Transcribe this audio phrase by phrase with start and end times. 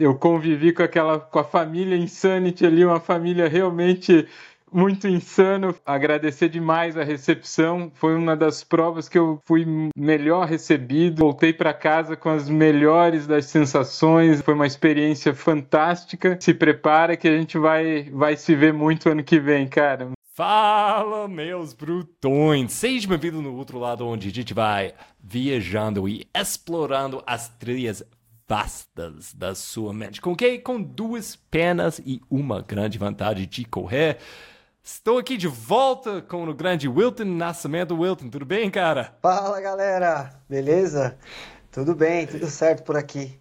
[0.00, 4.26] eu convivi com aquela com a família Insanity ali, uma família realmente
[4.72, 5.74] muito insano.
[5.84, 7.90] Agradecer demais a recepção.
[7.94, 9.66] Foi uma das provas que eu fui
[9.96, 11.20] melhor recebido.
[11.20, 14.40] Voltei para casa com as melhores das sensações.
[14.40, 16.38] Foi uma experiência fantástica.
[16.40, 20.10] Se prepara que a gente vai vai se ver muito ano que vem, cara.
[20.32, 22.72] Fala, meus brutões!
[22.72, 28.02] Seja bem-vindo no outro lado, onde a gente vai viajando e explorando as trilhas
[28.50, 30.20] vastas da sua mente.
[30.20, 30.58] Com que?
[30.58, 34.18] Com duas penas e uma grande vantagem de correr.
[34.82, 37.94] Estou aqui de volta com o grande Wilton Nascimento.
[37.94, 39.16] Wilton, tudo bem, cara?
[39.22, 40.34] Fala, galera!
[40.48, 41.16] Beleza?
[41.70, 43.38] Tudo bem, tudo certo por aqui.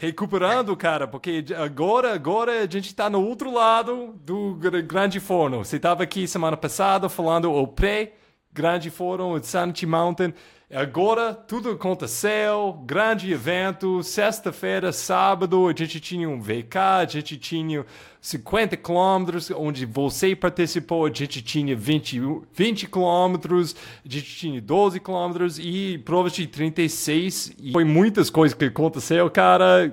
[0.00, 4.54] Recuperando, cara, porque agora, agora a gente está no outro lado do
[4.86, 5.62] grande forno.
[5.62, 10.32] Você estava aqui semana passada falando o pré-grande forno de Santi Mountain.
[10.72, 17.84] Agora tudo aconteceu, grande evento, sexta-feira, sábado, a gente tinha um VK, a gente tinha
[18.20, 23.74] 50 quilômetros, onde você participou, a gente tinha 20, 20 quilômetros,
[24.06, 27.52] a gente tinha 12 quilômetros e provas de 36.
[27.60, 29.92] E foi muitas coisas que aconteceu, cara.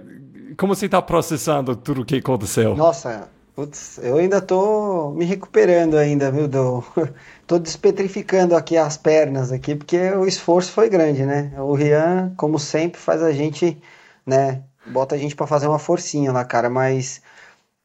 [0.58, 2.76] Como você está processando tudo o que aconteceu?
[2.76, 6.84] Nossa, Putz, eu ainda tô me recuperando ainda, viu, do...
[7.48, 11.52] tô despetrificando aqui as pernas aqui, porque o esforço foi grande, né?
[11.58, 13.82] O Rian, como sempre, faz a gente,
[14.24, 17.20] né, bota a gente para fazer uma forcinha lá, cara, mas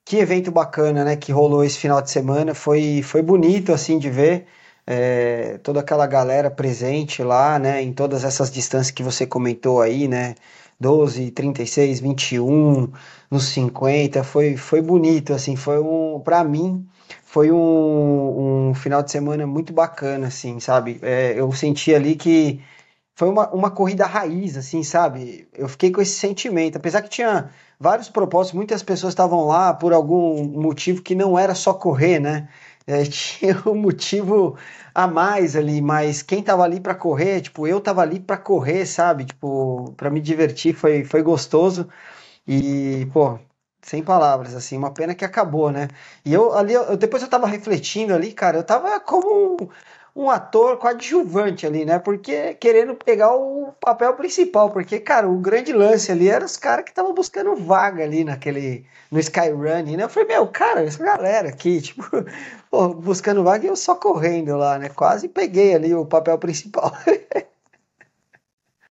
[0.04, 4.10] que evento bacana, né, que rolou esse final de semana, foi, foi bonito, assim, de
[4.10, 4.46] ver
[4.86, 10.06] é, toda aquela galera presente lá, né, em todas essas distâncias que você comentou aí,
[10.06, 10.34] né,
[10.78, 12.92] 12, 36, 21,
[13.32, 16.86] nos 50, foi, foi bonito, assim, foi um, para mim,
[17.24, 20.98] foi um, um final de semana muito bacana, assim, sabe?
[21.02, 22.60] É, eu senti ali que
[23.14, 25.48] foi uma, uma corrida raiz, assim, sabe?
[25.54, 27.48] Eu fiquei com esse sentimento, apesar que tinha
[27.80, 32.48] vários propósitos, muitas pessoas estavam lá por algum motivo que não era só correr, né?
[32.86, 34.56] É, tinha um motivo
[34.94, 38.84] a mais ali, mas quem tava ali para correr, tipo, eu tava ali para correr,
[38.84, 39.24] sabe?
[39.24, 41.88] Tipo, para me divertir, foi, foi gostoso.
[42.46, 43.38] E, pô,
[43.82, 45.88] sem palavras, assim, uma pena que acabou, né?
[46.24, 49.56] E eu ali, eu, depois eu tava refletindo ali, cara, eu tava como
[50.16, 51.98] um, um ator coadjuvante ali, né?
[51.98, 56.84] Porque querendo pegar o papel principal, porque, cara, o grande lance ali era os caras
[56.84, 60.04] que estavam buscando vaga ali naquele, no Skyrunning, né?
[60.04, 62.02] Eu falei, meu, cara, essa galera aqui, tipo,
[62.70, 64.88] pô, buscando vaga e eu só correndo lá, né?
[64.88, 66.92] Quase peguei ali o papel principal.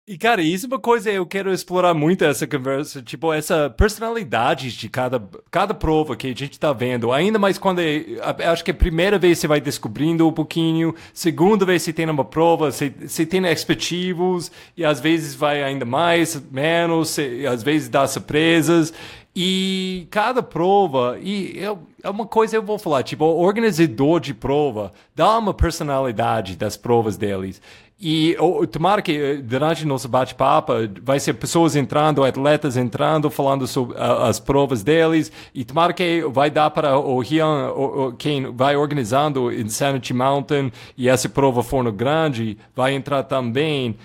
[0.09, 4.71] E, cara, isso é uma coisa eu quero explorar muito essa conversa, tipo, essa personalidade
[4.77, 7.11] de cada, cada prova que a gente tá vendo.
[7.11, 8.05] Ainda mais quando, é,
[8.47, 12.25] acho que a primeira vez você vai descobrindo um pouquinho, segunda vez você tem uma
[12.25, 17.89] prova, você, você tem expectativos, e às vezes vai ainda mais, menos, você, às vezes
[17.89, 18.93] dá surpresas.
[19.39, 24.33] E cada prova, e eu, é uma coisa eu vou falar, tipo, o organizador de
[24.33, 27.61] prova dá uma personalidade das provas deles.
[27.99, 33.67] E oh, tomara que eh, durante nosso bate-papo vai ser pessoas entrando, atletas entrando, falando
[33.67, 35.33] sobre as provas deles.
[35.55, 40.71] E tomara que vai dar para o Rian, o, o, quem vai organizando Insanity Mountain
[40.97, 43.97] e essa prova Forno Grande, vai entrar também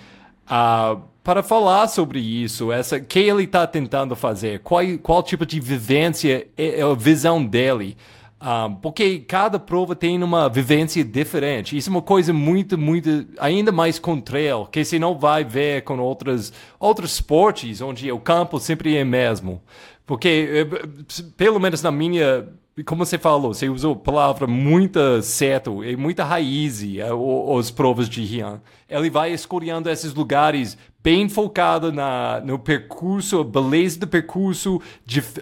[0.46, 5.60] uh, para falar sobre isso, essa que ele está tentando fazer, qual, qual tipo de
[5.60, 7.96] vivência é, é a visão dele.
[8.42, 11.76] Um, ah, porque cada prova tem uma vivência diferente.
[11.76, 15.82] Isso é uma coisa muito, muito, ainda mais com trail, que você não vai ver
[15.82, 19.62] com outras, outros esportes, onde o campo sempre é mesmo.
[20.04, 22.48] Porque, eh, pelo menos na minha
[22.86, 28.22] como você falou, você usou palavra muito certo, e muita raiz, é, os provas de
[28.22, 28.62] Rian.
[28.88, 34.80] Ele vai escolhendo esses lugares bem focado na, no percurso, a beleza do percurso,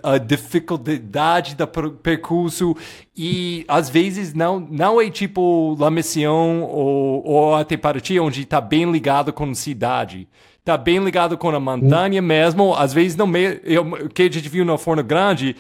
[0.03, 2.77] a dificuldade do percurso,
[3.17, 8.61] e às vezes não, não é tipo La Mission ou, ou a Teparaty, onde está
[8.61, 10.27] bem ligado com cidade
[10.63, 12.75] tá bem ligado com a montanha mesmo.
[12.75, 13.61] Às vezes, no meio,
[14.05, 15.57] o que a gente viu na Forno Grande,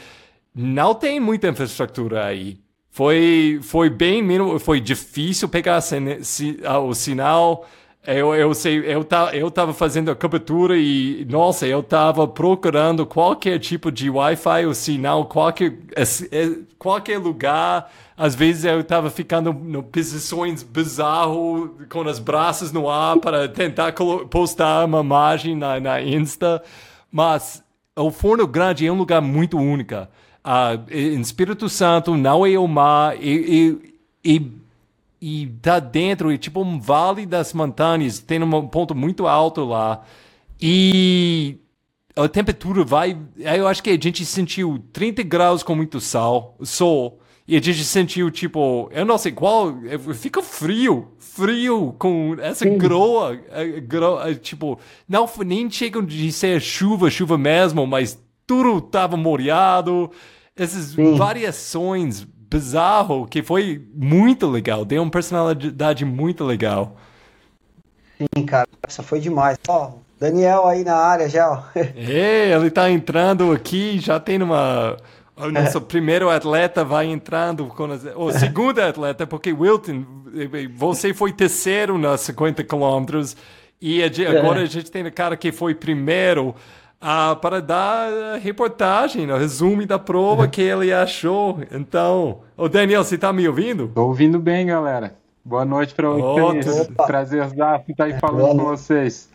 [0.54, 2.58] não tem muita infraestrutura aí.
[2.90, 7.66] Foi, foi bem mínimo, foi difícil pegar o sinal.
[8.04, 13.06] Eu, eu sei, eu, tá, eu tava fazendo a cobertura e, nossa, eu tava procurando
[13.06, 15.74] qualquer tipo de Wi-Fi ou sinal, qualquer,
[16.78, 17.92] qualquer lugar.
[18.16, 23.92] Às vezes eu tava ficando em posições bizarras, com os braços no ar para tentar
[24.30, 26.62] postar uma imagem na, na Insta.
[27.12, 27.62] Mas
[27.94, 30.08] o Forno Grande é um lugar muito único
[30.50, 33.78] uh, Espírito Santo, não é o mar, e,
[34.24, 34.52] e, e,
[35.20, 40.02] e tá dentro, é tipo um vale das montanhas, tem um ponto muito alto lá,
[40.60, 41.56] e
[42.16, 43.16] a temperatura vai.
[43.38, 47.18] Eu acho que a gente sentiu 30 graus com muito sal, sol.
[47.48, 49.74] E a gente sentiu, tipo, eu não sei qual,
[50.14, 52.78] fica frio, frio com essa Sim.
[52.78, 53.34] groa,
[53.88, 58.16] groa, tipo, não nem chega de ser chuva, chuva mesmo, mas
[58.46, 60.12] tudo tava molhado,
[60.60, 61.16] essas Sim.
[61.16, 66.96] variações bizarro que foi muito legal, deu uma personalidade muito legal.
[68.18, 69.56] Sim, cara, essa foi demais.
[69.68, 71.62] Ó, Daniel aí na área já, ó.
[71.96, 74.96] É, ele tá entrando aqui, já tem uma
[75.36, 80.04] o nosso primeiro atleta vai entrando com as, o segundo atleta, porque Wilton,
[80.74, 83.34] você foi terceiro nas 50 quilômetros
[83.80, 86.54] e agora a gente tem o cara que foi primeiro
[87.00, 91.60] ah, para dar reportagem, o resumo da prova que ele achou.
[91.72, 93.86] Então, o Daniel, você está me ouvindo?
[93.86, 95.14] Estou ouvindo bem, galera.
[95.42, 96.88] Boa noite para vocês.
[96.88, 99.30] Prazerzaço estar aí falando com vocês.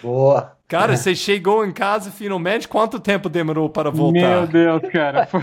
[0.00, 0.52] Boa.
[0.68, 2.68] Cara, você chegou em casa finalmente.
[2.68, 4.20] Quanto tempo demorou para voltar?
[4.20, 5.26] Meu Deus, cara.
[5.26, 5.42] Foi,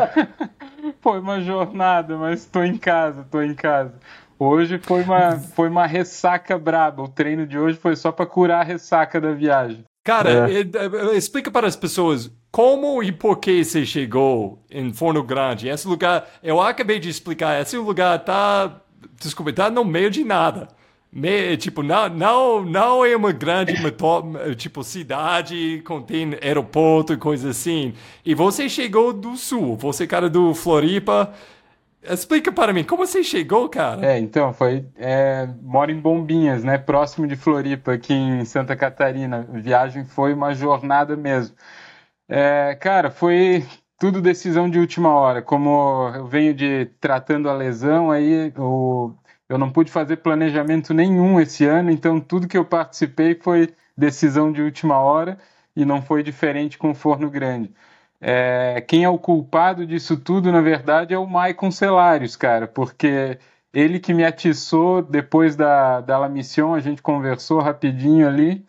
[1.02, 3.94] foi uma jornada, mas estou em casa, estou em casa.
[4.40, 7.04] Hoje foi uma, foi uma ressaca braba.
[7.04, 9.84] O treino de hoje foi só para curar a ressaca da viagem.
[10.04, 10.62] Cara, é.
[10.62, 15.68] Eh, explica para as pessoas como e por que você chegou em Forno Grande.
[15.68, 18.82] Esse lugar, eu acabei de explicar, esse lugar tá,
[19.20, 20.68] desculpa, tá no meio de nada.
[21.12, 23.74] Me, tipo, não, não, não é uma grande
[24.56, 27.94] tipo, cidade contém aeroporto e coisa assim.
[28.24, 31.34] E você chegou do sul, você cara do Floripa.
[32.02, 34.06] Explica para mim, como você chegou, cara?
[34.06, 34.86] É, então, foi.
[34.96, 36.78] É, moro em Bombinhas, né?
[36.78, 39.48] Próximo de Floripa, aqui em Santa Catarina.
[39.54, 41.56] A viagem foi uma jornada mesmo.
[42.28, 43.66] É, cara, foi
[44.00, 45.42] tudo decisão de última hora.
[45.42, 48.54] Como eu venho de tratando a lesão, aí
[49.50, 54.52] eu não pude fazer planejamento nenhum esse ano, então tudo que eu participei foi decisão
[54.52, 55.38] de última hora
[55.76, 57.74] e não foi diferente com o Forno Grande.
[58.22, 63.40] É, quem é o culpado disso tudo, na verdade, é o Maicon Celários, cara, porque
[63.74, 68.66] ele que me atiçou depois da, da La Mission, a gente conversou rapidinho ali,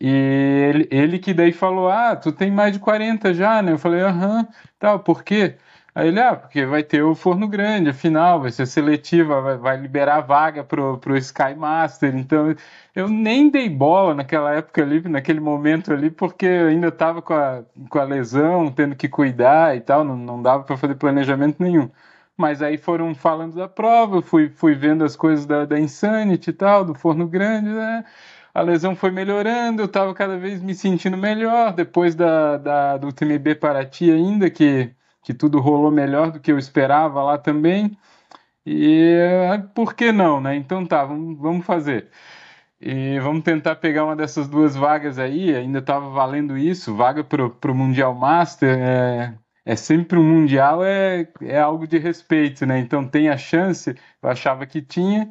[0.00, 3.72] e ele, ele que daí falou, ah, tu tem mais de 40 já, né?
[3.72, 4.46] Eu falei, aham,
[4.78, 5.56] tal, por quê?
[5.98, 9.76] Aí ele, ah, porque vai ter o Forno Grande, afinal, vai ser seletiva, vai, vai
[9.76, 12.14] liberar vaga pro, pro Sky Master.
[12.14, 12.54] Então,
[12.94, 17.64] eu nem dei bola naquela época ali, naquele momento ali, porque ainda estava com a,
[17.90, 21.90] com a lesão, tendo que cuidar e tal, não, não dava para fazer planejamento nenhum.
[22.36, 26.52] Mas aí foram falando da prova, fui, fui vendo as coisas da, da Insanity e
[26.52, 28.04] tal, do Forno Grande, né?
[28.54, 33.12] a lesão foi melhorando, eu estava cada vez me sentindo melhor, depois da, da, do
[33.12, 34.92] TMB Paraty ainda, que
[35.28, 37.94] que tudo rolou melhor do que eu esperava lá também.
[38.64, 39.14] E
[39.74, 40.56] por que não, né?
[40.56, 42.08] Então tá, vamos, vamos fazer.
[42.80, 45.54] E vamos tentar pegar uma dessas duas vagas aí.
[45.54, 48.78] Ainda estava valendo isso, vaga para o Mundial Master.
[48.78, 49.34] É,
[49.66, 52.78] é sempre um Mundial, é, é algo de respeito, né?
[52.78, 55.28] Então tem a chance, eu achava que tinha,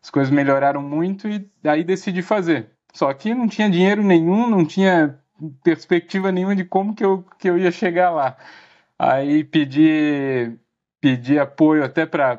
[0.00, 2.70] as coisas melhoraram muito e aí decidi fazer.
[2.94, 5.18] Só que não tinha dinheiro nenhum, não tinha
[5.64, 8.36] perspectiva nenhuma de como que eu, que eu ia chegar lá.
[9.02, 10.58] Aí pedi,
[11.00, 12.38] pedi apoio até para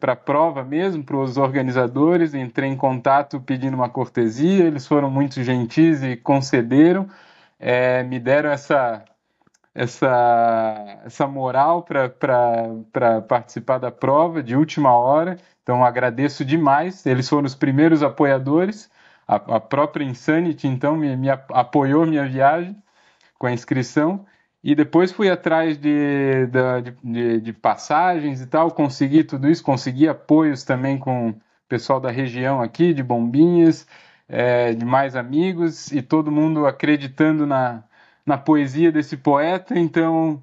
[0.00, 5.42] a prova mesmo, para os organizadores, entrei em contato pedindo uma cortesia, eles foram muito
[5.42, 7.08] gentis e concederam,
[7.58, 9.04] é, me deram essa,
[9.74, 17.46] essa, essa moral para participar da prova de última hora, então agradeço demais, eles foram
[17.46, 18.88] os primeiros apoiadores,
[19.26, 22.80] a, a própria Insanity então me, me apoiou minha viagem
[23.36, 24.24] com a inscrição,
[24.62, 30.08] e depois fui atrás de, de, de, de, passagens e tal, consegui tudo isso, consegui
[30.08, 33.86] apoios também com o pessoal da região aqui, de Bombinhas,
[34.28, 37.82] é, de mais amigos, e todo mundo acreditando na,
[38.26, 40.42] na poesia desse poeta, então.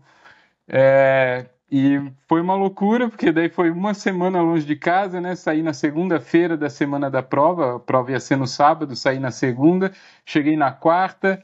[0.68, 5.36] É, e foi uma loucura, porque daí foi uma semana longe de casa, né?
[5.36, 9.32] Saí na segunda-feira da semana da prova, a prova ia ser no sábado, saí na
[9.32, 9.92] segunda,
[10.26, 11.44] cheguei na quarta,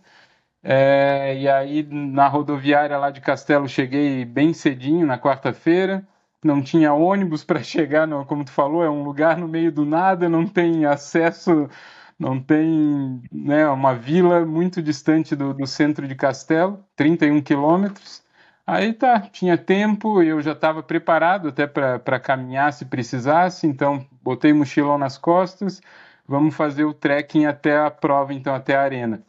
[0.64, 6.08] é, e aí na rodoviária lá de Castelo cheguei bem cedinho na quarta-feira.
[6.44, 9.86] Não tinha ônibus para chegar, no, como tu falou, é um lugar no meio do
[9.86, 11.70] nada, não tem acesso,
[12.18, 18.24] não tem né, uma vila muito distante do, do centro de Castelo, 31 quilômetros.
[18.66, 24.54] Aí tá, tinha tempo, eu já estava preparado até para caminhar se precisasse, então botei
[24.54, 25.82] mochilão nas costas,
[26.26, 29.22] vamos fazer o trekking até a prova, então até a arena.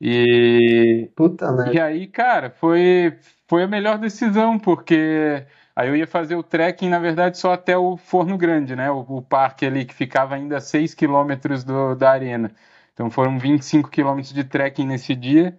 [0.00, 1.72] E, Puta merda.
[1.72, 6.88] e aí, cara, foi, foi a melhor decisão, porque aí eu ia fazer o trekking,
[6.88, 8.90] na verdade, só até o Forno Grande, né?
[8.90, 11.64] O, o parque ali que ficava ainda a 6 quilômetros
[11.98, 12.52] da arena.
[12.94, 15.58] Então foram 25 quilômetros de trekking nesse dia.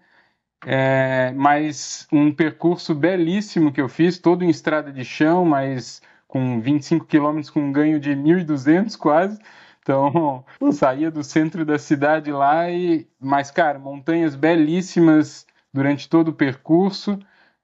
[0.66, 6.60] é, mas um percurso belíssimo que eu fiz, todo em estrada de chão, mas com
[6.62, 9.40] 25 quilômetros com um ganho de 1.200 quase.
[9.90, 16.34] Então, saía do centro da cidade lá e, mas cara, montanhas belíssimas durante todo o
[16.34, 17.18] percurso.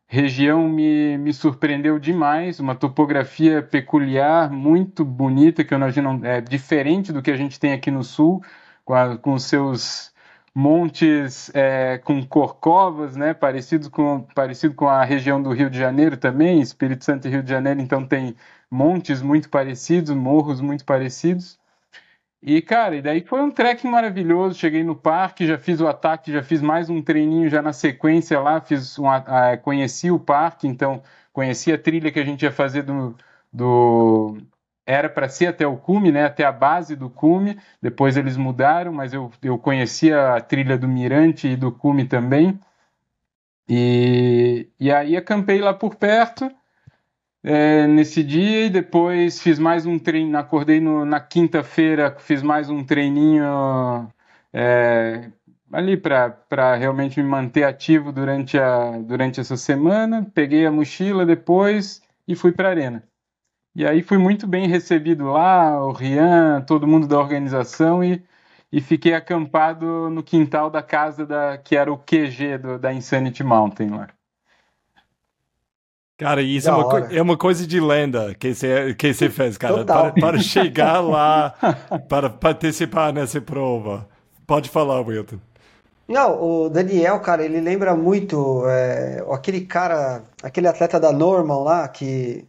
[0.08, 7.14] Região me, me surpreendeu demais, uma topografia peculiar, muito bonita, que eu imagino é diferente
[7.14, 8.44] do que a gente tem aqui no sul,
[8.84, 10.12] com, a, com seus
[10.54, 16.18] montes é, com corcovas, né, parecido com, parecido com a região do Rio de Janeiro
[16.18, 18.36] também, Espírito Santo e Rio de Janeiro, então tem
[18.72, 21.60] montes muito parecidos, morros muito parecidos.
[22.48, 24.60] E, cara, e daí foi um trekking maravilhoso.
[24.60, 28.40] Cheguei no parque, já fiz o ataque, já fiz mais um treininho já na sequência
[28.40, 31.02] lá, fiz um, uh, conheci o parque, então
[31.34, 33.16] conheci a trilha que a gente ia fazer do,
[33.52, 34.38] do
[34.86, 37.58] era para ser até o cume, né, até a base do cume.
[37.82, 42.60] Depois eles mudaram, mas eu, eu conhecia a trilha do Mirante e do cume também.
[43.68, 46.52] E, e aí acampei lá por perto
[47.46, 50.36] é, nesse dia e depois fiz mais um treino.
[50.38, 54.12] Acordei no, na quinta-feira, fiz mais um treininho
[54.52, 55.30] é,
[55.72, 60.28] ali para realmente me manter ativo durante, a, durante essa semana.
[60.34, 63.04] Peguei a mochila depois e fui para a arena.
[63.76, 68.24] E aí fui muito bem recebido lá, o Rian, todo mundo da organização e,
[68.72, 73.44] e fiquei acampado no quintal da casa da que era o QG do, da Insanity
[73.44, 74.15] Mountain lá.
[76.18, 79.84] Cara, isso é uma, é uma, coisa de lenda que você que você fez, cara,
[79.84, 81.54] para, para, chegar lá,
[82.08, 84.08] para participar nessa prova.
[84.48, 85.40] Pode falar, Wilton.
[86.08, 91.88] Não, o Daniel, cara, ele lembra muito é, aquele cara, aquele atleta da Normal lá
[91.88, 92.48] que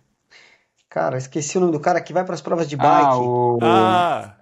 [0.96, 3.04] Cara, esqueci o nome do cara que vai para as provas de ah, bike.
[3.04, 3.58] Ah, o...
[3.60, 4.34] ah.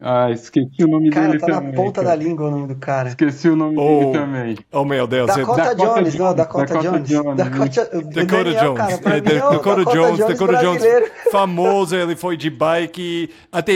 [0.00, 1.70] Ah, esqueci o nome cara, dele tá também.
[1.72, 2.16] na ponta cara.
[2.16, 3.08] da língua o nome do cara.
[3.08, 4.58] Esqueci o nome oh, dele também.
[4.70, 5.26] Oh, meu Deus.
[5.26, 7.08] Dakota, Dakota Jones, Jones, não, Dakota, Dakota Jones.
[7.08, 7.36] Jones.
[7.36, 8.78] Dakota, Dakota Daniel, Jones.
[8.78, 10.84] Cara, é, Dakota, Dakota, Jones, Dakota Jones,
[11.32, 13.28] famoso, ele foi de bike.
[13.50, 13.72] Até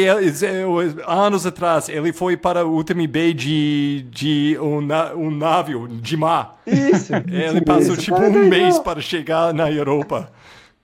[1.09, 4.79] anos atrás, ele foi para o UTMB de, de um,
[5.17, 6.61] um navio de mar.
[6.65, 7.13] Isso.
[7.27, 10.31] ele passou isso, tipo um mês para chegar na Europa.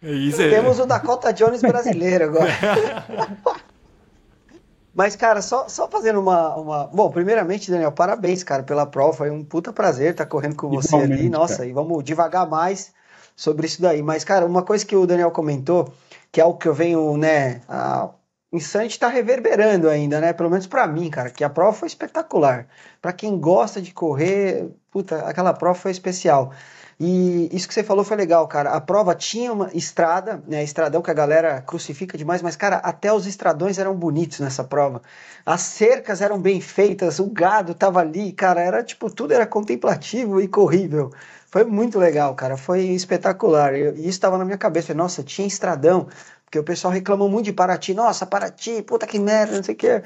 [0.03, 0.39] É isso.
[0.39, 2.49] Temos o Dakota Jones brasileiro agora.
[4.99, 6.87] Mas, cara, só, só fazendo uma, uma.
[6.89, 9.13] Bom, primeiramente, Daniel, parabéns, cara, pela prova.
[9.13, 11.29] Foi um puta prazer estar correndo com você ali.
[11.31, 11.69] Nossa, cara.
[11.69, 12.93] e vamos devagar mais
[13.37, 14.03] sobre isso daí.
[14.03, 15.95] Mas, cara, uma coisa que o Daniel comentou,
[16.33, 17.61] que é algo que eu venho, né.
[17.69, 18.11] A
[18.53, 20.33] Insanity está reverberando ainda, né?
[20.33, 22.67] Pelo menos para mim, cara, que a prova foi espetacular.
[23.01, 26.53] Para quem gosta de correr, puta, aquela prova foi especial.
[27.01, 28.71] E isso que você falou foi legal, cara.
[28.71, 30.65] A prova tinha uma estrada, né?
[30.65, 35.01] Estradão que a galera crucifica demais, mas, cara, até os estradões eram bonitos nessa prova.
[35.47, 40.41] As cercas eram bem feitas, o gado tava ali, cara, era tipo, tudo era contemplativo
[40.41, 41.13] e corrível.
[41.51, 42.57] Foi muito legal, cara.
[42.57, 43.75] Foi espetacular.
[43.75, 44.93] E isso estava na minha cabeça.
[44.93, 46.09] Nossa, tinha estradão.
[46.45, 47.95] Porque o pessoal reclamou muito de Paraty.
[47.95, 50.03] Nossa, Paraty, puta que merda, não sei o que.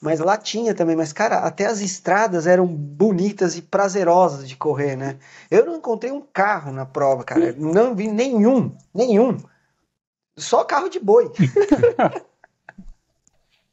[0.00, 4.96] Mas lá tinha também, mas cara, até as estradas eram bonitas e prazerosas de correr,
[4.96, 5.16] né?
[5.50, 7.54] Eu não encontrei um carro na prova, cara.
[7.56, 9.38] Não vi nenhum, nenhum.
[10.36, 11.30] Só carro de boi.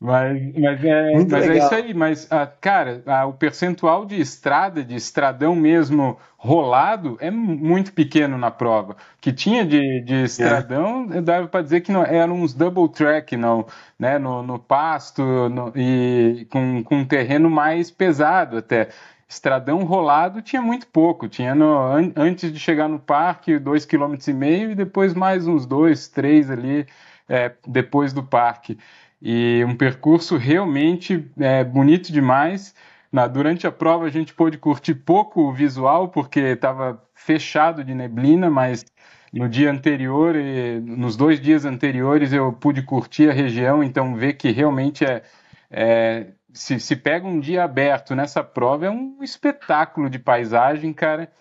[0.04, 4.84] Mas, mas, é, mas é isso aí, mas, ah, cara, ah, o percentual de estrada,
[4.84, 8.98] de estradão mesmo rolado, é muito pequeno na prova.
[9.22, 11.22] que tinha de, de estradão, é.
[11.22, 13.66] dava para dizer que não, eram uns double track não,
[13.98, 18.90] né, no, no pasto no, e com, com um terreno mais pesado até.
[19.26, 24.16] Estradão rolado tinha muito pouco, tinha no, an, antes de chegar no parque, dois km
[24.28, 26.86] e meio e depois mais uns dois, três ali
[27.30, 28.78] é, depois do parque.
[29.26, 32.76] E um percurso realmente é, bonito demais.
[33.10, 37.96] Na, durante a prova a gente pôde curtir pouco o visual, porque estava fechado de
[37.96, 38.84] neblina, mas
[39.32, 44.34] no dia anterior e nos dois dias anteriores eu pude curtir a região, então ver
[44.34, 45.24] que realmente é,
[45.72, 51.32] é se, se pega um dia aberto nessa prova é um espetáculo de paisagem, cara,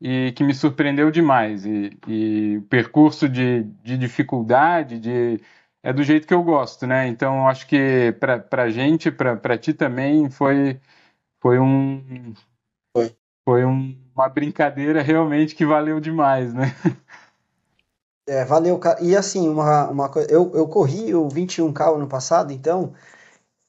[0.00, 1.64] e que me surpreendeu demais.
[1.64, 5.40] E, e percurso de, de dificuldade, de
[5.88, 7.08] é do jeito que eu gosto, né?
[7.08, 10.78] Então acho que para a gente, para ti também foi
[11.40, 12.34] foi um
[12.94, 16.74] foi, foi um, uma brincadeira realmente que valeu demais, né?
[18.28, 19.02] É, valeu, cara.
[19.02, 22.92] E assim, uma, uma coisa, eu, eu corri o 21K ano passado, então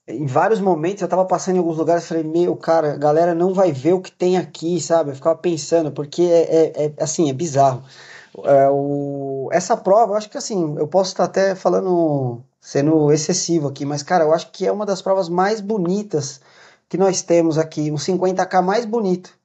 [0.06, 3.34] em vários momentos eu tava passando em alguns lugares e falei, meu, cara, a galera
[3.34, 5.12] não vai ver o que tem aqui, sabe?
[5.12, 7.82] Eu ficava pensando, porque é, é, é assim, é bizarro.
[8.44, 13.68] É, o, essa prova, eu acho que assim, eu posso estar até falando, sendo excessivo
[13.68, 16.42] aqui, mas cara, eu acho que é uma das provas mais bonitas
[16.88, 19.38] que nós temos aqui, um 50k mais bonito.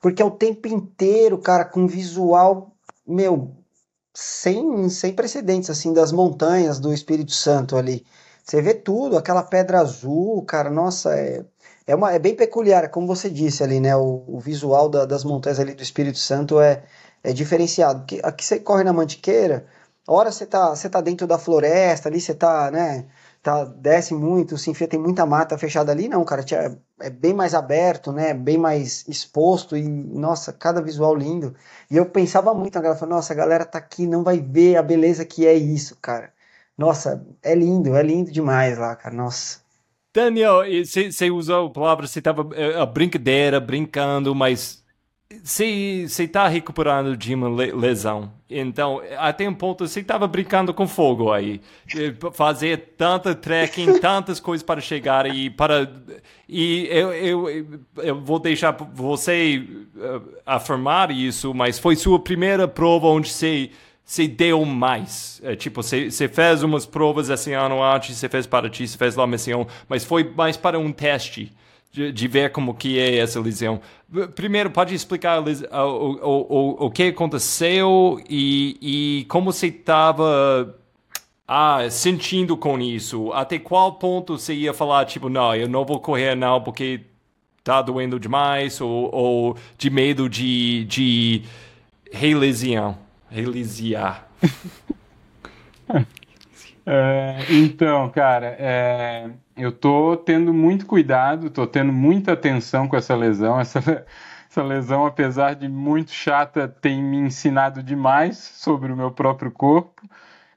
[0.00, 2.72] porque é o tempo inteiro, cara, com visual,
[3.06, 3.50] meu,
[4.14, 8.04] sem, sem precedentes, assim, das montanhas do Espírito Santo ali.
[8.44, 11.44] Você vê tudo, aquela pedra azul, cara, nossa, é,
[11.86, 13.96] é, uma, é bem peculiar, como você disse ali, né?
[13.96, 16.82] O, o visual da, das montanhas ali do Espírito Santo é,
[17.22, 18.00] é diferenciado.
[18.00, 19.66] Porque aqui você corre na Mantiqueira,
[20.06, 23.06] hora você tá, você tá dentro da floresta ali, você tá, né?
[23.42, 27.32] Tá, desce muito, se enfia, tem muita mata fechada ali, não, cara, é, é bem
[27.32, 28.34] mais aberto, né?
[28.34, 31.54] Bem mais exposto e, nossa, cada visual lindo.
[31.90, 34.82] E eu pensava muito na galera, nossa, a galera tá aqui, não vai ver a
[34.82, 36.32] beleza que é isso, cara.
[36.76, 39.60] Nossa, é lindo, é lindo demais lá, cara, nossa.
[40.14, 42.42] Daniel, você usou a palavra, você estava
[42.80, 44.82] a brincadeira, brincando, mas
[45.44, 48.32] você está recuperando de uma lesão.
[48.48, 51.60] Então, até um ponto, você estava brincando com fogo aí.
[52.32, 55.90] Fazer tanta trekking, tantas coisas para chegar e para...
[56.48, 59.62] E eu, eu, eu vou deixar você
[59.96, 63.70] uh, afirmar isso, mas foi sua primeira prova onde você
[64.02, 65.38] você deu mais.
[65.44, 68.96] É, tipo, você, você fez umas provas esse ano antes, você fez para ti, você
[68.96, 71.52] fez lá missão, mas foi mais para um teste
[71.90, 73.80] de, de, ver como que é essa lesão.
[74.34, 76.46] Primeiro, pode explicar o, o,
[76.82, 80.74] o, o que aconteceu e, e como você estava
[81.46, 83.32] ah, sentindo com isso?
[83.32, 87.00] Até qual ponto você ia falar, tipo, não, eu não vou correr não porque
[87.64, 91.42] tá doendo demais ou, ou de medo de, de
[92.12, 92.98] relesião?
[93.30, 94.28] Relisiar.
[96.90, 103.14] é, então, cara, é, eu tô tendo muito cuidado, tô tendo muita atenção com essa
[103.14, 103.60] lesão.
[103.60, 104.06] Essa,
[104.50, 110.02] essa lesão, apesar de muito chata, tem me ensinado demais sobre o meu próprio corpo.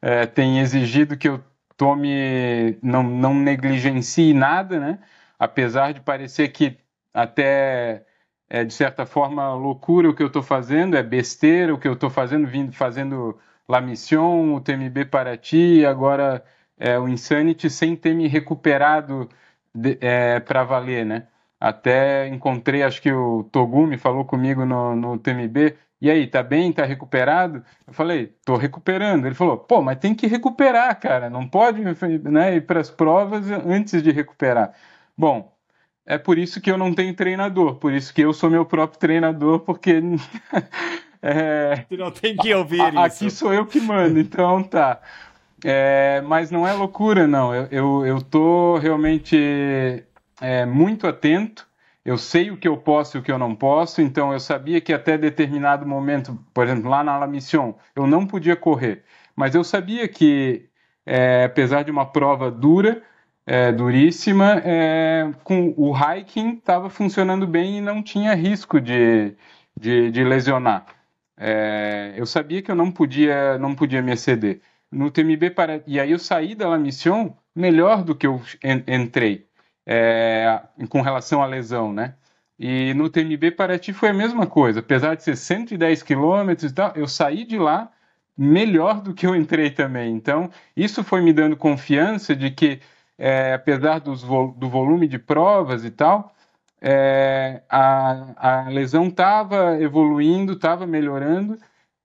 [0.01, 1.43] É, tem exigido que eu
[1.75, 4.99] tome, não, não negligencie nada, né?
[5.37, 6.77] Apesar de parecer que
[7.13, 8.05] até
[8.49, 11.93] é de certa forma loucura o que eu estou fazendo, é besteira o que eu
[11.93, 13.37] estou fazendo, vindo fazendo
[13.67, 16.43] La Mission, o TMB Paraty, agora
[16.77, 19.29] é, o Insanity, sem ter me recuperado
[20.01, 21.27] é, para valer, né?
[21.59, 26.73] Até encontrei, acho que o Togumi falou comigo no, no TMB, e aí, tá bem?
[26.73, 27.63] Tá recuperado?
[27.85, 29.25] Eu falei, tô recuperando.
[29.25, 31.79] Ele falou, pô, mas tem que recuperar, cara, não pode
[32.23, 34.73] né, ir para as provas antes de recuperar.
[35.15, 35.55] Bom,
[36.05, 38.99] é por isso que eu não tenho treinador, por isso que eu sou meu próprio
[38.99, 40.01] treinador, porque.
[41.21, 42.99] é, Você não tem que ouvir a, isso.
[42.99, 44.99] Aqui sou eu que mando, então tá.
[45.63, 47.53] É, mas não é loucura, não.
[47.53, 50.03] Eu, eu, eu tô realmente
[50.39, 51.67] é, muito atento.
[52.03, 54.81] Eu sei o que eu posso e o que eu não posso, então eu sabia
[54.81, 59.03] que até determinado momento, por exemplo, lá na La Mission, eu não podia correr.
[59.35, 60.65] Mas eu sabia que,
[61.05, 63.03] é, apesar de uma prova dura,
[63.45, 69.35] é, duríssima, é, com o hiking estava funcionando bem e não tinha risco de,
[69.79, 70.85] de, de lesionar.
[71.43, 74.61] É, eu sabia que eu não podia, não podia me exceder.
[74.91, 78.39] No TMB para e aí eu saí da La Mission melhor do que eu
[78.87, 79.47] entrei
[79.85, 82.13] é, com relação à lesão, né?
[82.59, 86.93] E no TMB Paraty foi a mesma coisa, apesar de ser 110 quilômetros e tal,
[86.95, 87.91] eu saí de lá
[88.37, 90.13] melhor do que eu entrei também.
[90.13, 92.79] Então, isso foi me dando confiança de que
[93.17, 96.35] é, apesar dos, do volume de provas e tal,
[96.81, 101.57] é, a, a, lesão estava evoluindo, estava melhorando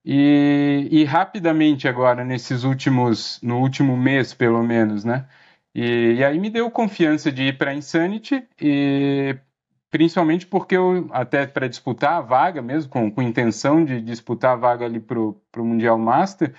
[0.05, 5.27] e, e, rapidamente agora nesses últimos, no último mês pelo menos, né?
[5.75, 9.37] E, e aí me deu confiança de ir para a Insanity e
[9.91, 14.57] principalmente porque eu até para disputar a vaga mesmo com, com intenção de disputar a
[14.57, 16.55] vaga ali para o Mundial Master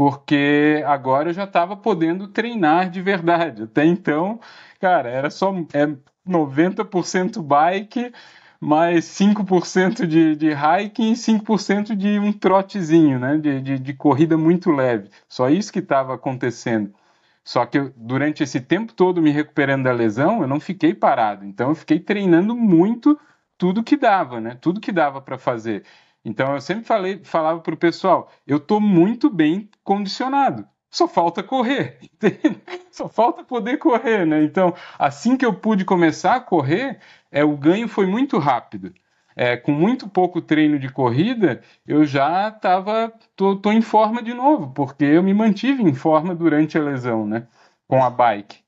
[0.00, 3.64] porque agora eu já estava podendo treinar de verdade.
[3.64, 4.40] Até então,
[4.80, 5.94] cara, era só é
[6.30, 8.12] 90% bike,
[8.60, 13.38] mais 5% de, de hiking e 5% de um trotezinho, né?
[13.38, 15.10] De, de, de, corrida muito leve.
[15.28, 16.94] Só isso que estava acontecendo.
[17.42, 21.44] Só que eu, durante esse tempo todo me recuperando da lesão, eu não fiquei parado.
[21.44, 23.18] Então eu fiquei treinando muito
[23.58, 24.56] tudo que dava, né?
[24.60, 25.84] Tudo que dava para fazer.
[26.24, 30.66] Então eu sempre falei, falava para o pessoal, eu estou muito bem condicionado.
[30.90, 32.60] Só falta correr, entende?
[32.90, 34.42] só falta poder correr, né?
[34.42, 36.98] Então, assim que eu pude começar a correr,
[37.30, 38.92] é, o ganho foi muito rápido.
[39.36, 44.34] É, com muito pouco treino de corrida, eu já estava, tô, tô, em forma de
[44.34, 47.46] novo, porque eu me mantive em forma durante a lesão, né?
[47.86, 48.58] Com a bike.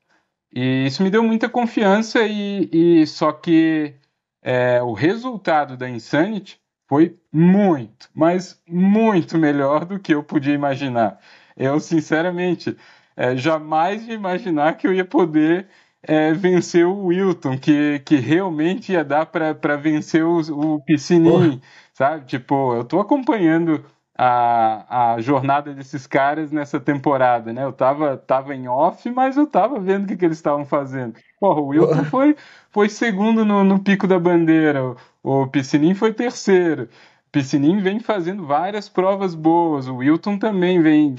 [0.55, 3.95] E isso me deu muita confiança e, e só que
[4.41, 11.19] é, o resultado da Insanity foi muito, mas muito melhor do que eu podia imaginar.
[11.55, 12.75] Eu, sinceramente,
[13.15, 15.67] é, jamais imaginar que eu ia poder
[16.01, 20.39] é, vencer o Wilton, que, que realmente ia dar para vencer o,
[20.75, 21.61] o Piscininho,
[21.93, 22.25] sabe?
[22.25, 23.85] Tipo, eu tô acompanhando
[24.17, 27.63] a, a jornada desses caras nessa temporada, né?
[27.63, 31.15] Eu tava, tava em off, mas eu tava vendo o que, que eles estavam fazendo.
[31.39, 32.35] Porra, o Wilton foi,
[32.71, 34.83] foi segundo no, no pico da bandeira,
[35.23, 36.89] o, o Piscininho foi terceiro.
[37.33, 41.15] Piscininho vem fazendo várias provas boas, o Wilton também vem,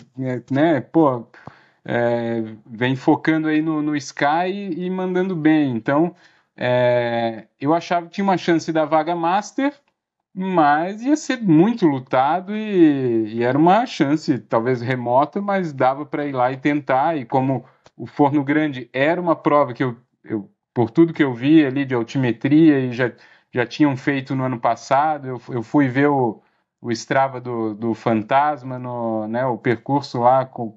[0.49, 1.27] né, pô,
[1.85, 5.73] é, vem focando aí no, no Sky e, e mandando bem.
[5.73, 6.15] Então,
[6.57, 9.75] é, eu achava que tinha uma chance da vaga Master,
[10.33, 16.27] mas ia ser muito lutado e, e era uma chance, talvez remota, mas dava para
[16.27, 17.17] ir lá e tentar.
[17.17, 17.65] E como
[17.97, 21.85] o Forno Grande era uma prova que eu, eu por tudo que eu vi ali
[21.85, 23.13] de altimetria e já
[23.55, 25.29] já tinham feito no ano passado.
[25.29, 26.43] Eu, eu fui ver o,
[26.83, 30.77] o Strava do, do Fantasma, no, né, o percurso lá, com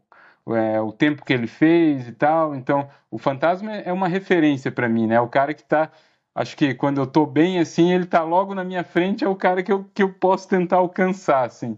[0.49, 2.55] é, o tempo que ele fez e tal.
[2.55, 5.19] Então, o Fantasma é uma referência para mim, né?
[5.19, 5.91] O cara que está
[6.35, 9.35] acho que quando eu estou bem assim, ele está logo na minha frente, é o
[9.35, 11.75] cara que eu, que eu posso tentar alcançar, assim.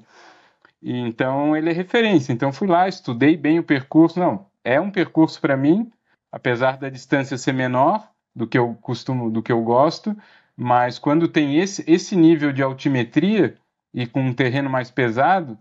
[0.82, 2.34] E, então ele é referência.
[2.34, 4.20] Então fui lá, estudei bem o percurso.
[4.20, 5.92] Não, é um percurso para mim,
[6.32, 10.16] apesar da distância ser menor do que eu costumo, do que eu gosto,
[10.62, 13.56] mas quando tem esse, esse nível de altimetria
[13.94, 15.58] e com um terreno mais pesado,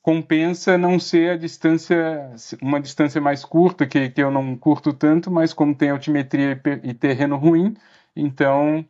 [0.00, 2.32] compensa não ser a distância,
[2.62, 6.94] uma distância mais curta, que, que eu não curto tanto, mas como tem altimetria e,
[6.94, 7.76] terreno ruim,
[8.14, 8.86] então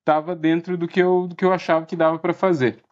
[0.00, 2.82] estava é, dentro do que, eu, do que eu achava que dava para fazer.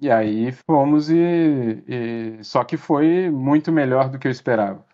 [0.00, 4.84] E aí fomos e, e, só que foi muito melhor do que eu esperava.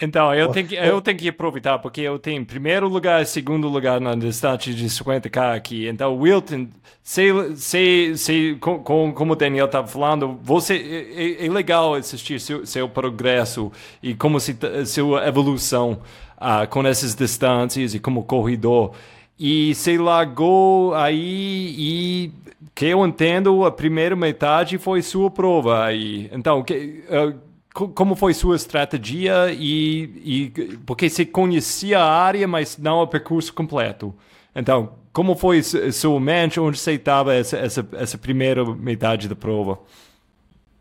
[0.00, 3.68] Então, eu tenho, que, eu tenho que aproveitar, porque eu tenho primeiro lugar e segundo
[3.68, 5.86] lugar na distância de 50k aqui.
[5.86, 6.68] Então, Wilton,
[7.02, 12.40] sei, sei, sei com, como o Daniel estava falando, você, é, é, é, legal assistir
[12.40, 13.70] seu, seu progresso
[14.02, 16.00] e como se, sua evolução
[16.38, 18.92] uh, com essas distâncias e como corredor.
[19.38, 22.32] E você largou aí e
[22.74, 26.30] que eu entendo, a primeira metade foi sua prova aí.
[26.32, 32.76] Então, que, uh, como foi sua estratégia e, e, porque você conhecia a área, mas
[32.76, 34.14] não o percurso completo.
[34.54, 39.78] Então, como foi seu mente onde você estava essa, essa, essa primeira metade da prova?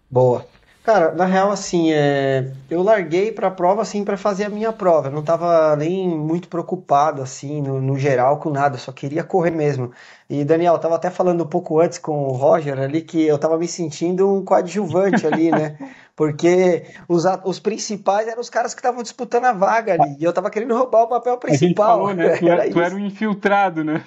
[0.10, 0.46] Boa.
[0.90, 2.52] Cara, na real, assim, é...
[2.68, 5.10] eu larguei para a prova, assim, para fazer a minha prova.
[5.10, 8.74] Eu não estava nem muito preocupado, assim, no, no, geral, com nada.
[8.74, 9.92] Eu só queria correr mesmo.
[10.28, 13.36] E, Daniel, eu tava até falando um pouco antes com o Roger ali que eu
[13.36, 15.78] estava me sentindo um coadjuvante ali, né?
[16.18, 20.18] Porque os, os principais eram os caras que estavam disputando a vaga ali.
[20.20, 22.08] E eu estava querendo roubar o papel principal.
[22.08, 22.36] A gente falou, né?
[22.40, 24.04] Tu, era, tu era um infiltrado, né?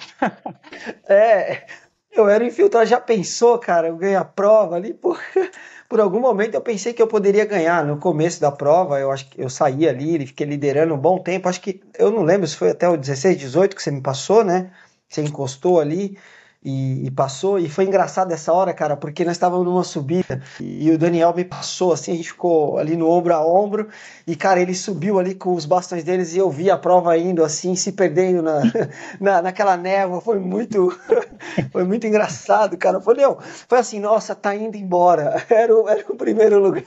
[1.09, 1.65] é,
[2.13, 2.87] eu era infiltrado.
[2.87, 5.21] Já pensou, cara, eu ganhei a prova ali, porra
[5.89, 7.85] por algum momento eu pensei que eu poderia ganhar.
[7.85, 11.49] No começo da prova, eu acho que eu saí ali, fiquei liderando um bom tempo.
[11.49, 14.43] Acho que eu não lembro se foi até o 16, 18 que você me passou,
[14.45, 14.71] né?
[15.09, 16.19] Você encostou ali
[16.65, 17.59] e, e, passou.
[17.59, 21.35] E foi engraçado essa hora, cara, porque nós estávamos numa subida e, e, o Daniel
[21.35, 23.89] me passou assim, a gente ficou ali no ombro a ombro.
[24.27, 27.45] E, cara, ele subiu ali com os bastões deles e eu vi a prova indo
[27.45, 28.61] assim, se perdendo na,
[29.21, 30.21] na, naquela névoa.
[30.21, 30.97] Foi muito,
[31.73, 33.01] foi muito engraçado, cara.
[33.01, 35.45] Foi, não, foi assim, nossa, tá indo embora.
[35.51, 36.85] Era o, era o primeiro lugar.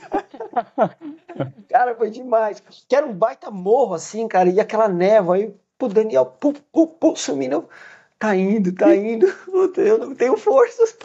[1.68, 2.62] cara, foi demais.
[2.88, 5.54] Que era um baita morro assim, cara, e aquela névoa aí.
[5.78, 7.68] Pro Daniel, pu, pu, pu, sumindo
[8.18, 9.26] tá indo, tá indo,
[9.76, 10.96] eu não tenho forças.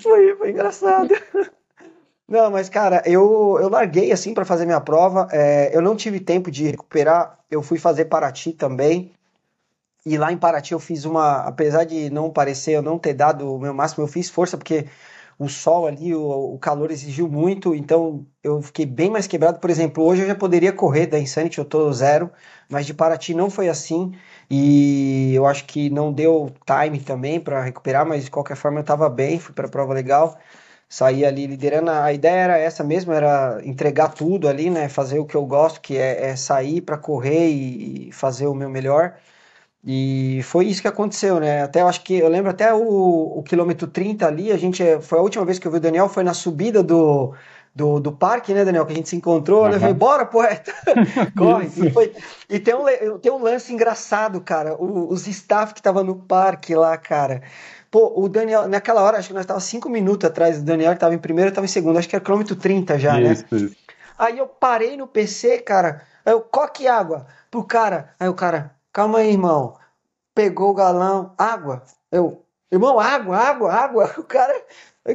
[0.00, 1.14] Foi, foi engraçado.
[2.28, 5.28] Não, mas cara, eu, eu larguei assim para fazer minha prova.
[5.30, 7.38] É, eu não tive tempo de recuperar.
[7.50, 9.12] Eu fui fazer Paraty também.
[10.04, 11.38] E lá em Paraty eu fiz uma.
[11.42, 14.86] Apesar de não parecer eu não ter dado o meu máximo, eu fiz força porque
[15.38, 17.74] o sol ali, o, o calor exigiu muito.
[17.74, 19.58] Então eu fiquei bem mais quebrado.
[19.58, 22.30] Por exemplo, hoje eu já poderia correr da Insanity, eu tô zero.
[22.68, 24.12] Mas de Paraty não foi assim.
[24.50, 28.82] E eu acho que não deu time também para recuperar, mas de qualquer forma eu
[28.82, 30.38] estava bem, fui para prova legal,
[30.88, 31.90] saí ali liderando.
[31.90, 34.88] A ideia era essa mesmo, era entregar tudo ali, né?
[34.88, 38.68] Fazer o que eu gosto, que é, é sair para correr e fazer o meu
[38.70, 39.16] melhor.
[39.86, 41.62] E foi isso que aconteceu, né?
[41.62, 45.18] Até eu acho que eu lembro até o, o quilômetro 30 ali, a gente foi
[45.18, 47.32] a última vez que eu vi o Daniel foi na subida do
[47.76, 48.86] do, do parque, né, Daniel?
[48.86, 49.68] Que a gente se encontrou, uhum.
[49.68, 49.78] né?
[49.78, 50.72] Falei, bora, poeta!
[51.36, 51.66] Corre!
[51.76, 52.14] e, foi,
[52.48, 54.74] e tem, um, tem um lance engraçado, cara.
[54.74, 57.42] O, os staff que estavam no parque lá, cara.
[57.90, 60.96] Pô, o Daniel, naquela hora, acho que nós estávamos cinco minutos atrás do Daniel, que
[60.96, 63.32] estava em primeiro, eu estava em segundo, acho que era quilômetro 30 já, né?
[63.32, 63.60] isso, né?
[63.60, 63.76] Isso.
[64.18, 68.14] Aí eu parei no PC, cara, aí eu, coque água pro cara.
[68.18, 69.76] Aí o cara, calma aí, irmão.
[70.34, 71.82] Pegou o galão, água.
[72.10, 74.10] Eu, irmão, água, água, água.
[74.16, 74.54] O cara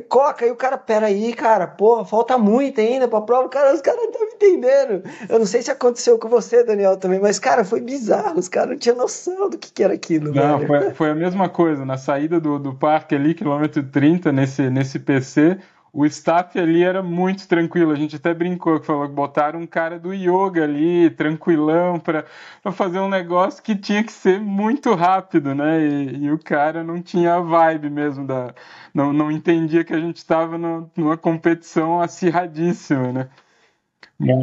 [0.08, 4.00] coca, aí o cara, peraí, cara, porra, falta muito ainda pra prova, cara, os caras
[4.00, 5.04] não estão entendendo.
[5.28, 8.70] Eu não sei se aconteceu com você, Daniel, também, mas, cara, foi bizarro, os caras
[8.70, 10.34] não tinham noção do que, que era aquilo.
[10.34, 14.70] Não, foi, foi, a mesma coisa, na saída do, do parque ali, quilômetro 30, nesse,
[14.70, 15.58] nesse PC,
[15.94, 17.92] o staff ali era muito tranquilo.
[17.92, 22.26] A gente até brincou que falou que botaram um cara do yoga ali, tranquilão, para
[22.72, 25.82] fazer um negócio que tinha que ser muito rápido, né?
[25.82, 28.54] E, e o cara não tinha a vibe mesmo da.
[28.94, 33.30] Não, não entendia que a gente estava numa competição acirradíssima, né?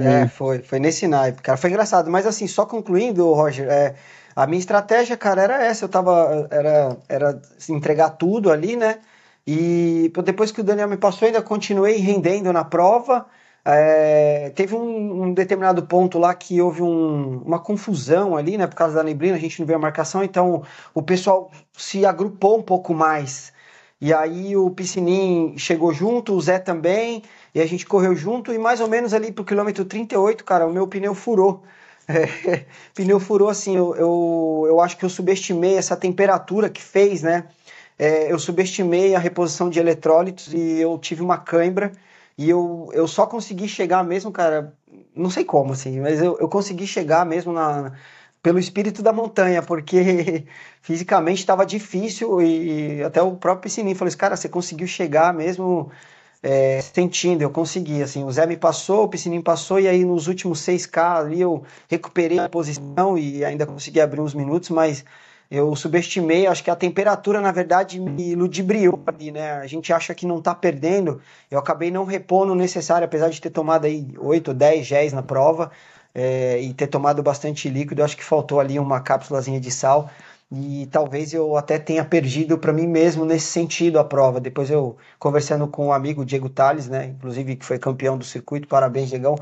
[0.03, 1.57] É, foi, foi nesse naipe, cara.
[1.57, 3.95] Foi engraçado, mas assim, só concluindo, Roger, é,
[4.35, 5.85] a minha estratégia, cara, era essa.
[5.85, 6.49] Eu tava.
[6.51, 8.99] Era, era entregar tudo ali, né?
[9.51, 13.25] E depois que o Daniel me passou, ainda continuei rendendo na prova.
[13.65, 18.67] É, teve um, um, determinado ponto lá que houve um, uma confusão ali, né?
[18.67, 22.59] Por causa da neblina, a gente não viu a marcação, então o pessoal se agrupou
[22.59, 23.51] um pouco mais.
[23.99, 27.23] E aí o Piscinim chegou junto, o Zé também,
[27.55, 30.73] e a gente correu junto, e mais ou menos ali pro quilômetro 38, cara, o
[30.73, 31.63] meu pneu furou.
[32.07, 37.23] É, pneu furou assim, eu, eu, eu acho que eu subestimei essa temperatura que fez,
[37.23, 37.45] né?
[37.99, 41.93] É, eu subestimei a reposição de eletrólitos e eu tive uma cãibra.
[42.37, 44.73] E eu, eu só consegui chegar mesmo, cara,
[45.15, 47.93] não sei como, assim, mas eu, eu consegui chegar mesmo na,
[48.41, 50.45] pelo espírito da montanha, porque
[50.81, 55.91] fisicamente estava difícil e até o próprio Piscininho falou assim, cara, você conseguiu chegar mesmo
[56.41, 60.29] é, sentindo, eu consegui, assim, o Zé me passou, o Piscininho passou e aí nos
[60.29, 65.05] últimos 6K ali eu recuperei a posição e ainda consegui abrir uns minutos, mas
[65.51, 69.53] eu subestimei, acho que a temperatura, na verdade, me ludibriou ali, né?
[69.53, 73.41] A gente acha que não tá perdendo, eu acabei não repondo o necessário, apesar de
[73.41, 75.71] ter tomado aí 8 ou 10 géis na prova
[76.15, 80.11] é, e ter tomado bastante líquido, acho que faltou ali uma cápsulazinha de sal
[80.51, 84.41] e talvez eu até tenha perdido para mim mesmo nesse sentido a prova.
[84.41, 88.67] Depois eu conversando com um amigo, Diego Tales, né, inclusive que foi campeão do circuito,
[88.69, 89.37] parabéns, Diegão.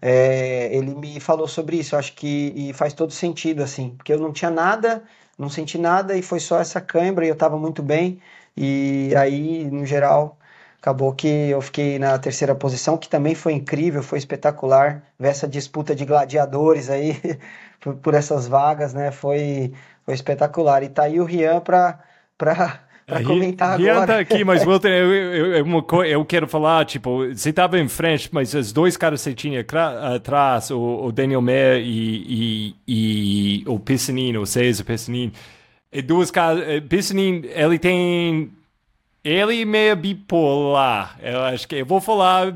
[0.00, 4.18] É, ele me falou sobre isso, acho que e faz todo sentido assim, porque eu
[4.18, 5.02] não tinha nada
[5.38, 8.20] não senti nada e foi só essa cãibra e eu estava muito bem.
[8.56, 10.38] E aí, no geral,
[10.80, 15.48] acabou que eu fiquei na terceira posição, que também foi incrível, foi espetacular ver essa
[15.48, 17.20] disputa de gladiadores aí
[18.02, 19.10] por, essas vagas, né?
[19.10, 19.72] Foi,
[20.04, 20.82] foi espetacular.
[20.82, 21.98] E tá aí o Rian para
[23.12, 24.06] para comentar Rian agora.
[24.06, 28.28] tá aqui, mas Wilton, eu, eu, eu, eu, quero falar, tipo, você estava em frente,
[28.32, 29.64] mas os dois caras que você tinha
[30.14, 35.32] atrás, o, o Daniel Mayer e, e, e o Piscinino, o César Piscinino,
[35.92, 38.50] e duas caras, eh, Piscinino, ele tem
[39.24, 41.18] ele é meio bipolar.
[41.22, 42.52] Eu acho que eu vou falar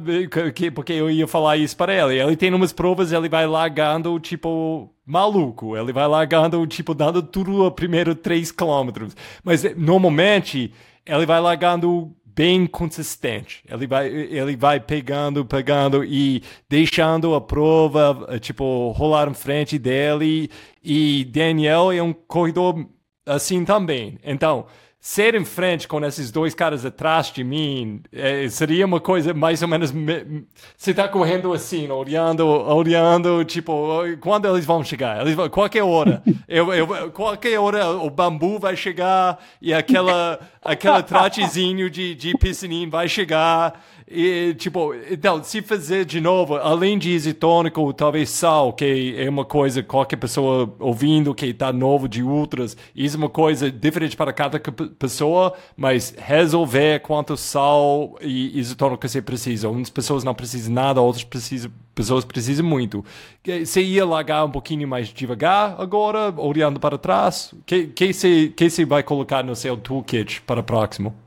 [0.74, 2.20] porque eu ia falar isso para ele.
[2.20, 5.76] Ele tem umas provas, ele vai largando tipo maluco.
[5.76, 9.08] Ele vai largando tipo dando tudo a primeiro 3 km.
[9.44, 10.72] Mas normalmente
[11.04, 13.62] ele vai largando bem consistente.
[13.66, 20.50] Ele vai, ele vai pegando, pegando e deixando a prova, tipo, rolar em frente dele.
[20.84, 22.86] E Daniel é um corredor
[23.24, 24.18] assim também.
[24.22, 24.66] Então,
[25.06, 29.62] ser em frente com esses dois caras atrás de mim é, seria uma coisa mais
[29.62, 29.92] ou menos.
[29.92, 30.44] Me,
[30.76, 35.20] você está correndo assim, olhando, olhando, tipo, quando eles vão chegar?
[35.20, 36.20] Eles vão, qualquer hora.
[36.48, 42.90] eu, eu, qualquer hora o bambu vai chegar e aquela, aquela tratezinho de, de piscininho
[42.90, 43.80] vai chegar.
[44.08, 49.44] E, tipo, então, se fazer de novo, além de isotônico, talvez sal, que é uma
[49.44, 54.32] coisa, qualquer pessoa ouvindo que está novo de ultras, isso é uma coisa diferente para
[54.32, 54.60] cada
[54.96, 59.68] pessoa, mas resolver quanto sal e isotônico você precisa.
[59.68, 63.04] Umas pessoas não precisam nada, outras precisam, pessoas precisam muito.
[63.44, 67.52] Você ia largar um pouquinho mais devagar agora, olhando para trás?
[67.52, 71.25] O que, que, você, que você vai colocar no seu toolkit para o próximo?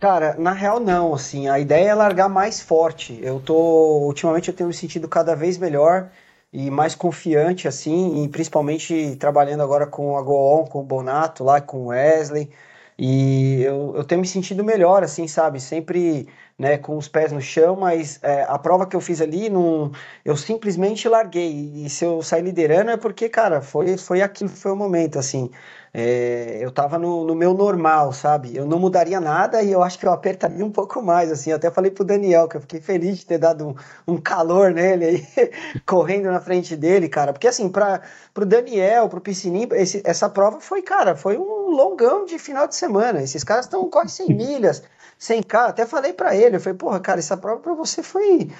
[0.00, 3.18] Cara, na real não, assim, a ideia é largar mais forte.
[3.22, 3.54] Eu tô,
[4.06, 6.10] ultimamente eu tenho me sentido cada vez melhor
[6.52, 11.60] e mais confiante, assim, e principalmente trabalhando agora com a Goon, com o Bonato lá,
[11.60, 12.50] com o Wesley,
[12.98, 16.26] e eu, eu tenho me sentido melhor, assim, sabe, sempre,
[16.60, 19.90] né, com os pés no chão, mas é, a prova que eu fiz ali, não,
[20.22, 24.70] eu simplesmente larguei, e se eu sair liderando é porque, cara, foi, foi aquilo, foi
[24.70, 25.50] o momento, assim,
[25.92, 28.54] é, eu tava no, no, meu normal, sabe?
[28.54, 31.50] Eu não mudaria nada e eu acho que eu apertaria um pouco mais, assim.
[31.50, 33.74] Eu até falei pro Daniel que eu fiquei feliz de ter dado um,
[34.14, 35.50] um calor nele aí,
[35.84, 37.32] correndo na frente dele, cara.
[37.32, 42.24] Porque, assim, para pro Daniel, pro Piscininho, esse, essa prova foi, cara, foi um longão
[42.24, 43.20] de final de semana.
[43.22, 44.84] Esses caras estão quase 100 milhas,
[45.20, 45.68] 100k.
[45.68, 48.50] Até falei para ele, eu falei, porra, cara, essa prova para você foi.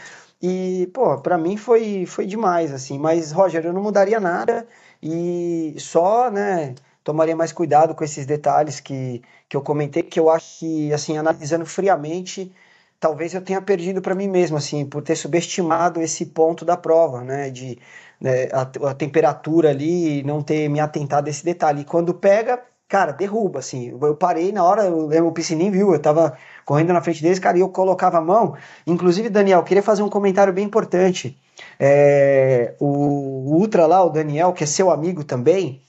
[0.42, 2.98] E, pô, para mim foi, foi demais, assim.
[2.98, 4.66] Mas, Roger, eu não mudaria nada
[5.02, 6.74] e só, né?
[7.04, 11.18] tomaria mais cuidado com esses detalhes que, que eu comentei, que eu acho que, assim,
[11.18, 12.52] analisando friamente,
[12.98, 17.22] talvez eu tenha perdido para mim mesmo, assim, por ter subestimado esse ponto da prova,
[17.22, 17.78] né, de
[18.20, 21.82] né, a, a, temperatura ali não ter me atentado a esse detalhe.
[21.82, 23.96] E quando pega, cara, derruba, assim.
[24.02, 27.56] Eu parei na hora, eu, o piscininho viu, eu tava correndo na frente deles, cara,
[27.56, 28.56] e eu colocava a mão.
[28.84, 31.40] Inclusive, Daniel, queria fazer um comentário bem importante.
[31.78, 35.80] É, o, o Ultra lá, o Daniel, que é seu amigo também,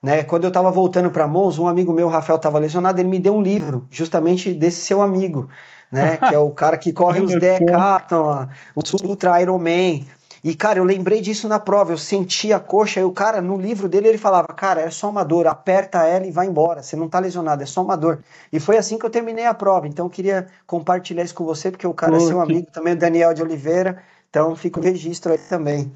[0.00, 0.22] né?
[0.22, 3.34] Quando eu estava voltando para Mons, um amigo meu, Rafael, estava lesionado, ele me deu
[3.34, 5.48] um livro, justamente desse seu amigo,
[5.90, 6.16] né?
[6.18, 10.06] que é o cara que corre os Decathlon, os Ultra Ironman.
[10.44, 13.56] E, cara, eu lembrei disso na prova, eu senti a coxa, e o cara, no
[13.56, 16.94] livro dele, ele falava, cara, é só uma dor, aperta ela e vai embora, você
[16.94, 18.18] não tá lesionado, é só uma dor.
[18.52, 21.70] E foi assim que eu terminei a prova, então eu queria compartilhar isso com você,
[21.70, 22.42] porque o cara Pô, é seu que...
[22.42, 25.90] amigo, também o Daniel de Oliveira, então fica o registro aí também.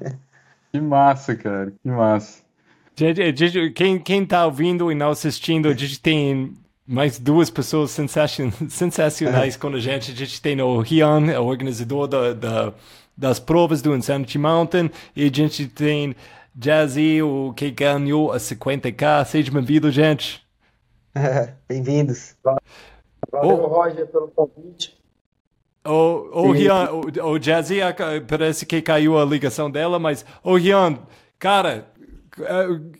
[0.71, 2.39] Que massa, cara, que massa.
[3.75, 6.53] Quem, quem tá ouvindo e não assistindo, a gente tem
[6.87, 9.57] mais duas pessoas sensacionais é.
[9.59, 10.11] com a gente.
[10.11, 12.73] A gente tem o Rian, o organizador da, da,
[13.19, 16.15] das provas do Insanity Mountain, e a gente tem
[16.55, 19.25] Jazzy, o que ganhou a 50k.
[19.25, 20.41] Seja bem-vindo, gente.
[21.67, 22.37] Bem-vindos.
[23.29, 23.67] Valeu, oh.
[23.67, 24.97] Roger, pelo convite.
[25.85, 27.79] O, o Rian, o, o Jazzy,
[28.25, 30.97] parece que caiu a ligação dela, mas, o Rian,
[31.37, 31.91] cara,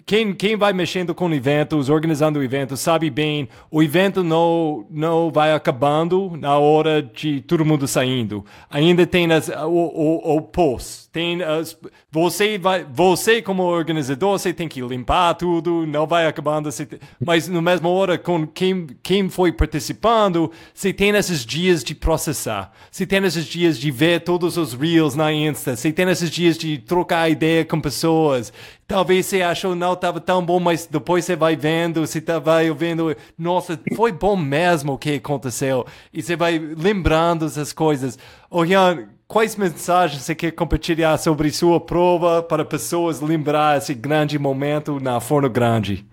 [0.06, 5.32] quem, quem vai mexendo com eventos, organizando o evento, sabe bem, o evento não, não
[5.32, 8.45] vai acabando na hora de todo mundo saindo.
[8.69, 11.78] Ainda tem as, o, o, o post, tem as,
[12.12, 16.88] você vai, você como organizador, você tem que limpar tudo, não vai acabando, você,
[17.19, 22.71] mas no mesmo hora com quem, quem foi participando, você tem esses dias de processar,
[22.91, 26.58] você tem esses dias de ver todos os reels na Insta, você tem esses dias
[26.58, 28.52] de trocar ideia com pessoas,
[28.89, 32.69] talvez você achou não estava tão bom, mas depois você vai vendo, você tá, vai
[32.71, 35.86] ouvindo, nossa, foi bom mesmo o que aconteceu.
[36.12, 38.17] E você vai lembrando essas coisas.
[38.49, 44.39] Ô, Rian, quais mensagens você quer compartilhar sobre sua prova para pessoas lembrar esse grande
[44.39, 46.04] momento na Forno Grande?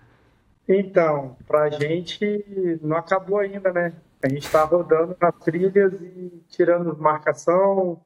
[0.69, 3.93] Então, para a gente não acabou ainda, né?
[4.23, 8.01] A gente está rodando nas trilhas e tirando marcação,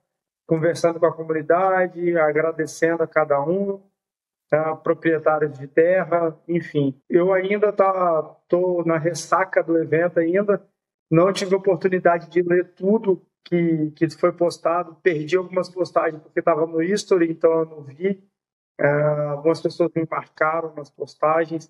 [0.48, 3.82] conversando com a comunidade, agradecendo a cada um?
[4.84, 7.00] Proprietários de terra, enfim.
[7.10, 10.62] Eu ainda tá, tô na ressaca do evento ainda,
[11.10, 16.66] não tive oportunidade de ler tudo que, que foi postado, perdi algumas postagens porque estava
[16.66, 18.22] no history, então eu não vi.
[18.80, 18.88] É,
[19.30, 21.70] algumas pessoas me marcaram nas postagens,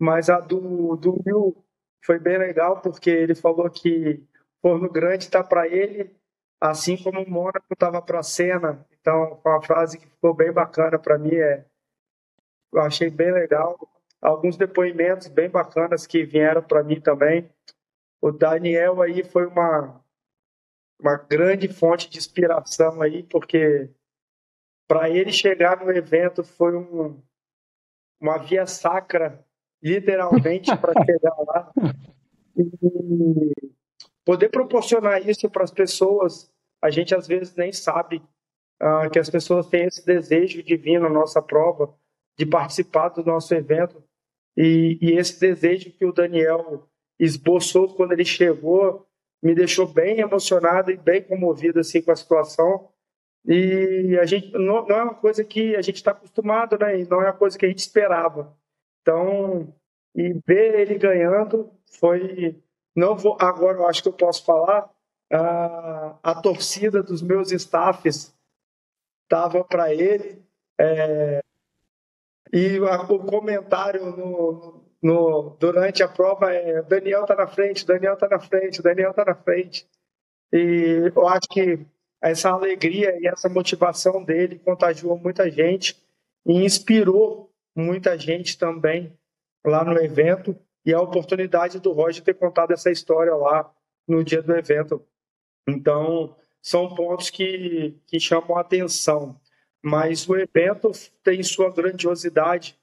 [0.00, 1.56] mas a do, do Will
[2.04, 4.22] foi bem legal porque ele falou que
[4.60, 6.14] Forno Grande está para ele,
[6.60, 8.86] assim como o Mônaco estava para a cena.
[9.00, 11.64] Então, uma frase que ficou bem bacana para mim é
[12.72, 13.78] eu achei bem legal.
[14.20, 17.50] Alguns depoimentos bem bacanas que vieram para mim também.
[18.20, 20.00] O Daniel aí foi uma,
[21.00, 23.90] uma grande fonte de inspiração aí, porque
[24.88, 27.20] para ele chegar no evento foi um,
[28.20, 29.44] uma via sacra,
[29.82, 31.72] literalmente, para chegar lá.
[32.56, 33.52] E
[34.24, 36.48] poder proporcionar isso para as pessoas,
[36.80, 38.22] a gente às vezes nem sabe
[38.80, 41.92] uh, que as pessoas têm esse desejo de vir na nossa prova
[42.38, 44.02] de participar do nosso evento.
[44.56, 49.06] E, e, esse desejo que o Daniel esboçou quando ele chegou
[49.42, 52.88] me deixou bem emocionado e bem comovido assim com a situação.
[53.44, 57.00] E a gente não, não é uma coisa que a gente está acostumado, né?
[57.00, 58.56] E não é uma coisa que a gente esperava.
[59.00, 59.74] Então,
[60.14, 62.62] e ver ele ganhando foi
[62.94, 64.90] não vou agora eu acho que eu posso falar
[65.32, 68.36] a, a torcida dos meus staffs
[69.24, 70.42] estava para ele
[70.78, 71.40] é,
[72.52, 78.28] e o comentário no, no, durante a prova é Daniel está na frente, Daniel está
[78.28, 79.88] na frente, Daniel está na frente.
[80.52, 81.86] E eu acho que
[82.20, 86.00] essa alegria e essa motivação dele contagiou muita gente
[86.44, 89.16] e inspirou muita gente também
[89.64, 90.54] lá no evento.
[90.84, 93.72] E a oportunidade do Roger ter contado essa história lá
[94.06, 95.02] no dia do evento.
[95.66, 99.40] Então, são pontos que, que chamam a atenção
[99.82, 100.92] mas o evento
[101.24, 102.78] tem sua grandiosidade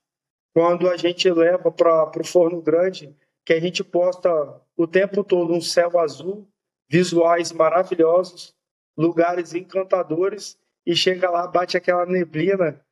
[0.53, 3.15] quando a gente leva para o forno grande,
[3.45, 4.29] que a gente posta
[4.75, 6.47] o tempo todo um céu azul,
[6.89, 8.53] visuais maravilhosos,
[8.97, 12.83] lugares encantadores, e chega lá, bate aquela neblina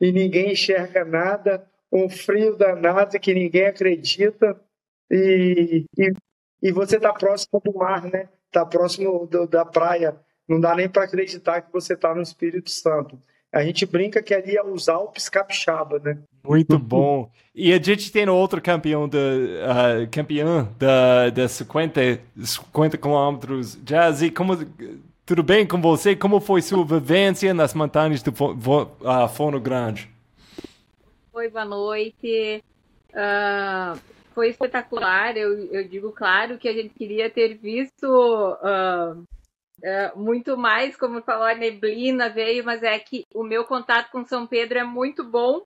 [0.00, 4.60] e ninguém enxerga nada, um frio danado que ninguém acredita,
[5.10, 6.12] e, e,
[6.62, 8.28] e você está próximo do mar, né?
[8.46, 12.70] Está próximo do, da praia, não dá nem para acreditar que você está no Espírito
[12.70, 13.20] Santo.
[13.52, 16.18] A gente brinca que ali é os Alpes Capixaba, né?
[16.44, 17.30] Muito bom.
[17.54, 23.78] E a gente tem outro campeão da uh, campeã da, da 50, 50 quilômetros.
[23.82, 24.56] Jazzy, como
[25.24, 26.14] tudo bem com você?
[26.14, 30.10] Como foi sua vivência nas montanhas do uh, Fono Grande?
[31.32, 32.62] Oi, boa noite.
[33.10, 33.98] Uh,
[34.34, 35.36] foi espetacular.
[35.36, 39.24] Eu, eu digo, claro, que a gente queria ter visto uh,
[39.82, 44.24] é, muito mais, como falou, a neblina veio, mas é que o meu contato com
[44.24, 45.62] São Pedro é muito bom.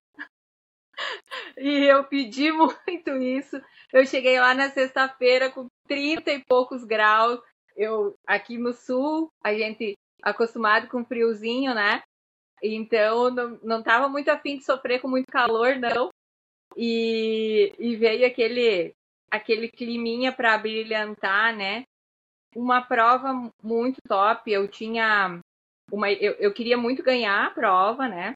[1.57, 3.61] e eu pedi muito isso.
[3.93, 7.41] Eu cheguei lá na sexta-feira com 30 e poucos graus.
[7.77, 12.03] Eu aqui no sul, a gente acostumado com friozinho, né?
[12.63, 16.11] Então não, não tava muito afim de sofrer com muito calor, não.
[16.77, 18.95] E, e veio aquele
[19.31, 21.85] aquele climinha para brilhantar, né?
[22.55, 24.51] Uma prova muito top.
[24.51, 25.41] Eu tinha
[25.91, 28.35] uma, eu, eu queria muito ganhar a prova, né?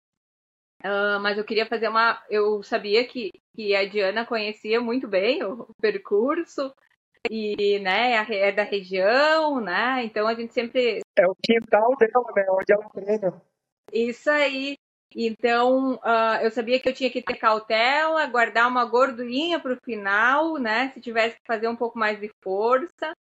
[0.84, 2.22] Uh, mas eu queria fazer uma.
[2.28, 6.72] Eu sabia que, que a Diana conhecia muito bem o, o percurso
[7.30, 10.04] e, né, é, é da região, né?
[10.04, 11.00] Então a gente sempre.
[11.18, 12.46] É o quintal dela, né?
[12.50, 13.42] Onde ela treina.
[13.92, 14.76] Isso aí.
[15.14, 19.80] Então, uh, eu sabia que eu tinha que ter cautela, guardar uma gordurinha para o
[19.82, 20.90] final, né?
[20.90, 23.12] Se tivesse que fazer um pouco mais de força.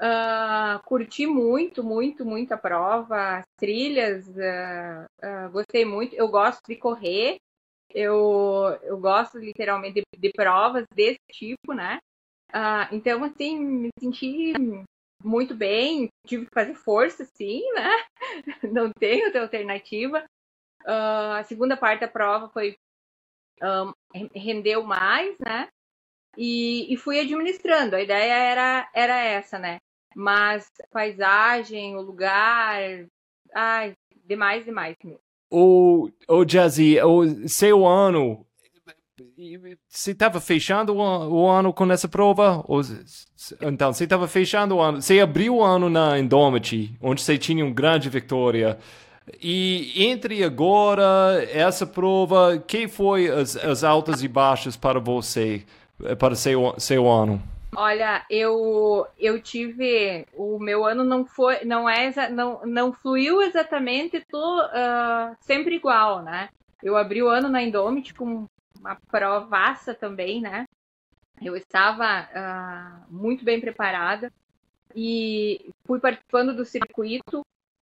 [0.00, 6.14] Uh, curti muito, muito, muito a prova, as trilhas, uh, uh, gostei muito.
[6.14, 7.38] Eu gosto de correr,
[7.92, 11.98] eu, eu gosto literalmente de, de provas desse tipo, né?
[12.92, 14.54] então, assim, me senti
[15.22, 17.90] muito bem, tive que fazer força, sim, né?
[18.72, 20.24] Não tenho outra alternativa.
[20.86, 22.74] a segunda parte da prova foi
[23.62, 23.92] um,
[24.34, 25.68] rendeu mais, né?
[26.36, 27.96] E, e, fui administrando.
[27.96, 29.78] A ideia era, era essa, né?
[30.14, 32.80] Mas paisagem, o lugar,
[33.54, 33.94] ai,
[34.24, 35.20] demais, demais mesmo.
[35.50, 38.46] O, o Jazzy, o seu ano,
[39.88, 42.62] você estava fechando o, ano com essa prova?
[42.66, 42.82] Ou,
[43.62, 47.64] então, você estava fechando o ano, você abriu o ano na Indomity, onde você tinha
[47.64, 48.78] uma grande vitória.
[49.42, 55.64] E entre agora, essa prova, que foi as, as altas e baixas para você,
[56.18, 57.42] para seu, seu ano?
[57.80, 64.20] Olha, eu eu tive o meu ano não foi não é não não fluiu exatamente
[64.28, 66.48] tô, uh, sempre igual, né?
[66.82, 68.46] Eu abri o ano na Indomit com
[68.80, 70.64] uma provaça também, né?
[71.40, 74.32] Eu estava uh, muito bem preparada
[74.92, 77.42] e fui participando do circuito.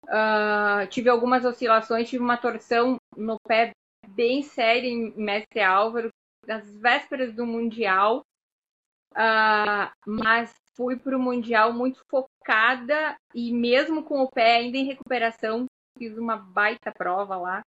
[0.04, 3.72] Uh, tive algumas oscilações, tive uma torção no pé
[4.08, 6.08] bem séria em Mestre Álvaro,
[6.46, 8.24] nas vésperas do Mundial.
[9.14, 14.86] Uh, mas fui para o Mundial muito focada e mesmo com o pé ainda em
[14.86, 17.62] recuperação, fiz uma baita prova lá.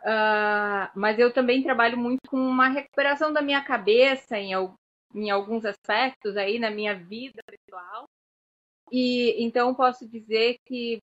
[0.00, 4.52] Uh, mas eu também trabalho muito com uma recuperação da minha cabeça em,
[5.14, 8.04] em alguns aspectos aí na minha vida pessoal.
[8.92, 10.98] E então posso dizer que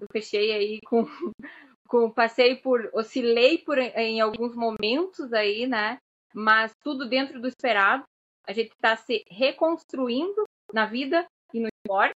[0.00, 1.04] eu fechei aí com,
[1.86, 5.98] com passei por oscilei por em alguns momentos aí, né?
[6.34, 8.04] Mas tudo dentro do esperado
[8.46, 12.14] a gente está se reconstruindo na vida e no esporte.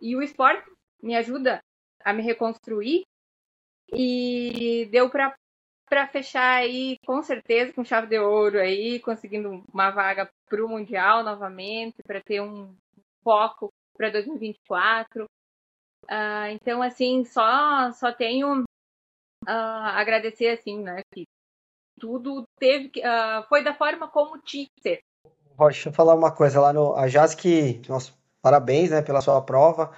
[0.00, 0.68] E o esporte
[1.02, 1.60] me ajuda
[2.04, 3.02] a me reconstruir.
[3.92, 5.34] E deu para
[5.86, 10.68] para fechar aí, com certeza, com chave de ouro aí, conseguindo uma vaga para o
[10.68, 12.74] Mundial novamente, para ter um
[13.22, 15.24] foco para 2024.
[16.04, 18.66] Uh, então, assim, só, só tenho uh,
[19.46, 21.24] agradecer, assim, né, que
[22.00, 25.00] tudo teve, uh, foi da forma como tinha que ser.
[25.58, 26.94] Deixa eu falar uma coisa lá no.
[26.96, 27.80] A Jazz que.
[27.88, 29.90] Nossa, parabéns né, pela sua prova.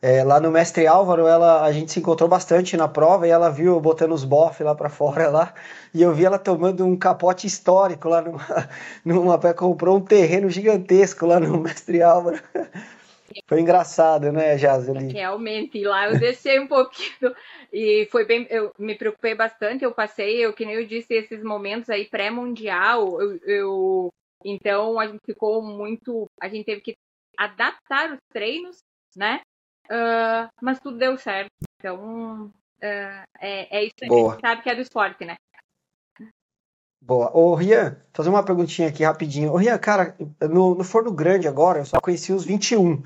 [0.00, 3.50] É, lá no Mestre Álvaro, ela, a gente se encontrou bastante na prova e ela
[3.50, 5.54] viu botando os bofs lá para fora lá.
[5.92, 8.40] E eu vi ela tomando um capote histórico lá numa.
[9.04, 12.40] numa comprou um terreno gigantesco lá no Mestre Álvaro.
[13.46, 14.52] Foi engraçado, né?
[14.52, 15.12] Ali.
[15.12, 17.34] Realmente, lá eu deixei um pouquinho
[17.72, 21.42] e foi bem, eu me preocupei bastante, eu passei, eu que nem eu disse, esses
[21.42, 24.12] momentos aí pré-mundial, eu, eu
[24.50, 26.26] então a gente ficou muito.
[26.40, 26.94] A gente teve que
[27.36, 28.78] adaptar os treinos,
[29.16, 29.40] né?
[29.86, 31.50] Uh, mas tudo deu certo.
[31.78, 35.36] Então uh, é, é isso que a gente sabe que é do esporte, né?
[37.00, 37.30] Boa.
[37.34, 39.52] Ô, Rian, fazer uma perguntinha aqui rapidinho.
[39.52, 43.02] Ô, Rian, cara, no, no Forno Grande agora, eu só conheci os 21.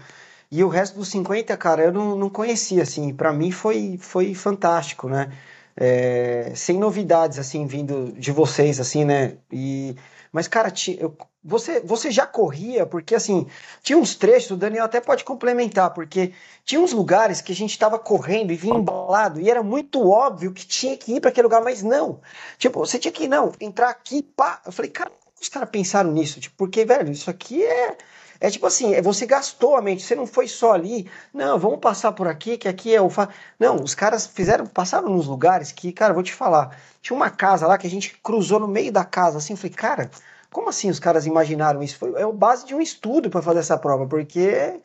[0.51, 3.14] E o resto dos 50, cara, eu não, não conhecia, assim.
[3.14, 5.30] para mim foi, foi fantástico, né?
[5.76, 9.38] É, sem novidades, assim, vindo de vocês, assim, né?
[9.51, 9.97] E
[10.33, 11.14] Mas, cara, eu,
[11.45, 13.47] você, você já corria, porque assim,
[13.83, 16.33] tinha uns trechos, o Daniel até pode complementar, porque
[16.64, 20.53] tinha uns lugares que a gente estava correndo e vinha embalado, e era muito óbvio
[20.53, 22.20] que tinha que ir para aquele lugar, mas não.
[22.57, 24.62] Tipo, você tinha que, não, entrar aqui, pá.
[24.64, 26.41] Eu falei, cara, os caras pensaram nisso?
[26.41, 27.99] Tipo, porque, velho, isso aqui é
[28.43, 31.78] é tipo assim, é, você gastou a mente, você não foi só ali, não, vamos
[31.78, 33.09] passar por aqui, que aqui é o.
[33.09, 33.28] Fa...
[33.57, 37.68] Não, os caras fizeram, passaram nos lugares que, cara, vou te falar, tinha uma casa
[37.68, 40.11] lá que a gente cruzou no meio da casa, assim, falei, cara,
[40.51, 41.97] como assim os caras imaginaram isso?
[41.97, 44.80] Foi é a base de um estudo para fazer essa prova, porque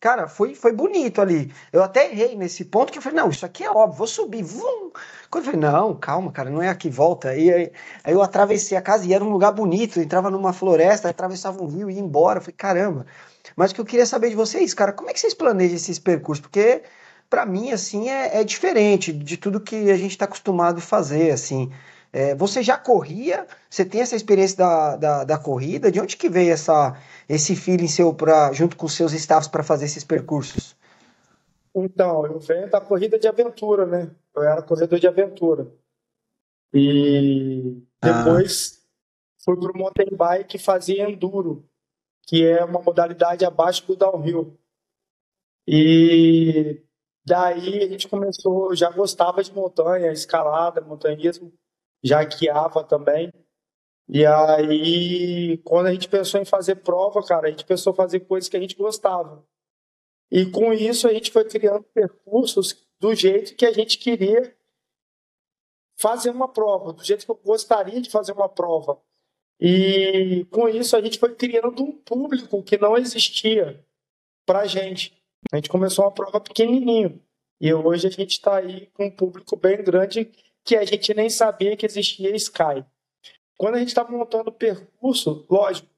[0.00, 1.52] Cara, foi, foi bonito ali.
[1.72, 4.44] Eu até errei nesse ponto que eu falei, não, isso aqui é óbvio, vou subir.
[4.44, 4.92] Vum.
[5.28, 7.34] Quando eu falei, não, calma, cara, não é aqui, volta.
[7.36, 7.72] E aí,
[8.04, 11.66] aí eu atravessei a casa e era um lugar bonito, entrava numa floresta, atravessava um
[11.66, 12.38] rio e ia embora.
[12.38, 13.06] Eu falei, caramba.
[13.56, 15.98] Mas o que eu queria saber de vocês, cara, como é que vocês planejam esses
[15.98, 16.42] percursos?
[16.42, 16.82] Porque
[17.28, 21.30] para mim, assim, é, é diferente de tudo que a gente está acostumado a fazer,
[21.30, 21.70] assim.
[22.12, 23.46] É, você já corria?
[23.68, 25.90] Você tem essa experiência da, da, da, corrida?
[25.90, 26.96] De onde que veio essa,
[27.28, 30.76] esse feeling seu pra, junto com seus staffs para fazer esses percursos?
[31.74, 34.10] Então, eu venho da corrida de aventura, né?
[34.34, 35.70] Eu era corredor de aventura.
[36.72, 39.44] E depois ah.
[39.44, 41.68] fui para o mountain bike e fazia enduro,
[42.26, 44.58] que é uma modalidade abaixo do downhill.
[45.66, 46.82] E
[47.24, 51.52] daí a gente começou, já gostava de montanha, escalada, montanhismo
[52.02, 53.32] já guiava também.
[54.08, 58.20] E aí, quando a gente pensou em fazer prova, cara, a gente pensou em fazer
[58.20, 59.46] coisas que a gente gostava.
[60.30, 64.54] E com isso a gente foi criando percursos do jeito que a gente queria
[65.98, 69.00] fazer uma prova, do jeito que eu gostaria de fazer uma prova.
[69.60, 73.84] E com isso a gente foi criando um público que não existia
[74.46, 75.12] para gente.
[75.52, 77.20] A gente começou uma prova pequenininho.
[77.60, 80.30] E hoje a gente está aí com um público bem grande
[80.64, 82.84] que a gente nem sabia que existia Sky.
[83.58, 85.88] Quando a gente está montando o percurso, lógico,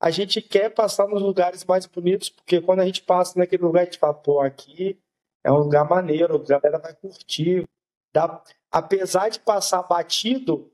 [0.00, 3.82] a gente quer passar nos lugares mais bonitos, porque quando a gente passa naquele lugar,
[3.82, 5.00] a gente fala, pô, aqui
[5.42, 7.66] é um lugar maneiro, a galera vai curtir.
[8.12, 8.42] Dá...
[8.70, 10.70] Apesar de passar batido,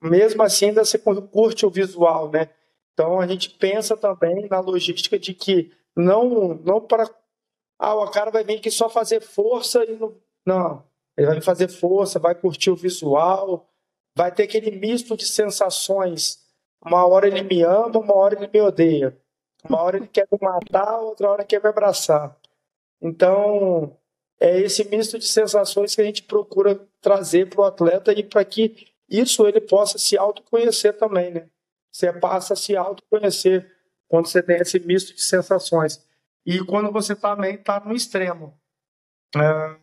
[0.00, 2.50] mesmo assim ainda você curte o visual, né?
[2.92, 7.10] Então a gente pensa também na logística de que não, não para.
[7.78, 10.14] Ah, o cara vai vir aqui só fazer força e não.
[10.46, 10.84] Não.
[11.16, 13.66] Ele vai fazer força, vai curtir o visual,
[14.16, 16.38] vai ter aquele misto de sensações.
[16.84, 19.16] Uma hora ele me ama, uma hora ele me odeia.
[19.68, 22.36] Uma hora ele quer me matar, outra hora quer me abraçar.
[23.00, 23.96] Então,
[24.38, 28.44] é esse misto de sensações que a gente procura trazer para o atleta e para
[28.44, 31.48] que isso ele possa se autoconhecer também, né?
[31.90, 33.70] Você passa a se autoconhecer
[34.08, 36.04] quando você tem esse misto de sensações.
[36.44, 38.58] E quando você também está no extremo.
[39.36, 39.76] É,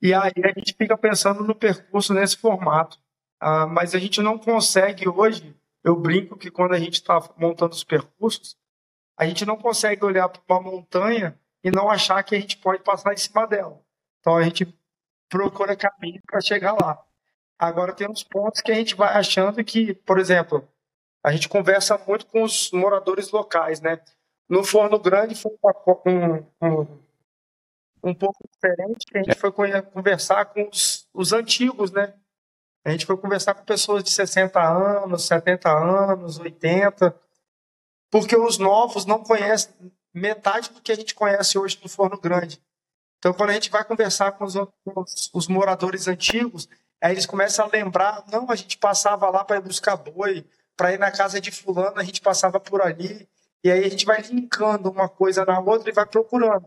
[0.00, 2.98] e aí a gente fica pensando no percurso nesse formato.
[3.40, 7.72] Ah, mas a gente não consegue hoje, eu brinco que quando a gente está montando
[7.72, 8.56] os percursos,
[9.16, 12.82] a gente não consegue olhar para uma montanha e não achar que a gente pode
[12.82, 13.80] passar em cima dela.
[14.20, 14.66] Então a gente
[15.28, 17.02] procura caminho para chegar lá.
[17.58, 20.66] Agora tem uns pontos que a gente vai achando que, por exemplo,
[21.24, 24.00] a gente conversa muito com os moradores locais, né?
[24.48, 25.52] No Forno Grande foi
[26.06, 26.98] um, um,
[28.02, 32.14] um pouco diferente, que a gente foi conversar com os, os antigos, né?
[32.84, 37.14] A gente foi conversar com pessoas de 60 anos, 70 anos, 80,
[38.10, 39.72] porque os novos não conhecem
[40.14, 42.62] metade do que a gente conhece hoje no Forno Grande.
[43.18, 46.68] Então, quando a gente vai conversar com os, os, os moradores antigos,
[47.02, 50.46] aí eles começam a lembrar: não, a gente passava lá para buscar boi,
[50.76, 53.28] para ir na casa de Fulano, a gente passava por ali.
[53.62, 56.66] E aí a gente vai linkando uma coisa na outra e vai procurando.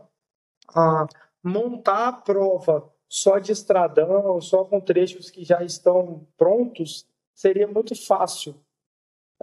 [0.74, 1.06] Ah,
[1.42, 7.94] montar a prova só de estradão, só com trechos que já estão prontos, seria muito
[8.06, 8.54] fácil.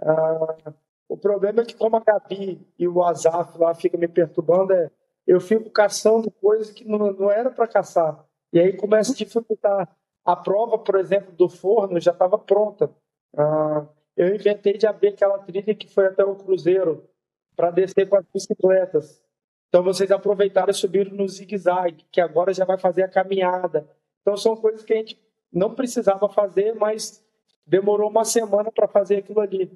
[0.00, 0.72] Ah,
[1.08, 4.90] o problema é que, como a Gabi e o Azaf lá ficam me perturbando, é
[5.26, 8.24] eu fico caçando coisas que não, não era para caçar.
[8.52, 9.96] E aí começa a dificultar.
[10.24, 12.90] A prova, por exemplo, do forno já estava pronta.
[13.36, 17.08] Ah, eu inventei de abrir aquela trilha que foi até o Cruzeiro
[17.56, 19.22] para descer com as bicicletas.
[19.70, 23.88] Então vocês aproveitaram e subiram no zigue-zague, que agora já vai fazer a caminhada.
[24.20, 25.18] Então são coisas que a gente
[25.50, 27.24] não precisava fazer, mas
[27.64, 29.72] demorou uma semana para fazer aquilo ali.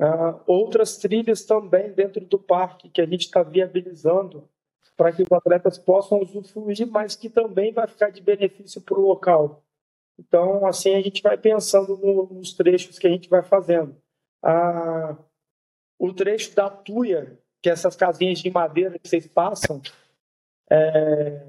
[0.00, 4.48] Uh, outras trilhas também dentro do parque que a gente está viabilizando
[4.96, 9.06] para que os atletas possam usufruir, mas que também vai ficar de benefício para o
[9.06, 9.62] local.
[10.18, 13.94] Então, assim, a gente vai pensando no, nos trechos que a gente vai fazendo.
[14.44, 15.16] Uh,
[15.98, 19.80] o trecho da Tuia, que essas casinhas de madeira que vocês passam,
[20.70, 21.46] é,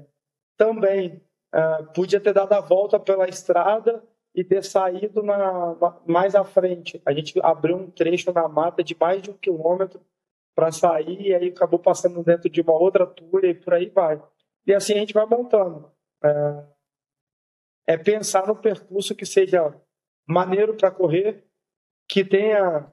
[0.56, 4.02] também é, podia ter dado a volta pela estrada
[4.34, 7.00] e ter saído na, mais à frente.
[7.04, 10.00] A gente abriu um trecho na mata de mais de um quilômetro
[10.54, 14.22] para sair e aí acabou passando dentro de uma outra tour e por aí vai.
[14.66, 15.90] E assim a gente vai montando.
[16.22, 16.64] É,
[17.94, 19.74] é pensar no percurso que seja
[20.26, 21.44] maneiro para correr,
[22.08, 22.86] que tenha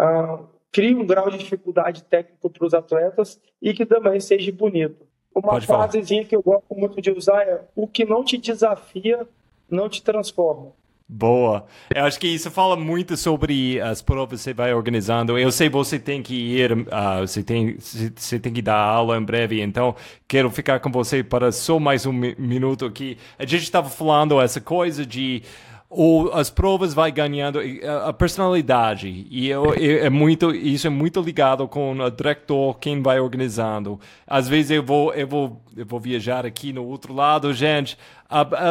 [0.00, 5.06] uh, crie um grau de dificuldade técnico para os atletas e que também seja bonito.
[5.34, 6.28] Uma Pode frasezinha falar.
[6.28, 9.26] que eu gosto muito de usar é: o que não te desafia
[9.70, 10.72] não te transforma.
[11.08, 11.64] Boa.
[11.94, 15.38] Eu acho que isso fala muito sobre as provas que você vai organizando.
[15.38, 19.22] Eu sei você tem que ir, uh, você, tem, você tem que dar aula em
[19.22, 19.94] breve, então
[20.28, 23.16] quero ficar com você para só mais um minuto aqui.
[23.38, 25.42] A gente estava falando essa coisa de
[25.88, 27.60] ou as provas vai ganhando
[28.04, 29.26] a personalidade.
[29.30, 34.00] E eu, é muito isso é muito ligado com o diretor quem vai organizando.
[34.26, 37.96] Às vezes eu vou eu vou eu vou viajar aqui no outro lado gente.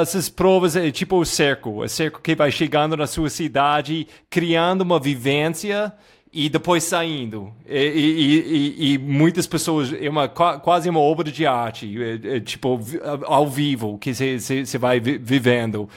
[0.01, 1.83] Essas provas é tipo o cerco.
[1.83, 5.93] O cerco que vai chegando na sua cidade criando uma vivência
[6.33, 7.53] e depois saindo.
[7.65, 12.39] E, e, e, e, muitas pessoas, é uma, quase uma obra de arte, é, é,
[12.41, 12.77] tipo,
[13.23, 15.89] ao vivo, que você vai vivendo.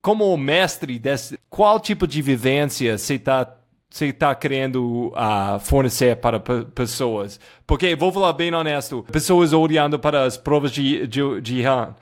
[0.00, 3.54] Como mestre, desse, qual tipo de vivência você está
[3.90, 7.40] você está querendo uh, fornecer para pessoas?
[7.66, 11.94] Porque, vou falar bem honesto, pessoas olhando para as provas de, de, de Han,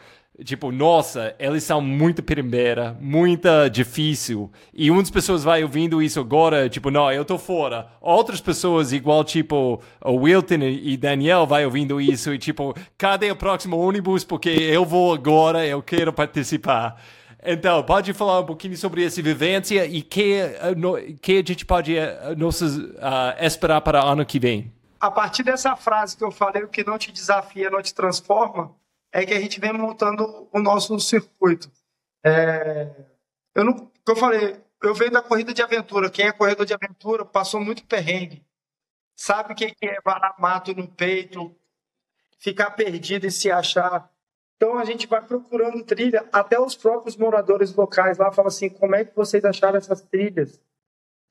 [0.44, 4.50] tipo, nossa, eles são muito primeira, muito difícil.
[4.74, 7.88] E umas pessoas vai ouvindo isso agora, tipo, não, eu tô fora.
[8.00, 13.36] Outras pessoas, igual, tipo, o Wilton e Daniel vai ouvindo isso e, tipo, cadê o
[13.36, 14.24] próximo ônibus?
[14.24, 17.00] Porque eu vou agora, eu quero participar.
[17.46, 21.96] Então, pode falar um pouquinho sobre essa vivência e que, eh, que a gente pode
[21.96, 22.34] uh,
[23.40, 24.72] esperar para o ano que vem?
[24.98, 28.74] A partir dessa frase que eu falei, o que não te desafia não te transforma,
[29.12, 31.70] é que a gente vem montando o nosso circuito.
[32.24, 32.90] É...
[33.54, 36.10] Eu não, eu falei, eu venho da corrida de aventura.
[36.10, 38.44] Quem é corredor de aventura passou muito perrengue.
[39.14, 41.54] Sabe o que é varar mato no peito,
[42.38, 44.10] ficar perdido e se achar.
[44.56, 48.94] Então a gente vai procurando trilha, até os próprios moradores locais lá falam assim: como
[48.94, 50.60] é que vocês acharam essas trilhas?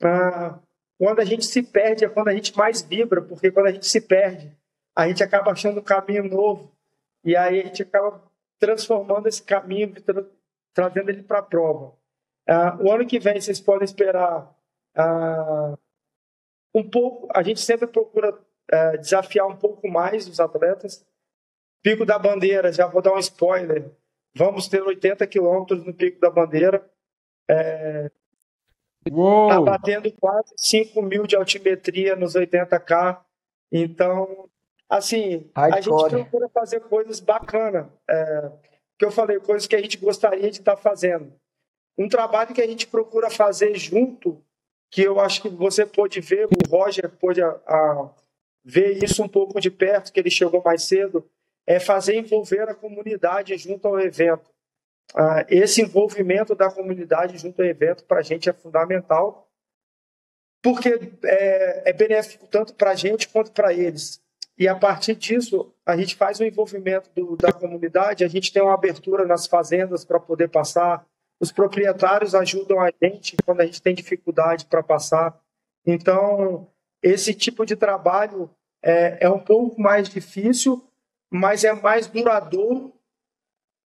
[0.04, 0.60] Ah,
[0.98, 3.88] quando a gente se perde é quando a gente mais vibra, porque quando a gente
[3.88, 4.56] se perde,
[4.96, 6.72] a gente acaba achando um caminho novo
[7.24, 8.22] e aí a gente acaba
[8.60, 10.24] transformando esse caminho, tra
[10.74, 11.94] trazendo ele para a prova.
[12.48, 14.54] Ah, o ano que vem vocês podem esperar
[14.96, 15.78] ah,
[16.74, 17.28] um pouco.
[17.34, 18.38] A gente sempre procura
[18.72, 21.06] ah, desafiar um pouco mais os atletas.
[21.86, 23.92] Pico da Bandeira, já vou dar um spoiler.
[24.34, 26.84] Vamos ter 80 quilômetros no Pico da Bandeira.
[27.48, 28.10] É,
[29.06, 33.22] Está batendo quase 5 mil de altimetria nos 80K.
[33.72, 34.50] Então,
[34.90, 36.06] assim, Hardcore.
[36.06, 37.86] a gente procura fazer coisas bacanas.
[38.10, 38.52] É,
[38.98, 41.32] que eu falei, coisas que a gente gostaria de estar tá fazendo.
[41.96, 44.44] Um trabalho que a gente procura fazer junto,
[44.90, 48.10] que eu acho que você pôde ver, o Roger pôde a, a,
[48.64, 51.30] ver isso um pouco de perto, que ele chegou mais cedo,
[51.68, 54.50] é fazer envolver a comunidade junto ao evento.
[55.14, 59.50] Ah, esse envolvimento da comunidade junto ao evento para a gente é fundamental,
[60.62, 64.22] porque é, é benéfico tanto para a gente quanto para eles.
[64.58, 68.62] E a partir disso, a gente faz o envolvimento do, da comunidade, a gente tem
[68.62, 71.06] uma abertura nas fazendas para poder passar,
[71.40, 75.38] os proprietários ajudam a gente quando a gente tem dificuldade para passar.
[75.86, 76.68] Então,
[77.04, 78.50] esse tipo de trabalho
[78.82, 80.82] é, é um pouco mais difícil,
[81.32, 82.94] mas é mais duradouro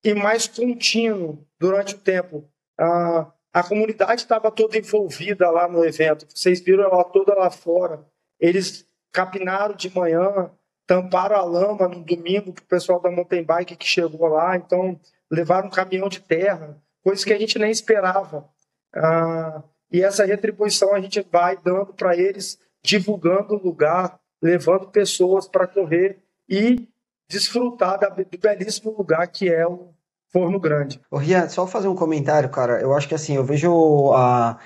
[0.04, 2.50] e mais contínuo durante o tempo.
[2.78, 6.26] A, a comunidade estava toda envolvida lá no evento.
[6.34, 8.06] Vocês viram ela toda lá fora.
[8.40, 10.52] Eles capinaram de manhã,
[10.86, 14.56] tamparam a lama no domingo para o pessoal da mountain bike que chegou lá.
[14.56, 18.50] Então, levaram um caminhão de terra, coisa que a gente nem esperava.
[18.94, 25.48] Ah, e essa retribuição a gente vai dando para eles, divulgando o lugar, levando pessoas
[25.48, 26.88] para correr e
[27.30, 29.94] desfrutar do belíssimo lugar que é o
[30.32, 31.00] Forno Grande.
[31.10, 32.82] Ô Rian, só fazer um comentário, cara.
[32.82, 34.58] Eu acho que assim, eu vejo a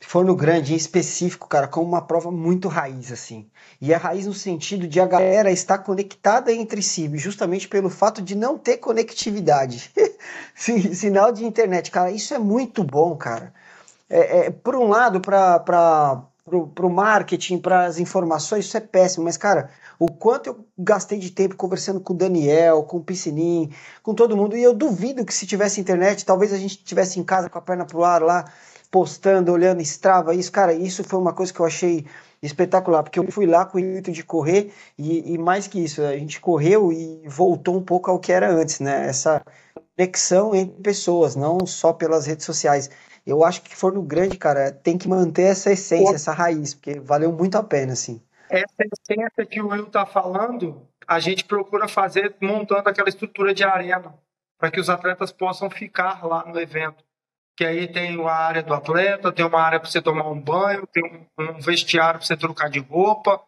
[0.00, 3.48] Forno Grande em específico, cara, como uma prova muito raiz, assim.
[3.80, 8.20] E é raiz no sentido de a galera estar conectada entre si, justamente pelo fato
[8.20, 9.90] de não ter conectividade.
[10.56, 13.52] Sinal de internet, cara, isso é muito bom, cara.
[14.10, 19.36] É, é por um lado, para o marketing, para as informações, isso é péssimo, mas,
[19.36, 23.70] cara, o quanto eu gastei de tempo conversando com o Daniel, com o Piscinim,
[24.02, 27.24] com todo mundo, e eu duvido que se tivesse internet, talvez a gente estivesse em
[27.24, 28.44] casa com a perna pro ar lá,
[28.90, 32.04] postando, olhando Strava, isso, cara, isso foi uma coisa que eu achei
[32.42, 36.02] espetacular, porque eu fui lá com o intuito de correr, e, e mais que isso,
[36.02, 39.40] a gente correu e voltou um pouco ao que era antes, né, essa
[39.96, 42.90] conexão entre pessoas, não só pelas redes sociais.
[43.26, 46.98] Eu acho que for no grande, cara, tem que manter essa essência, essa raiz, porque
[46.98, 48.20] valeu muito a pena, assim.
[48.50, 53.64] Essa essência que o Will está falando, a gente procura fazer montando aquela estrutura de
[53.64, 54.14] arena,
[54.58, 57.04] para que os atletas possam ficar lá no evento.
[57.56, 60.86] Que aí tem a área do atleta, tem uma área para você tomar um banho,
[60.86, 63.40] tem um vestiário para você trocar de roupa,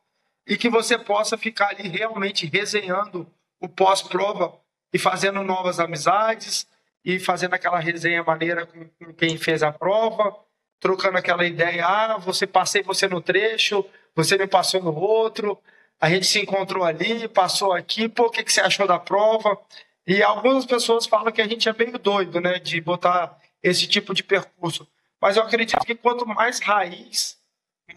[0.46, 3.26] e que você possa ficar ali realmente resenhando
[3.60, 4.54] o pós-prova
[4.92, 6.66] e fazendo novas amizades
[7.04, 10.34] e fazendo aquela resenha maneira com, com, quem fez a prova,
[10.80, 13.84] trocando aquela ideia, ah, você passei você no trecho,
[14.14, 15.58] você me passou no outro,
[16.00, 19.58] a gente se encontrou ali, passou aqui, pô, o que, que você achou da prova?
[20.06, 24.14] E algumas pessoas falam que a gente é meio doido, né, de botar esse tipo
[24.14, 24.86] de percurso.
[25.20, 27.38] Mas eu acredito que quanto mais raiz,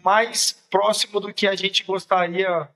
[0.02, 2.68] mais próximo do que a gente gostaria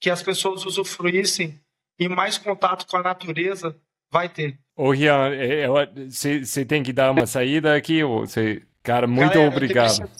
[0.00, 1.60] que as pessoas usufruíssem
[1.98, 3.76] e mais contato com a natureza
[4.10, 4.58] vai ter.
[4.76, 5.30] Ô, Rian,
[6.08, 8.62] você tem que dar uma saída aqui, você...
[8.82, 10.10] Cara, muito Galera, obrigado.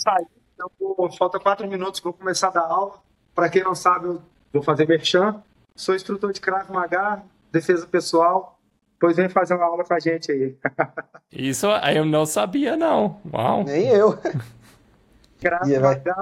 [0.58, 2.94] Eu vou, falta quatro minutos, vou começar a dar aula.
[3.34, 4.22] Para quem não sabe, eu
[4.52, 5.42] vou fazer merchan.
[5.74, 8.60] Sou instrutor de Krav Maga, defesa pessoal.
[8.92, 10.56] Depois vem fazer uma aula com a gente aí.
[11.32, 13.20] Isso eu não sabia, não.
[13.32, 13.64] Uau.
[13.64, 14.16] Nem eu.
[15.40, 16.14] Krav Maga,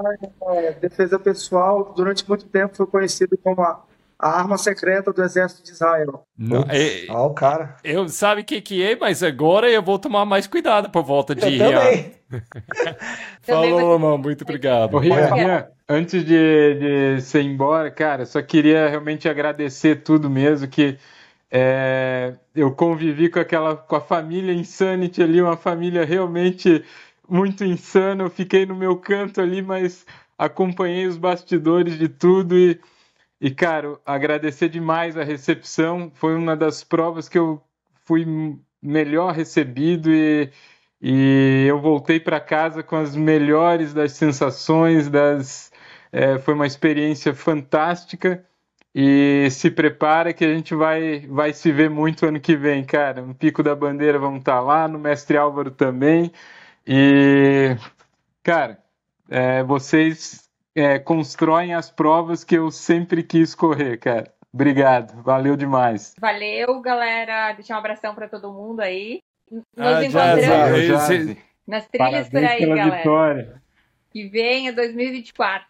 [0.43, 3.85] é, defesa pessoal, durante muito tempo foi conhecido como a
[4.21, 6.25] a arma secreta do exército de Israel.
[6.37, 7.77] Não, é, ah, o cara.
[7.83, 11.35] Eu sabe o que, que é, mas agora eu vou tomar mais cuidado por volta
[11.35, 12.13] de eu também.
[13.41, 14.95] Falou, irmão, muito obrigado.
[14.95, 20.69] Ô, Rian, Rian, antes de, de ser embora, cara, só queria realmente agradecer tudo mesmo,
[20.69, 20.99] que
[21.51, 26.85] é, eu convivi com aquela com a família Insanity ali, uma família realmente
[27.27, 28.25] muito insana.
[28.25, 30.05] Eu fiquei no meu canto ali, mas
[30.37, 32.79] acompanhei os bastidores de tudo e
[33.41, 36.11] e, cara, agradecer demais a recepção.
[36.15, 37.63] Foi uma das provas que eu
[38.05, 38.27] fui
[38.83, 40.51] melhor recebido e,
[41.01, 45.09] e eu voltei para casa com as melhores das sensações.
[45.09, 45.73] Das,
[46.13, 48.45] é, foi uma experiência fantástica.
[48.95, 53.23] E se prepara que a gente vai, vai se ver muito ano que vem, cara.
[53.23, 56.33] No Pico da Bandeira vamos estar tá lá, no Mestre Álvaro também.
[56.87, 57.77] E,
[58.43, 58.79] cara,
[59.29, 64.33] é, vocês é, constroem as provas que eu sempre quis correr, cara.
[64.53, 66.15] Obrigado, valeu demais.
[66.19, 67.53] Valeu, galera.
[67.53, 69.21] Deixar um abração para todo mundo aí.
[69.51, 71.39] Nos ah, encontramos Jazzy.
[71.67, 72.97] nas trilhas Parabéns por aí, galera.
[72.97, 73.63] Vitória.
[74.11, 75.69] Que venha 2024.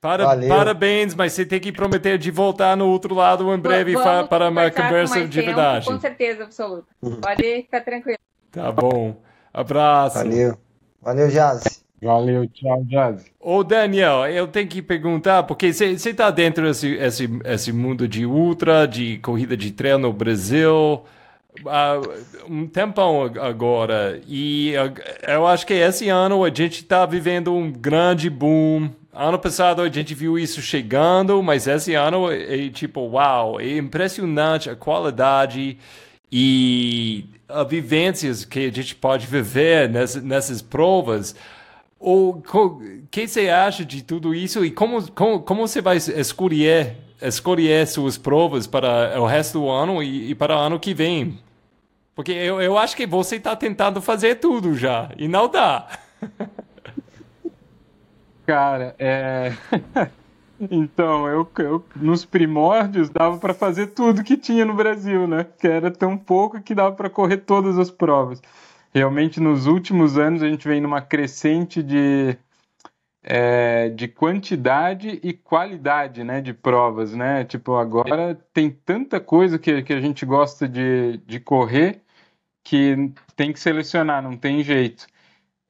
[0.00, 4.28] Para, parabéns, mas você tem que prometer de voltar no outro lado em breve Vamos
[4.28, 5.86] para uma conversa de tempo, verdade.
[5.86, 6.86] Com certeza absoluta.
[7.00, 8.18] Pode ficar tranquilo.
[8.50, 9.16] Tá bom.
[9.52, 10.18] Abraço.
[10.18, 10.58] Valeu.
[11.00, 11.83] Valeu, Jazzy.
[12.04, 13.24] Valeu, tchau, Jazz.
[13.40, 18.26] Ô, Daniel, eu tenho que perguntar, porque você está dentro desse esse, esse mundo de
[18.26, 21.02] ultra, de corrida de trail no Brasil,
[21.66, 21.98] há
[22.46, 24.74] um tempão agora, e
[25.26, 28.90] eu acho que esse ano a gente está vivendo um grande boom.
[29.10, 34.68] Ano passado a gente viu isso chegando, mas esse ano é tipo, uau, é impressionante
[34.68, 35.78] a qualidade
[36.30, 41.34] e as vivências que a gente pode viver nessas, nessas provas.
[41.98, 42.42] O
[43.10, 48.18] que você acha de tudo isso e como, como, como você vai escolher, escolher suas
[48.18, 51.38] provas para o resto do ano e, e para o ano que vem?
[52.14, 55.88] Porque eu, eu acho que você está tentando fazer tudo já e não dá.
[58.46, 59.54] Cara, é.
[60.70, 65.46] então, eu, eu, nos primórdios dava para fazer tudo que tinha no Brasil, né?
[65.58, 68.42] Que era tão pouco que dava para correr todas as provas
[68.94, 72.38] realmente nos últimos anos a gente vem numa crescente de,
[73.22, 77.44] é, de quantidade e qualidade né, de provas, né?
[77.44, 82.02] Tipo, agora tem tanta coisa que, que a gente gosta de, de correr
[82.62, 85.06] que tem que selecionar, não tem jeito.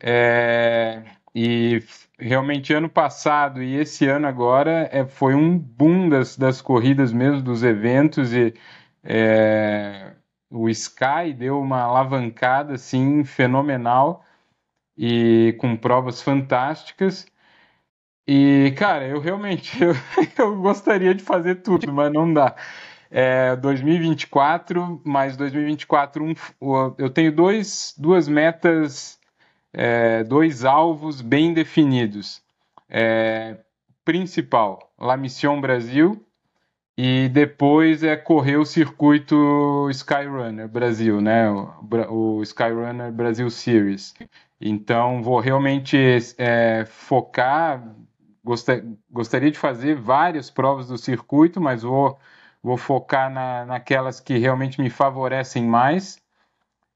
[0.00, 1.02] É,
[1.34, 1.82] e
[2.18, 7.42] realmente ano passado e esse ano agora é, foi um boom das, das corridas mesmo,
[7.42, 8.54] dos eventos e
[9.02, 10.12] é,
[10.54, 14.24] o Sky deu uma alavancada assim fenomenal
[14.96, 17.26] e com provas fantásticas.
[18.26, 19.94] E, cara, eu realmente eu,
[20.38, 22.54] eu gostaria de fazer tudo, mas não dá.
[23.10, 26.34] É, 2024, mais 2024, um,
[26.98, 29.20] eu tenho dois, duas metas,
[29.72, 32.42] é, dois alvos bem definidos.
[32.88, 33.56] É,
[34.04, 36.23] principal, La Mission Brasil,
[36.96, 41.50] e depois é correr o circuito Skyrunner Brasil, né?
[41.50, 44.14] O, o Skyrunner Brasil Series.
[44.60, 45.96] Então vou realmente
[46.38, 47.82] é, focar.
[48.44, 52.18] Gostar, gostaria de fazer várias provas do circuito, mas vou,
[52.62, 56.22] vou focar na, naquelas que realmente me favorecem mais.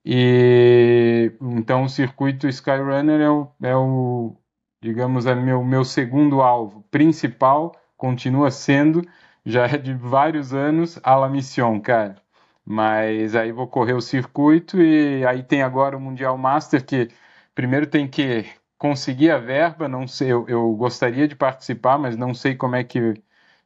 [0.04, 4.36] E então o circuito Skyrunner é o, é o
[4.80, 9.02] digamos, é meu, meu segundo alvo principal, continua sendo,
[9.48, 12.16] já é de vários anos, a La Mission, cara.
[12.64, 17.08] Mas aí vou correr o circuito e aí tem agora o Mundial Master que
[17.54, 18.46] primeiro tem que
[18.78, 22.84] conseguir a verba, não sei, eu, eu gostaria de participar, mas não sei como é
[22.84, 23.14] que,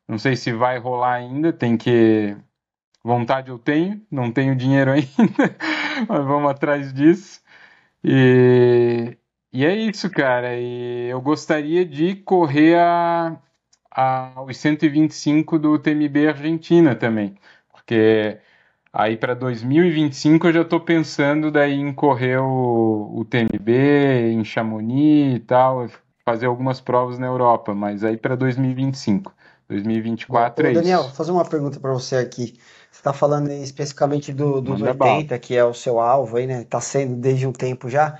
[0.08, 2.36] não sei se vai rolar ainda, tem que
[3.04, 5.56] vontade eu tenho, não tenho dinheiro ainda,
[6.08, 7.42] mas vamos atrás disso.
[8.04, 9.16] E,
[9.52, 10.58] e é isso, cara.
[10.58, 13.36] E eu gostaria de correr a,
[13.94, 17.36] a, os 125 do TMB Argentina também,
[17.70, 18.38] porque
[18.92, 23.70] aí para 2025 eu já estou pensando daí em correr o, o TMB
[24.32, 25.88] em Chamonix e tal,
[26.24, 29.32] fazer algumas provas na Europa, mas aí para 2025.
[29.68, 31.08] 2024 Ô, é Daniel, isso.
[31.08, 32.58] vou fazer uma pergunta para você aqui.
[32.90, 35.38] Você está falando especificamente do, dos Manda 80, bala.
[35.38, 36.62] que é o seu alvo aí, né?
[36.62, 38.18] Está sendo desde um tempo já.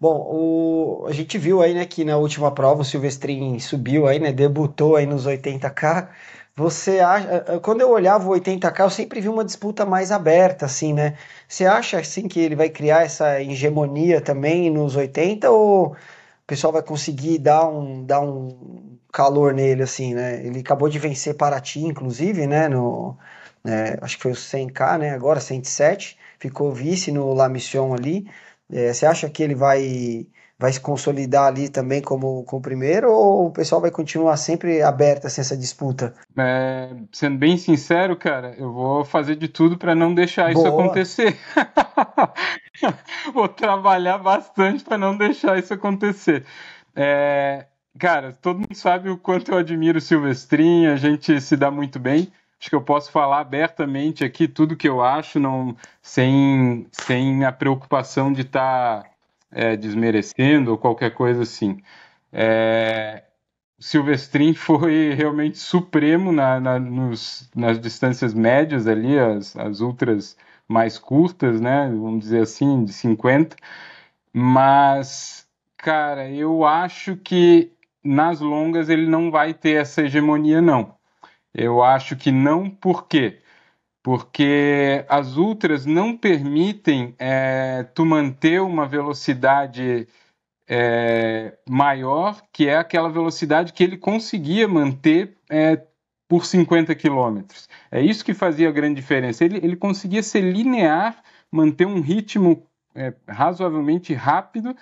[0.00, 4.18] Bom, o, a gente viu aí, né, que na última prova o Silvestrin subiu aí,
[4.18, 6.08] né, debutou aí nos 80K.
[6.56, 10.92] Você acha, quando eu olhava o 80K, eu sempre vi uma disputa mais aberta, assim,
[10.92, 11.16] né?
[11.48, 15.96] Você acha, assim, que ele vai criar essa hegemonia também nos 80 ou o
[16.46, 20.44] pessoal vai conseguir dar um, dar um calor nele, assim, né?
[20.44, 23.16] Ele acabou de vencer Paraty, inclusive, né, no,
[23.64, 28.26] é, acho que foi o 100K, né, agora 107, ficou vice no La Mission ali.
[28.72, 30.26] É, você acha que ele vai,
[30.58, 35.26] vai se consolidar ali também como, como primeiro ou o pessoal vai continuar sempre aberto
[35.26, 36.14] assim, essa disputa?
[36.36, 40.66] É, sendo bem sincero, cara, eu vou fazer de tudo para não deixar Boa.
[40.66, 41.36] isso acontecer.
[43.34, 46.44] vou trabalhar bastante para não deixar isso acontecer.
[46.94, 47.66] É,
[47.98, 51.98] cara, todo mundo sabe o quanto eu admiro o Silvestrinho, a gente se dá muito
[51.98, 52.30] bem
[52.60, 57.50] acho que eu posso falar abertamente aqui tudo que eu acho, não, sem, sem a
[57.50, 59.10] preocupação de estar tá,
[59.50, 61.82] é, desmerecendo ou qualquer coisa assim.
[62.30, 63.24] É,
[63.78, 70.36] Silvestrin foi realmente supremo na, na, nos, nas distâncias médias ali, as, as ultras
[70.68, 71.88] mais curtas, né?
[71.88, 73.56] Vamos dizer assim, de 50.
[74.32, 75.48] Mas,
[75.78, 77.72] cara, eu acho que
[78.04, 80.99] nas longas ele não vai ter essa hegemonia, não.
[81.54, 83.40] Eu acho que não, por quê?
[84.02, 90.08] Porque as ultras não permitem é, tu manter uma velocidade
[90.68, 95.82] é, maior, que é aquela velocidade que ele conseguia manter é,
[96.28, 97.68] por 50 quilômetros.
[97.90, 99.44] É isso que fazia a grande diferença.
[99.44, 104.76] Ele, ele conseguia ser linear, manter um ritmo é, razoavelmente rápido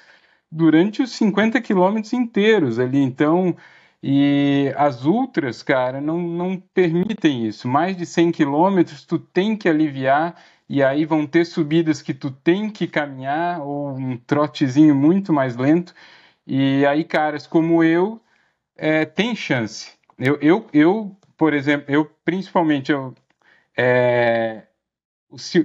[0.53, 2.99] durante os 50 quilômetros inteiros ali.
[2.99, 3.57] Então,
[4.03, 7.67] e as ultras, cara, não, não permitem isso.
[7.69, 10.37] Mais de 100 quilômetros, tu tem que aliviar,
[10.69, 15.57] e aí vão ter subidas que tu tem que caminhar, ou um trotezinho muito mais
[15.57, 15.95] lento.
[16.47, 18.21] E aí, caras como eu,
[18.77, 19.93] é, tem chance.
[20.19, 23.15] Eu, eu, eu, por exemplo, eu principalmente, eu,
[23.77, 24.65] é,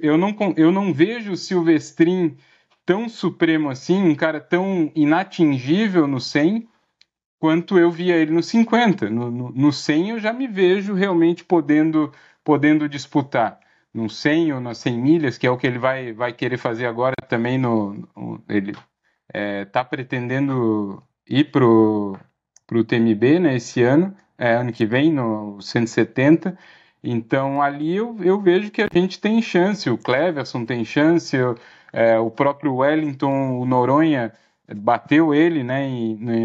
[0.02, 2.38] eu, não, eu não vejo o Silvestrin
[2.86, 6.68] tão supremo assim, um cara tão inatingível no 100,
[7.44, 9.10] quanto eu via ele no 50.
[9.10, 12.10] No, no, no 100 eu já me vejo realmente podendo,
[12.42, 13.60] podendo disputar.
[13.94, 16.86] No 100 ou nas 100 milhas, que é o que ele vai, vai querer fazer
[16.86, 17.58] agora também.
[17.58, 18.84] No, no ele está
[19.34, 22.18] é, tá pretendendo ir para o
[22.88, 26.58] TMB né, esse ano, é, ano que vem, no 170.
[27.04, 31.36] Então ali eu, eu vejo que a gente tem chance, o Cleverson tem chance,
[31.92, 34.32] é, o próprio Wellington, o Noronha
[34.76, 35.88] bateu ele né,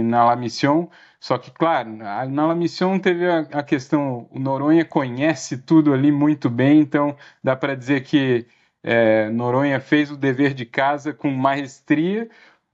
[0.03, 0.89] na La Mission.
[1.21, 6.13] Só que, claro, na La Mission teve a, a, questão, o Noronha conhece tudo ali
[6.13, 8.47] muito bem, então dá para dizer que
[8.83, 12.29] é, Noronha fez o dever de casa com maestria,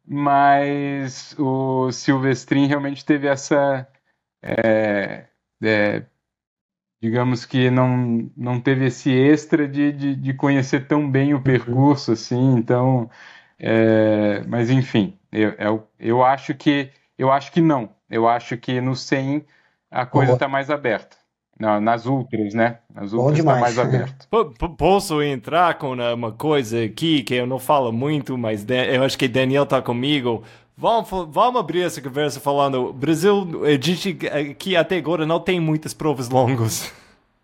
[0.07, 3.88] mas o Silvestrin realmente teve essa.
[4.42, 5.26] É,
[5.62, 6.05] é,
[7.03, 12.12] digamos que não, não teve esse extra de, de, de conhecer tão bem o percurso,
[12.12, 13.11] assim, então.
[13.59, 17.90] É, mas enfim, eu, eu, eu, acho que eu acho que não.
[18.11, 19.44] Eu acho que no 100
[19.90, 21.16] a coisa está mais aberta.
[21.59, 22.78] Não, nas ultras, né?
[22.92, 24.26] Nas ultras está mais aberto.
[24.76, 29.28] Posso entrar com uma coisa aqui que eu não falo muito, mas eu acho que
[29.28, 30.42] Daniel está comigo.
[30.76, 32.92] Vamos, vamos abrir essa conversa falando.
[32.92, 36.92] Brasil, a gente aqui até agora não tem muitas provas longas.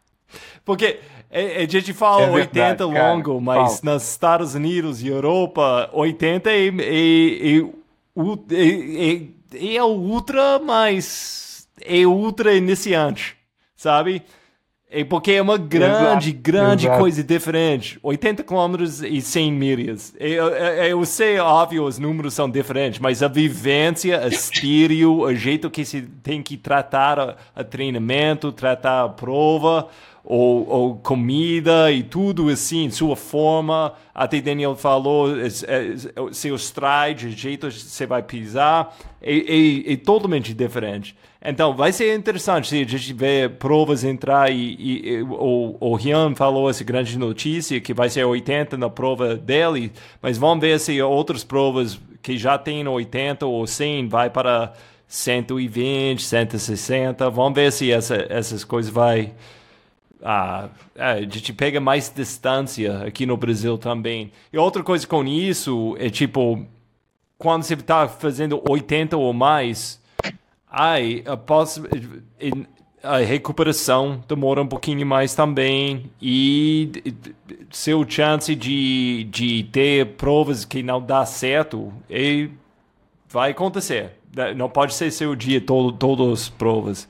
[0.64, 0.98] Porque
[1.30, 6.70] a gente fala é verdade, 80 longo, mas nos Estados Unidos e Europa, 80 e,
[6.80, 7.70] e,
[8.50, 13.36] e é, é o ultra, mas é ultra iniciante,
[13.76, 14.22] sabe?
[14.92, 16.98] É porque é uma grande, exato, grande exato.
[16.98, 17.96] coisa diferente.
[18.02, 20.12] 80 quilômetros e 100 milhas.
[20.18, 25.32] Eu, eu, eu, sei, óbvio, os números são diferentes, mas a vivência, o estilo, o
[25.32, 29.86] jeito que se tem que tratar a, a treinamento, tratar a prova,
[30.24, 33.94] ou, ou, comida e tudo assim, sua forma.
[34.14, 39.96] Até Daniel falou, é, é, seu stride, jeito que você vai pisar, é, é, é
[39.96, 41.16] totalmente diferente.
[41.42, 45.94] Então, vai ser interessante se a gente ver provas entrar e, e, e o, o
[45.94, 49.90] Rian falou essa grande notícia que vai ser 80 na prova dele,
[50.20, 54.74] mas vamos ver se outras provas que já tem 80 ou 100 vai para
[55.08, 57.30] 120, 160.
[57.30, 59.32] Vamos ver se essa, essas coisas vai
[60.22, 64.32] ah, a gente pega mais distância aqui no Brasil também.
[64.52, 66.64] E outra coisa com isso é tipo,
[67.38, 70.00] quando você está fazendo 80 ou mais,
[70.70, 71.82] Ai, após
[73.02, 76.92] a recuperação demora um pouquinho mais também e
[77.70, 82.50] seu chance de, de ter provas que não dá certo e
[83.28, 84.12] vai acontecer.
[84.56, 87.08] Não pode ser seu dia todo, todas as provas.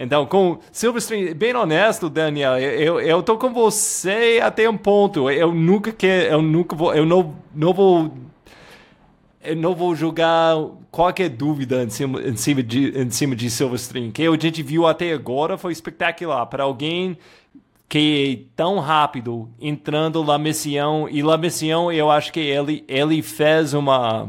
[0.00, 5.28] Então, com Silverstream, bem honesto, Daniel, eu, eu tô com você até um ponto.
[5.28, 8.12] Eu nunca quero, eu nunca vou, eu não, não vou
[9.42, 10.56] eu não vou julgar
[10.90, 14.12] qualquer dúvida em cima, em cima, de, em cima de Silverstream.
[14.12, 16.46] que a gente viu até agora foi espetacular.
[16.46, 17.18] Para alguém
[17.88, 23.20] que é tão rápido entrando na missão, e na missão eu acho que ele, ele
[23.22, 24.28] fez uma.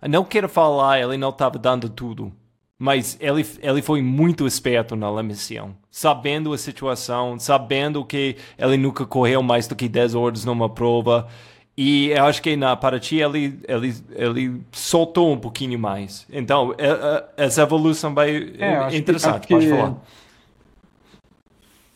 [0.00, 2.32] Eu não quero falar, ele não estava dando tudo.
[2.78, 9.06] Mas ele, ele foi muito esperto na missão, sabendo a situação, sabendo que ele nunca
[9.06, 11.28] correu mais do que 10 horas numa prova.
[11.76, 16.26] E eu acho que na Paraty ele, ele, ele soltou um pouquinho mais.
[16.32, 19.96] Então, é, é, essa evolução vai é, interessante, que, pode falar.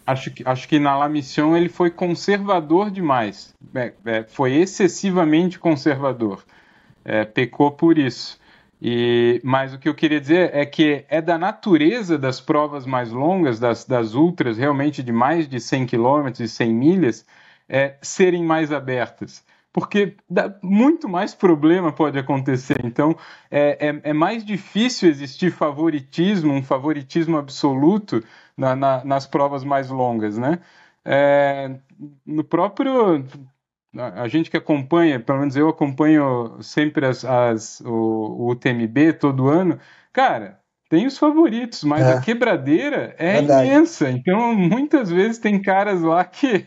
[0.06, 3.54] Acho que, acho que na La Mission ele foi conservador demais.
[3.74, 6.42] É, é, foi excessivamente conservador.
[7.04, 8.38] É, pecou por isso.
[8.80, 13.10] E, mas o que eu queria dizer é que é da natureza das provas mais
[13.10, 17.26] longas, das, das ultras, realmente de mais de 100 km e 100 milhas,
[17.68, 20.16] é, serem mais abertas porque
[20.62, 22.80] muito mais problema pode acontecer.
[22.84, 23.16] Então,
[23.50, 28.22] é, é, é, mais difícil existir favoritismo, um favoritismo absoluto
[28.56, 30.58] na, na, nas provas mais longas, né?
[31.04, 31.78] É,
[32.26, 33.24] no próprio
[33.97, 39.49] a gente que acompanha, pelo menos eu acompanho sempre as, as o, o UTMB todo
[39.49, 39.78] ano,
[40.12, 42.12] cara, tem os favoritos, mas é.
[42.12, 43.68] a quebradeira é Verdade.
[43.68, 44.11] imensa.
[44.11, 46.66] Então, muitas vezes tem caras lá que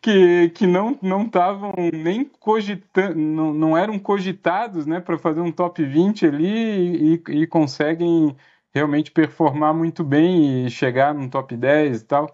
[0.00, 5.52] que, que não não estavam nem cogitando, não, não eram cogitados né, para fazer um
[5.52, 8.34] top 20 ali e, e, conseguem
[8.74, 12.32] realmente performar muito bem e chegar no top 10 e tal.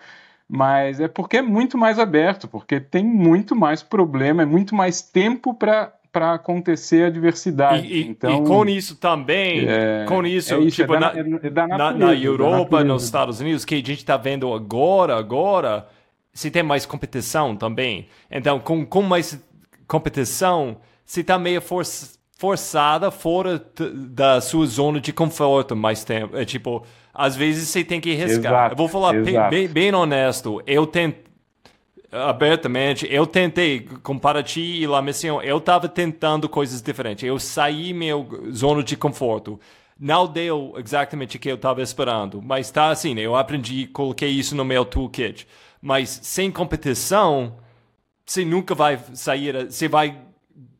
[0.49, 5.03] Mas é porque é muito mais aberto, porque tem muito mais problema, é muito mais
[5.03, 7.87] tempo para para acontecer a diversidade.
[7.87, 11.21] E, então, e com isso também, é, com isso, é isso tipo, é da, na,
[11.21, 15.87] é natureza, na, na, Europa, nos Estados Unidos, que a gente está vendo agora, agora,
[16.33, 18.09] se tem mais competição também.
[18.31, 19.39] Então, com, com mais
[19.87, 21.85] competição, se está meio for,
[22.39, 23.63] forçada fora
[23.95, 26.35] da sua zona de conforto mais tempo.
[26.37, 26.83] É tipo,
[27.17, 28.53] às vezes você tem que arriscar.
[28.53, 29.13] Exato, eu vou falar
[29.49, 30.63] bem, bem, honesto.
[30.67, 31.27] Eu tentei
[32.13, 37.25] abertamente, eu tentei, com Paraty e La Mission, eu estava tentando coisas diferentes.
[37.25, 39.61] Eu saí meu zona de conforto.
[39.99, 44.55] Não deu exatamente o que eu estava esperando, mas tá assim, eu aprendi, coloquei isso
[44.55, 45.47] no meu toolkit.
[45.81, 47.57] Mas sem competição,
[48.25, 49.67] você nunca vai sair.
[49.67, 50.19] Você vai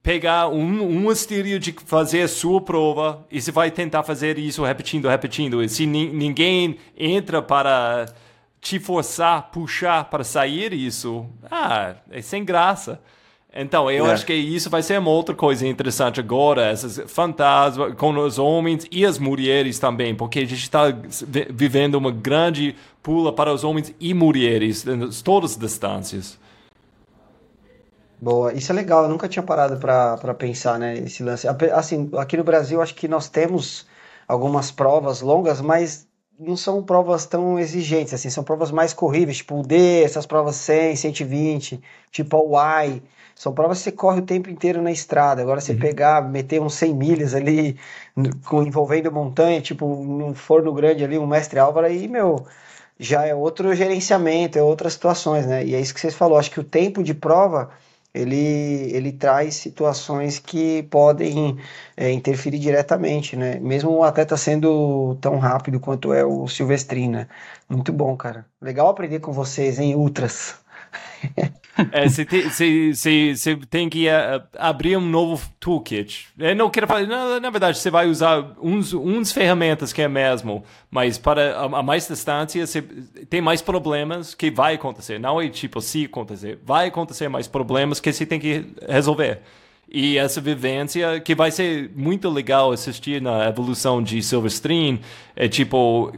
[0.07, 4.63] pegar um, um estilo de fazer a sua prova e você vai tentar fazer isso
[4.63, 5.61] repetindo, repetindo.
[5.61, 8.07] E se ninguém entra para
[8.61, 13.01] te forçar, puxar para sair isso, ah, é sem graça.
[13.53, 14.13] Então, eu é.
[14.13, 18.87] acho que isso vai ser uma outra coisa interessante agora, esses fantasmas com os homens
[18.93, 20.85] e as mulheres também, porque a gente está
[21.51, 26.39] vivendo uma grande pula para os homens e mulheres em todas as distâncias.
[28.21, 31.47] Boa, isso é legal, eu nunca tinha parado para pensar, né, esse lance.
[31.75, 33.87] Assim, aqui no Brasil, acho que nós temos
[34.27, 36.09] algumas provas longas, mas
[36.39, 40.57] não são provas tão exigentes, assim, são provas mais corríveis, tipo o D, essas provas
[40.57, 43.03] 100, 120, tipo a Y,
[43.35, 45.43] são provas que você corre o tempo inteiro na estrada.
[45.43, 45.79] Agora você uhum.
[45.79, 47.79] pegar, meter uns 100 milhas ali,
[48.47, 52.47] com, envolvendo montanha, tipo num forno grande ali, um mestre Álvaro, aí, meu,
[52.99, 55.65] já é outro gerenciamento, é outras situações, né?
[55.67, 56.39] E é isso que você falou.
[56.39, 57.71] Acho que o tempo de prova
[58.17, 58.37] ele,
[58.95, 61.59] ele traz situações que podem
[61.97, 63.59] é, interferir diretamente, né?
[63.61, 67.21] Mesmo o atleta sendo tão rápido quanto é o Silvestrina.
[67.21, 67.29] Né?
[67.69, 68.47] Muito bom, cara.
[68.61, 70.66] Legal aprender com vocês, hein, Ultras.
[71.93, 72.43] É, você tem,
[73.69, 76.29] tem que uh, abrir um novo toolkit.
[76.39, 80.09] Eu não quero falar, na, na, verdade, você vai usar uns, uns ferramentas que é
[80.09, 85.21] mesmo, mas para a, a mais distância, você tem mais problemas que vai acontecer.
[85.21, 89.43] Não é tipo se acontecer, vai acontecer mais problemas que você tem que resolver.
[89.89, 94.99] E essa vivência, que vai ser muito legal assistir na evolução de Silverstream,
[95.37, 96.13] é tipo,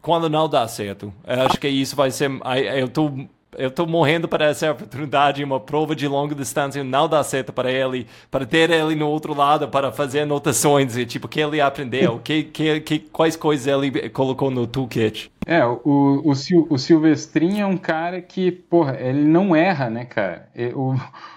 [0.00, 1.12] quando não dá certo.
[1.26, 2.30] Eu acho que isso vai ser.
[2.76, 3.12] Eu tô
[3.56, 7.70] eu estou morrendo para essa oportunidade, uma prova de longa distância não dá certo para
[7.70, 11.60] ele, para ter ele no outro lado, para fazer anotações, e, tipo, o que ele
[11.60, 15.30] aprendeu, que, que, que, quais coisas ele colocou no toolkit.
[15.46, 20.48] É, o, o, o Silvestrinho é um cara que, porra, ele não erra, né, cara?
[20.74, 20.94] O,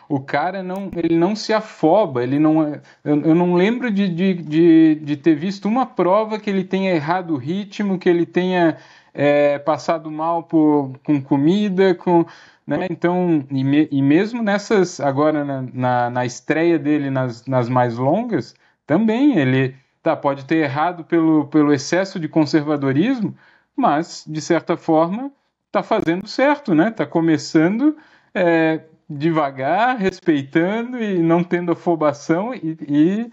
[0.08, 2.62] o cara não, ele não se afoba, ele não.
[3.04, 6.94] Eu, eu não lembro de, de, de, de ter visto uma prova que ele tenha
[6.94, 8.78] errado o ritmo, que ele tenha
[9.14, 12.26] é, passado mal por, com comida, com.
[12.66, 12.88] Né?
[12.90, 17.98] Então, e, me, e, mesmo nessas, agora na, na, na, estreia dele nas, nas mais
[17.98, 18.56] longas,
[18.88, 23.36] também ele tá, pode ter errado pelo, pelo excesso de conservadorismo,
[23.76, 25.32] mas, de certa forma,
[25.68, 26.90] está fazendo certo, né?
[26.90, 27.98] Está começando
[28.34, 33.32] é, devagar, respeitando e não tendo afobação e, e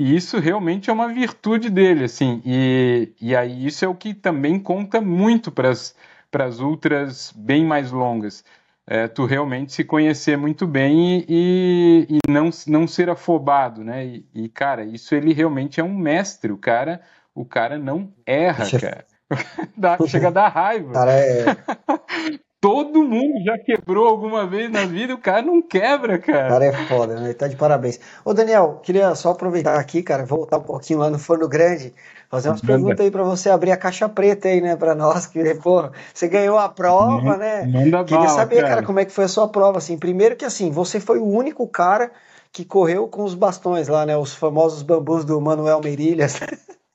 [0.00, 2.40] e isso realmente é uma virtude dele, assim.
[2.42, 7.92] E, e aí isso é o que também conta muito para as ultras bem mais
[7.92, 8.42] longas.
[8.86, 14.06] É, tu realmente se conhecer muito bem e, e, não, não ser afobado, né?
[14.06, 16.50] E, e, cara, isso ele realmente é um mestre.
[16.50, 17.02] O cara,
[17.34, 19.04] o cara não erra, cara.
[19.76, 20.94] Dá, chega a dar raiva.
[20.94, 21.44] Cara, é...
[22.60, 26.46] Todo mundo já quebrou alguma vez na vida, o cara não quebra, cara.
[26.46, 27.32] O cara é foda, né?
[27.32, 27.98] Tá de parabéns.
[28.22, 31.94] Ô, Daniel, queria só aproveitar aqui, cara, voltar um pouquinho lá no Forno Grande,
[32.28, 35.54] fazer umas perguntas aí para você abrir a caixa preta aí, né, para nós, que,
[35.54, 37.64] pô, você ganhou a prova, né?
[37.64, 38.68] Manda queria bala, saber, cara.
[38.68, 39.98] cara, como é que foi a sua prova, assim.
[39.98, 42.12] Primeiro que, assim, você foi o único cara
[42.52, 44.18] que correu com os bastões lá, né?
[44.18, 46.38] Os famosos bambus do Manuel Merilhas.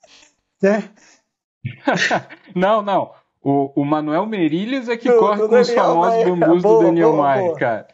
[0.62, 0.88] né?
[2.54, 3.25] não, não.
[3.48, 6.34] O, o Manuel Merilhas é que corre com Daniel os famosos Maia.
[6.34, 7.86] bambus boa, do Daniel Maia, cara.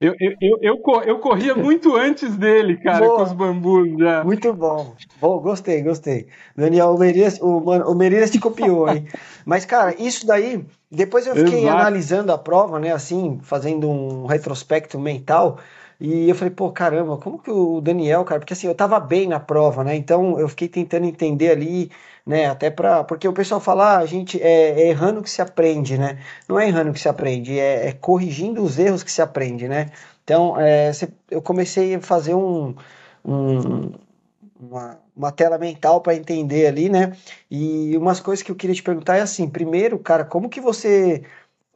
[0.00, 3.16] Eu, eu, eu, eu, eu, corria muito antes dele, cara, Boa.
[3.16, 4.22] com os bambus já.
[4.22, 4.94] Muito bom.
[5.20, 5.40] bom.
[5.40, 6.28] Gostei, gostei.
[6.54, 9.08] Daniel, o Merias, o, o Merias te copiou, hein?
[9.44, 11.78] Mas, cara, isso daí, depois eu fiquei Exato.
[11.78, 15.58] analisando a prova, né, assim, fazendo um retrospecto mental.
[15.98, 19.26] E eu falei, pô, caramba, como que o Daniel, cara, porque assim, eu tava bem
[19.26, 19.96] na prova, né?
[19.96, 21.90] Então eu fiquei tentando entender ali
[22.26, 22.46] né?
[22.46, 25.96] Até para porque o pessoal fala, ah, a gente é, é, errando que se aprende,
[25.96, 26.18] né?
[26.48, 29.90] Não é errando que se aprende, é, é corrigindo os erros que se aprende, né?
[30.24, 30.90] Então, é,
[31.30, 32.74] eu comecei a fazer um,
[33.24, 33.92] um
[34.58, 37.16] uma, uma tela mental para entender ali, né?
[37.50, 41.22] E umas coisas que eu queria te perguntar é assim, primeiro, cara, como que você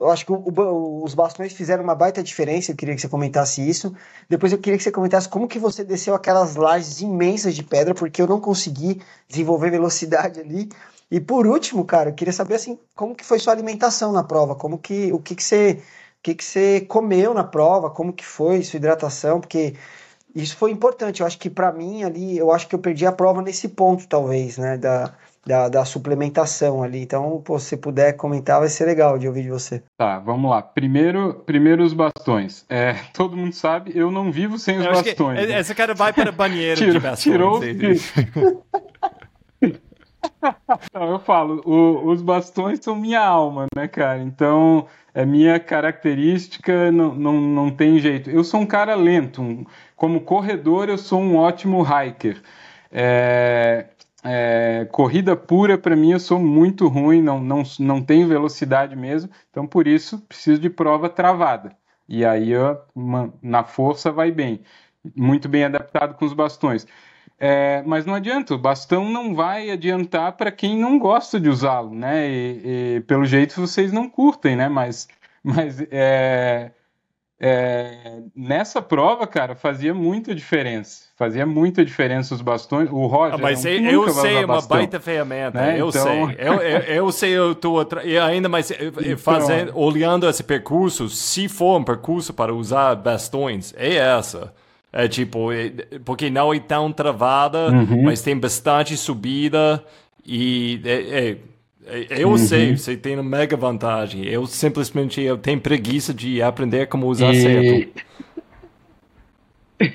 [0.01, 3.09] eu acho que o, o, os bastões fizeram uma baita diferença, eu queria que você
[3.09, 3.95] comentasse isso.
[4.29, 7.95] Depois eu queria que você comentasse como que você desceu aquelas lajes imensas de pedra,
[7.95, 10.71] porque eu não consegui desenvolver velocidade ali.
[11.11, 14.55] E por último, cara, eu queria saber assim, como que foi sua alimentação na prova,
[14.55, 15.83] como que o que que você
[16.19, 19.75] o que que você comeu na prova, como que foi sua hidratação, porque
[20.35, 21.21] isso foi importante.
[21.21, 24.07] Eu acho que para mim ali, eu acho que eu perdi a prova nesse ponto
[24.07, 25.15] talvez, né, da
[25.47, 27.03] da, da suplementação ali.
[27.03, 29.83] Então, pô, se puder comentar, vai ser legal de ouvir de você.
[29.97, 30.63] Tá, vamos lá.
[30.63, 32.65] Primeiro, primeiro os bastões.
[32.69, 35.49] É, todo mundo sabe, eu não vivo sem os eu bastões.
[35.49, 35.59] Né?
[35.59, 37.23] Esse cara vai para banheiro tirou, de bastões.
[37.23, 37.61] Tirou
[40.93, 44.19] não, eu falo, o, os bastões são minha alma, né, cara?
[44.19, 48.31] Então, é minha característica, não, não, não tem jeito.
[48.31, 49.65] Eu sou um cara lento, um,
[49.97, 52.41] como corredor, eu sou um ótimo hiker.
[52.93, 53.87] É,
[54.25, 59.31] é, corrida pura, para mim, eu sou muito ruim, não, não, não tenho velocidade mesmo,
[59.51, 61.77] então por isso preciso de prova travada.
[62.09, 62.79] E aí eu,
[63.43, 64.63] na força vai bem,
[65.17, 66.87] muito bem adaptado com os bastões.
[67.39, 71.95] É, mas não adianta, o bastão não vai adiantar para quem não gosta de usá-lo,
[71.95, 72.29] né?
[72.29, 74.69] E, e, pelo jeito vocês não curtem, né?
[74.69, 75.09] Mas,
[75.43, 76.73] mas é,
[77.43, 81.05] é, nessa prova, cara, fazia muita diferença.
[81.17, 82.91] Fazia muita diferença os bastões.
[82.91, 83.35] O Roger.
[83.35, 85.59] Ah, mas é um eu, sei, é uma baita ferramenta.
[85.59, 85.81] Né?
[85.81, 86.03] Eu então...
[86.03, 86.37] sei.
[86.39, 89.17] Eu, eu, eu, sei, eu estou e ainda mais então...
[89.17, 91.09] fazendo, olhando esse percurso.
[91.09, 94.53] Se for um percurso para usar bastões, é essa.
[94.93, 95.73] É tipo, é,
[96.05, 98.03] porque não é tão travada, uhum.
[98.03, 99.83] mas tem bastante subida
[100.27, 101.37] e é, é
[102.11, 102.39] eu uhum.
[102.39, 104.25] sei, você tem uma mega vantagem.
[104.25, 107.93] Eu simplesmente eu tenho preguiça de aprender como usar e...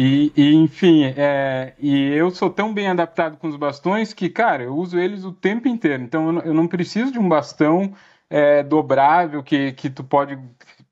[0.00, 4.62] E, e, enfim, é, e eu sou tão bem adaptado com os bastões que, cara,
[4.62, 6.00] eu uso eles o tempo inteiro.
[6.04, 7.92] Então eu, eu não preciso de um bastão
[8.30, 10.38] é, dobrável que, que tu pode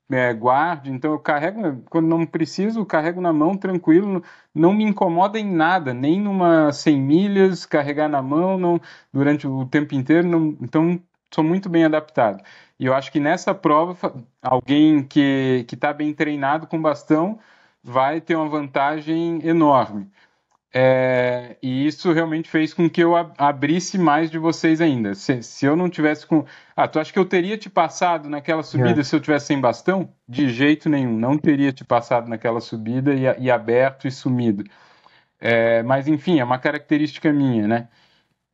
[0.09, 0.91] é, guarde.
[0.91, 4.23] Então eu carrego, quando não preciso, carrego na mão tranquilo,
[4.53, 8.79] não me incomoda em nada, nem numa 100 milhas, carregar na mão não,
[9.11, 10.27] durante o tempo inteiro.
[10.27, 11.01] Não, então
[11.33, 12.43] sou muito bem adaptado.
[12.79, 17.39] E eu acho que nessa prova, alguém que está bem treinado com bastão
[17.83, 20.11] vai ter uma vantagem enorme.
[20.79, 25.15] É, e isso realmente fez com que eu abrisse mais de vocês ainda.
[25.15, 26.45] Se, se, eu não tivesse com.
[26.75, 29.03] Ah, tu acha que eu teria te passado naquela subida é.
[29.03, 30.13] se eu tivesse sem bastão?
[30.29, 31.17] De jeito nenhum.
[31.17, 34.65] Não teria te passado naquela subida e, e aberto e sumido.
[35.41, 37.87] É, mas, enfim, é uma característica minha, né?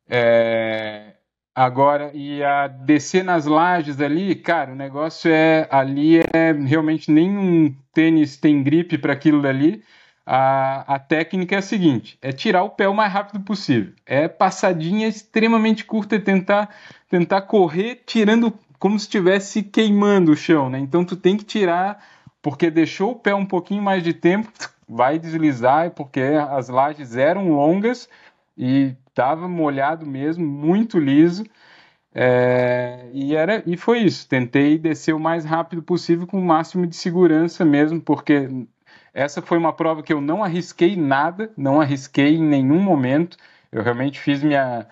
[0.08, 1.16] É,
[1.54, 5.68] agora, e a descer nas lajes ali, cara, o negócio é.
[5.70, 9.84] Ali é realmente nenhum tênis tem gripe para aquilo dali
[10.26, 13.92] a, a técnica é a seguinte: é tirar o pé o mais rápido possível.
[14.06, 16.74] É passadinha extremamente curta e tentar,
[17.08, 20.78] tentar correr tirando como se estivesse queimando o chão, né?
[20.78, 22.02] Então tu tem que tirar,
[22.42, 24.50] porque deixou o pé um pouquinho mais de tempo,
[24.88, 28.08] vai deslizar, porque as lajes eram longas
[28.56, 31.44] e estava molhado mesmo, muito liso.
[32.16, 34.28] É, e, era, e foi isso.
[34.28, 38.48] Tentei descer o mais rápido possível com o máximo de segurança mesmo, porque
[39.14, 43.36] essa foi uma prova que eu não arrisquei nada, não arrisquei em nenhum momento.
[43.70, 44.86] Eu realmente fiz minha.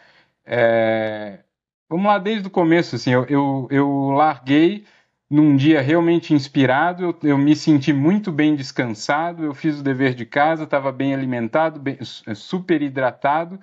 [0.47, 1.41] É...
[1.89, 4.87] Vamos lá, desde o começo, assim, eu, eu, eu larguei
[5.29, 10.15] num dia realmente inspirado, eu, eu, me senti muito bem descansado, eu fiz o dever
[10.15, 13.59] de casa, estava bem alimentado, bem, é, super hidratado,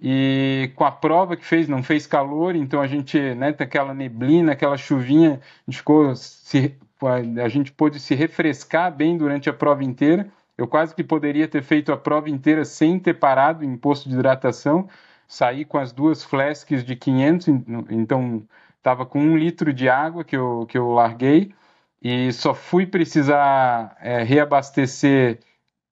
[0.00, 4.52] e com a prova que fez, não fez calor, então a gente, né, aquela neblina,
[4.52, 6.74] aquela chuvinha, a gente ficou se
[7.06, 10.30] a gente pôde se refrescar bem durante a prova inteira.
[10.56, 14.14] Eu quase que poderia ter feito a prova inteira sem ter parado em posto de
[14.14, 14.88] hidratação.
[15.26, 17.48] Saí com as duas flasks de 500,
[17.90, 18.42] então
[18.76, 21.54] estava com um litro de água que eu, que eu larguei
[22.02, 25.40] e só fui precisar é, reabastecer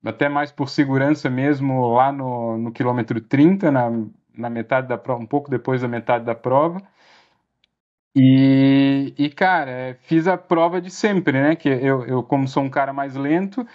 [0.05, 3.91] até mais por segurança mesmo lá no, no quilômetro 30, na,
[4.37, 6.81] na metade da prova, um pouco depois da metade da prova.
[8.15, 11.55] E, e, cara, é, fiz a prova de sempre, né?
[11.57, 13.67] Que eu, eu como sou um cara mais lento,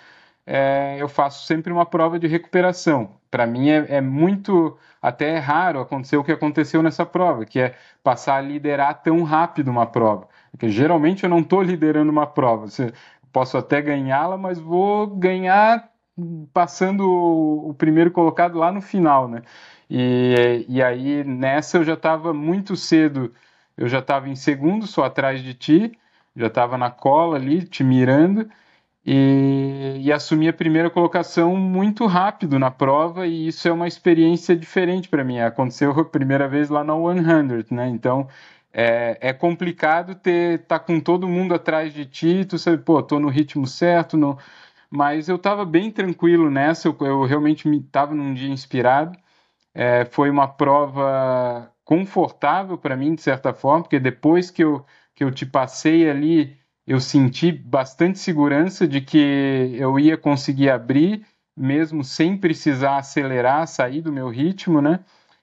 [0.46, 3.18] é, eu faço sempre uma prova de recuperação.
[3.32, 7.60] Para mim é, é, muito, até é raro acontecer o que aconteceu nessa prova, que
[7.60, 10.28] é passar a liderar tão rápido uma prova.
[10.52, 12.68] Porque geralmente eu não estou liderando uma prova.
[13.32, 15.90] Posso até ganhá-la, mas vou ganhar
[16.54, 19.42] passando o, o primeiro colocado lá no final, né?
[19.90, 23.34] E, e aí nessa eu já estava muito cedo
[23.78, 25.92] eu já estava em segundo, só atrás de ti,
[26.36, 28.50] já estava na cola ali, te mirando,
[29.06, 34.56] e, e, assumi a primeira colocação muito rápido na prova, e isso é uma experiência
[34.56, 35.40] diferente para mim.
[35.40, 37.90] Aconteceu a primeira vez lá na 100, né?
[37.90, 38.28] Então
[38.74, 43.20] é, é complicado ter tá com todo mundo atrás de ti, tu sabe, pô, tô
[43.20, 44.38] no ritmo certo, no...
[44.90, 49.18] mas eu estava bem tranquilo nessa, eu, eu realmente estava num dia inspirado.
[49.74, 55.24] É, foi uma prova confortável para mim, de certa forma, porque depois que eu, que
[55.24, 62.04] eu te passei ali, eu senti bastante segurança de que eu ia conseguir abrir, mesmo
[62.04, 65.00] sem precisar acelerar, sair do meu ritmo, né?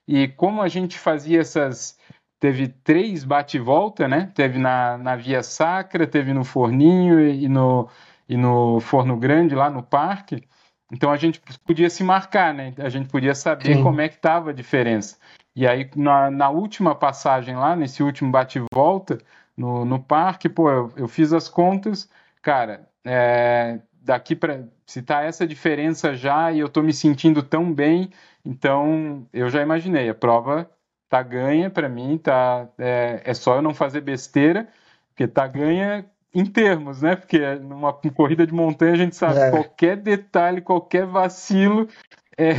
[0.07, 1.99] E como a gente fazia essas.
[2.41, 4.33] Teve três bate-volta, né?
[4.35, 7.87] Teve na, na Via Sacra, teve no Forninho e no,
[8.27, 10.43] e no Forno Grande, lá no parque.
[10.91, 12.73] Então a gente podia se marcar, né?
[12.79, 13.83] A gente podia saber Sim.
[13.83, 15.19] como é que estava a diferença.
[15.55, 19.19] E aí, na, na última passagem lá, nesse último bate-volta
[19.57, 22.09] no, no parque, pô, eu, eu fiz as contas,
[22.41, 27.73] cara, é, daqui para se tá essa diferença já e eu tô me sentindo tão
[27.73, 28.11] bem,
[28.45, 30.71] então eu já imaginei, a prova
[31.09, 34.69] tá ganha para mim, tá é, é, só eu não fazer besteira,
[35.09, 37.17] porque tá ganha em termos, né?
[37.17, 39.51] Porque numa corrida de montanha a gente sabe é.
[39.51, 41.89] qualquer detalhe, qualquer vacilo
[42.37, 42.55] é,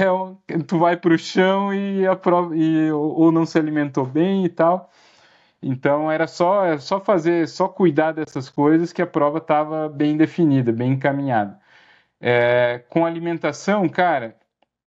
[0.67, 4.49] tu vai para o chão e, a prova, e ou não se alimentou bem e
[4.49, 4.91] tal.
[5.61, 10.17] Então era só, era só fazer, só cuidar dessas coisas que a prova estava bem
[10.17, 11.59] definida, bem encaminhada.
[12.19, 14.37] É, com alimentação, cara,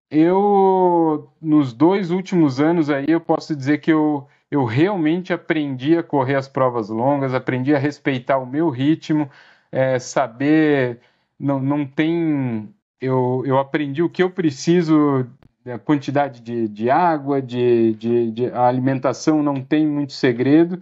[0.09, 6.03] eu nos dois últimos anos aí eu posso dizer que eu, eu realmente aprendi a
[6.03, 9.29] correr as provas longas, aprendi a respeitar o meu ritmo,
[9.71, 11.01] é, saber
[11.39, 15.27] não, não tem eu, eu aprendi o que eu preciso,
[15.65, 20.81] a quantidade de, de água, de, de, de, a alimentação não tem muito segredo.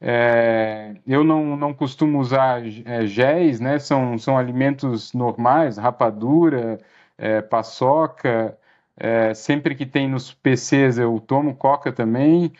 [0.00, 3.78] É, eu não, não costumo usar é, géis, né?
[3.78, 6.78] São, são alimentos normais, rapadura,
[7.18, 8.58] é, paçoca.
[8.96, 12.52] É, sempre que tem nos PCs eu tomo coca também,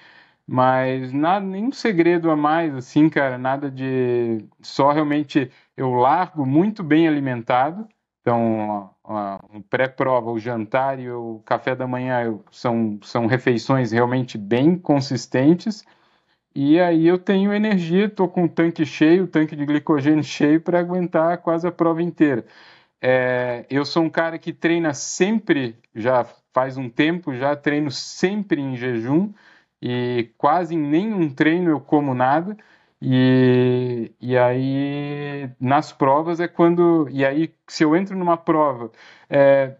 [0.46, 4.46] mas nada, nenhum segredo a mais, assim, cara, nada de.
[4.62, 7.88] Só realmente eu largo muito bem alimentado.
[8.22, 8.88] Então,
[9.52, 15.84] um pré-prova, o jantar e o café da manhã são, são refeições realmente bem consistentes.
[16.54, 20.60] E aí eu tenho energia, estou com o tanque cheio, o tanque de glicogênio cheio
[20.60, 22.44] para aguentar quase a prova inteira.
[23.00, 28.60] É, eu sou um cara que treina sempre, já faz um tempo, já treino sempre
[28.60, 29.32] em jejum
[29.82, 32.56] e quase em nenhum treino eu como nada.
[33.04, 37.08] E, e aí nas provas é quando.
[37.10, 38.92] E aí, se eu entro numa prova
[39.28, 39.74] é,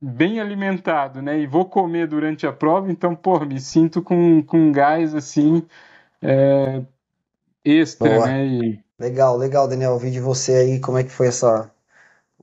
[0.00, 1.40] bem alimentado, né?
[1.40, 5.66] E vou comer durante a prova, então, pô, me sinto com, com gás assim
[6.22, 6.82] é,
[7.64, 8.26] extra, Boa.
[8.28, 8.46] né?
[8.46, 8.80] E...
[8.98, 9.92] Legal, legal, Daniel.
[9.94, 11.70] Ouvir de você aí como é que foi essa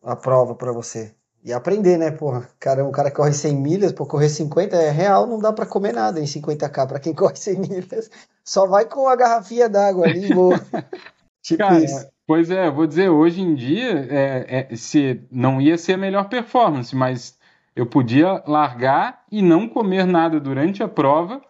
[0.03, 1.16] a prova para você.
[1.43, 2.49] E aprender, né, porra?
[2.59, 5.93] Cara, um cara corre 100 milhas, pô, correr 50 é real, não dá para comer
[5.93, 8.11] nada em 50k para quem corre 100 milhas.
[8.43, 10.59] Só vai com a garrafinha d'água ali, boa.
[11.41, 12.07] tipo cara, isso.
[12.25, 16.27] Pois é, vou dizer, hoje em dia, é, é, se não ia ser a melhor
[16.27, 17.37] performance, mas
[17.73, 21.41] eu podia largar e não comer nada durante a prova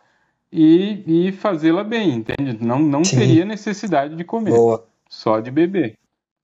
[0.51, 2.57] e, e fazê-la bem, entende?
[2.63, 4.85] Não, não teria necessidade de comer, Boa.
[5.09, 5.97] só de beber.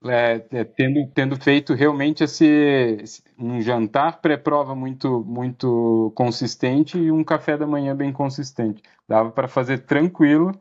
[0.06, 7.24] É, é, tendo, tendo feito realmente esse, um jantar pré-prova muito, muito consistente e um
[7.24, 8.82] café da manhã bem consistente.
[9.08, 10.52] Dava para fazer tranquilo,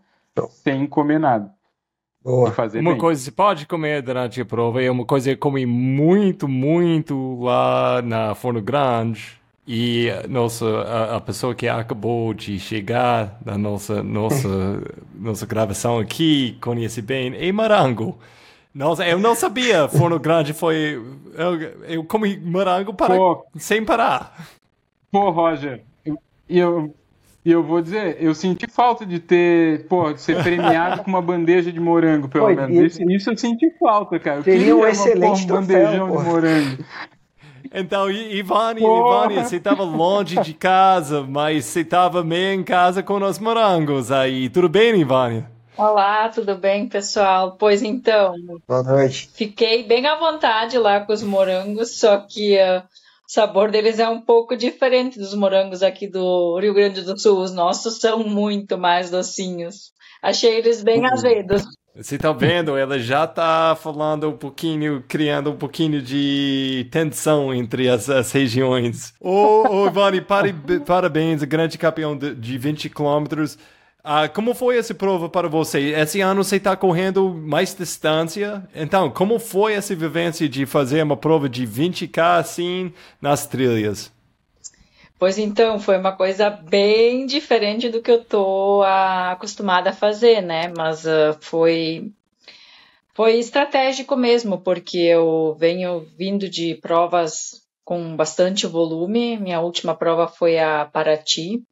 [0.49, 1.53] sem comer nada.
[2.24, 2.53] Boa.
[2.57, 2.98] uma bem.
[2.98, 7.38] coisa você pode comer durante a prova é uma coisa que eu comi muito, muito
[7.41, 14.02] lá na Forno Grande e nossa, a, a, pessoa que acabou de chegar na nossa,
[14.02, 14.48] nossa,
[15.15, 18.18] nossa gravação aqui conhece bem é Marango.
[18.73, 19.87] Nossa, eu não sabia.
[19.87, 20.99] Forno Grande foi.
[21.35, 24.47] Eu, eu comi morango para, pô, sem parar.
[25.11, 26.17] Pô, Roger, eu,
[26.49, 26.95] eu,
[27.45, 31.71] eu vou dizer, eu senti falta de ter, pô, de ser premiado com uma bandeja
[31.71, 32.93] de morango, pelo Pô, menos.
[32.93, 34.39] Isso, isso, eu senti falta, cara.
[34.39, 36.83] Eu Seria um excelente uma, bandejão de morango.
[37.75, 43.21] Então, Ivani, Ivani, você estava longe de casa, mas você estava meio em casa com
[43.23, 44.47] os morangos aí.
[44.49, 45.43] Tudo bem, Ivani?
[45.75, 47.55] Olá, tudo bem, pessoal?
[47.57, 48.35] Pois então.
[48.67, 49.29] Boa noite.
[49.33, 52.83] Fiquei bem à vontade lá com os morangos, só que uh, o
[53.27, 57.39] sabor deles é um pouco diferente dos morangos aqui do Rio Grande do Sul.
[57.39, 59.91] Os nossos são muito mais docinhos.
[60.21, 61.11] Achei eles bem uhum.
[61.11, 61.63] azedos.
[61.95, 62.75] Você tá vendo?
[62.75, 69.13] Ela já tá falando um pouquinho, criando um pouquinho de tensão entre as, as regiões.
[69.19, 70.21] Ô, oh, oh, Ivani,
[70.85, 73.59] parabéns, grande campeão de, de 20 quilômetros.
[74.05, 75.91] Uh, como foi essa prova para você?
[75.91, 78.67] Esse ano você está correndo mais distância.
[78.75, 84.11] Então, como foi essa vivência de fazer uma prova de 20K assim nas trilhas?
[85.17, 90.41] Pois então, foi uma coisa bem diferente do que eu tô uh, acostumada a fazer,
[90.41, 90.73] né?
[90.75, 92.11] Mas uh, foi
[93.13, 99.38] foi estratégico mesmo, porque eu venho vindo de provas com bastante volume.
[99.38, 101.63] Minha última prova foi a Paraty.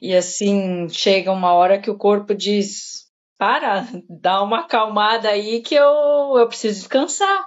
[0.00, 3.06] E assim, chega uma hora que o corpo diz:
[3.38, 7.46] para, dá uma acalmada aí que eu, eu preciso descansar.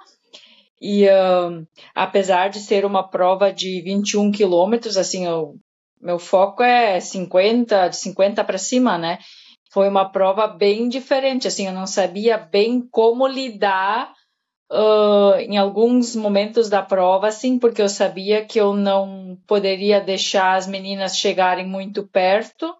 [0.81, 5.55] E uh, apesar de ser uma prova de 21 quilômetros, assim, eu,
[6.01, 9.19] meu foco é 50, de 50 para cima, né?
[9.71, 14.11] Foi uma prova bem diferente, assim, eu não sabia bem como lidar
[14.71, 20.55] uh, em alguns momentos da prova, assim, porque eu sabia que eu não poderia deixar
[20.55, 22.73] as meninas chegarem muito perto.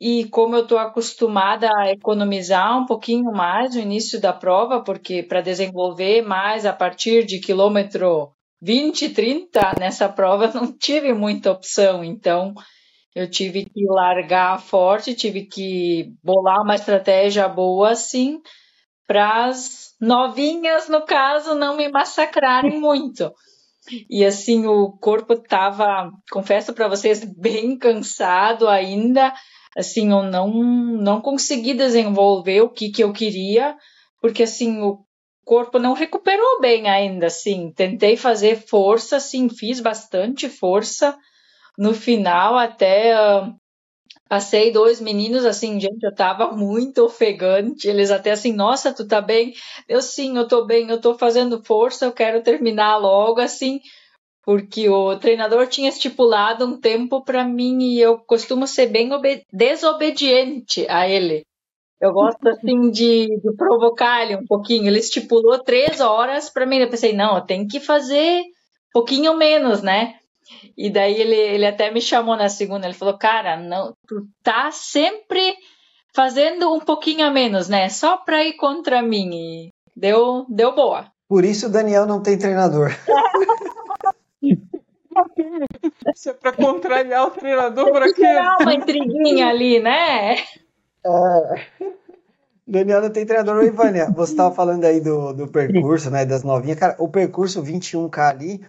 [0.00, 5.22] E como eu estou acostumada a economizar um pouquinho mais no início da prova, porque
[5.22, 8.32] para desenvolver mais a partir de quilômetro
[8.62, 12.54] 20, 30 nessa prova não tive muita opção, então
[13.14, 18.40] eu tive que largar forte, tive que bolar uma estratégia boa assim
[19.06, 23.32] para as novinhas, no caso, não me massacrarem muito.
[24.08, 29.32] E assim, o corpo estava, confesso para vocês, bem cansado ainda
[29.76, 33.76] assim, eu não, não consegui desenvolver o que, que eu queria,
[34.20, 35.04] porque, assim, o
[35.44, 41.16] corpo não recuperou bem ainda, assim, tentei fazer força, assim, fiz bastante força,
[41.78, 43.54] no final até uh,
[44.30, 49.20] passei dois meninos, assim, gente, eu tava muito ofegante, eles até assim, nossa, tu tá
[49.20, 49.52] bem?
[49.88, 53.80] Eu, sim, eu tô bem, eu tô fazendo força, eu quero terminar logo, assim,
[54.44, 59.10] porque o treinador tinha estipulado um tempo para mim e eu costumo ser bem
[59.52, 61.44] desobediente a ele.
[62.00, 64.86] Eu gosto assim de, de provocar ele um pouquinho.
[64.86, 66.78] Ele estipulou três horas para mim.
[66.78, 70.19] Eu pensei, não, tenho que fazer um pouquinho menos, né?
[70.76, 72.86] E daí ele, ele até me chamou na segunda.
[72.86, 75.54] Ele falou, cara, não, tu tá sempre
[76.14, 77.88] fazendo um pouquinho a menos, né?
[77.88, 79.30] Só para ir contra mim.
[79.32, 81.06] E deu, deu boa.
[81.28, 82.90] Por isso o Daniel não tem treinador.
[86.14, 88.26] Isso é para contrariar o treinador para quê?
[88.60, 90.36] uma intriguinha ali, né?
[91.04, 91.66] É...
[92.66, 93.56] Daniel não tem treinador.
[93.56, 96.78] Oi, Vânia, você estava falando aí do, do percurso, né, das novinhas.
[96.78, 98.60] Cara, o percurso 21K ali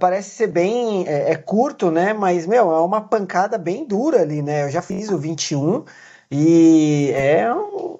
[0.00, 1.06] parece ser bem...
[1.06, 4.64] É, é, curto, né, mas, meu, é uma pancada bem dura ali, né?
[4.64, 5.84] Eu já fiz o 21
[6.30, 7.96] e é um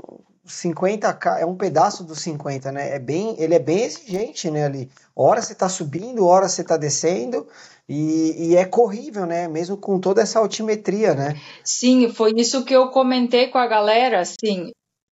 [0.46, 2.94] 50K, é um pedaço dos 50, né?
[2.94, 4.90] É bem, ele é bem exigente, né, ali.
[5.14, 7.46] Hora você está subindo, hora você está descendo,
[7.88, 9.46] e, e, é corrível, né?
[9.46, 11.40] Mesmo com toda essa altimetria, né?
[11.62, 14.20] Sim, foi isso que eu comentei com a galera.
[14.20, 14.72] Assim,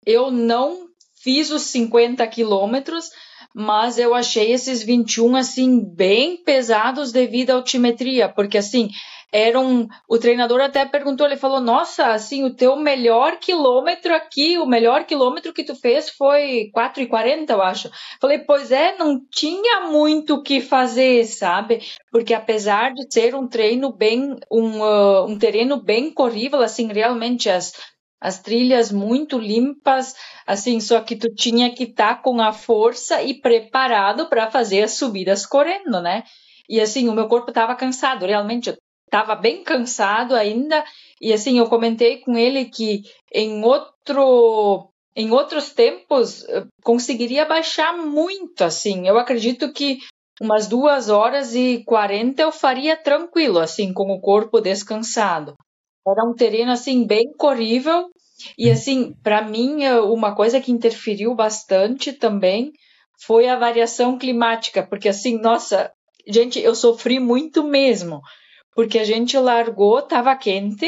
[0.05, 3.11] eu não fiz os 50 quilômetros,
[3.59, 8.91] mas eu achei esses 21 assim bem pesados devido à altimetria, porque assim
[9.33, 14.57] era um, o treinador até perguntou, ele falou, nossa, assim, o teu melhor quilômetro aqui,
[14.59, 17.91] o melhor quilômetro que tu fez foi 4,40, eu acho.
[18.21, 21.81] Falei, pois é, não tinha muito o que fazer, sabe?
[22.11, 27.51] Porque apesar de ser um treino bem, um, uh, um terreno bem corrível, assim, realmente
[27.51, 27.73] as,
[28.21, 30.15] as trilhas muito limpas,
[30.47, 34.83] assim, só que tu tinha que estar tá com a força e preparado para fazer
[34.83, 36.25] as subidas correndo, né?
[36.69, 38.77] E assim, o meu corpo estava cansado, realmente, eu
[39.07, 40.85] estava bem cansado ainda.
[41.21, 43.03] E assim, eu comentei com ele que
[43.33, 49.09] em outro em outros tempos eh, conseguiria baixar muito, assim.
[49.09, 49.99] Eu acredito que
[50.41, 55.55] umas duas horas e quarenta eu faria tranquilo, assim, com o corpo descansado.
[56.07, 58.09] Era um terreno assim bem corrível
[58.59, 62.73] e assim, para mim, eh, uma coisa que interferiu bastante também
[63.25, 65.91] foi a variação climática, porque assim, nossa,
[66.27, 68.21] gente, eu sofri muito mesmo
[68.77, 70.87] porque a gente largou, estava quente,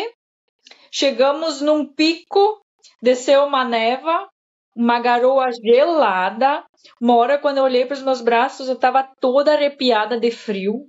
[0.93, 2.61] chegamos num pico,
[3.03, 4.29] desceu uma neva,
[4.77, 6.63] uma garoa gelada.
[7.01, 10.87] Uma hora, quando eu olhei para os meus braços, eu estava toda arrepiada de frio.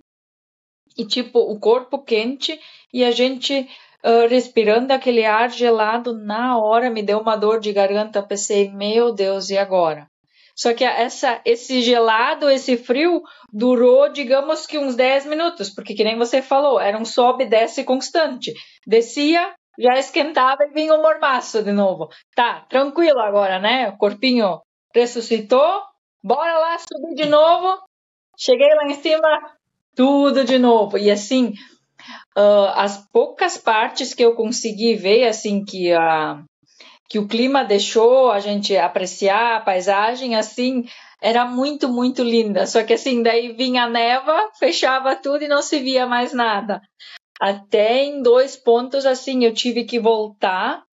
[0.97, 2.59] E, tipo, o corpo quente
[2.93, 3.65] e a gente
[4.03, 6.13] uh, respirando aquele ar gelado.
[6.13, 8.23] Na hora me deu uma dor de garganta.
[8.23, 10.07] Pensei, meu Deus, e agora?
[10.55, 13.21] Só que essa, esse gelado, esse frio,
[13.51, 17.49] durou, digamos que uns 10 minutos, porque que nem você falou, era um sobe e
[17.49, 18.53] desce constante.
[18.85, 22.09] Descia, já esquentava e vinha o mormaço de novo.
[22.35, 23.87] Tá, tranquilo agora, né?
[23.87, 24.59] O corpinho
[24.93, 25.81] ressuscitou,
[26.21, 27.81] bora lá subir de novo.
[28.37, 29.29] Cheguei lá em cima,
[29.95, 30.97] tudo de novo.
[30.97, 31.53] E assim,
[32.39, 36.41] uh, as poucas partes que eu consegui ver, assim, que a,
[37.09, 40.85] que o clima deixou a gente apreciar a paisagem assim
[41.21, 42.65] era muito muito linda.
[42.67, 46.81] Só que assim daí vinha a neva fechava tudo e não se via mais nada.
[47.41, 50.83] Até em dois pontos assim eu tive que voltar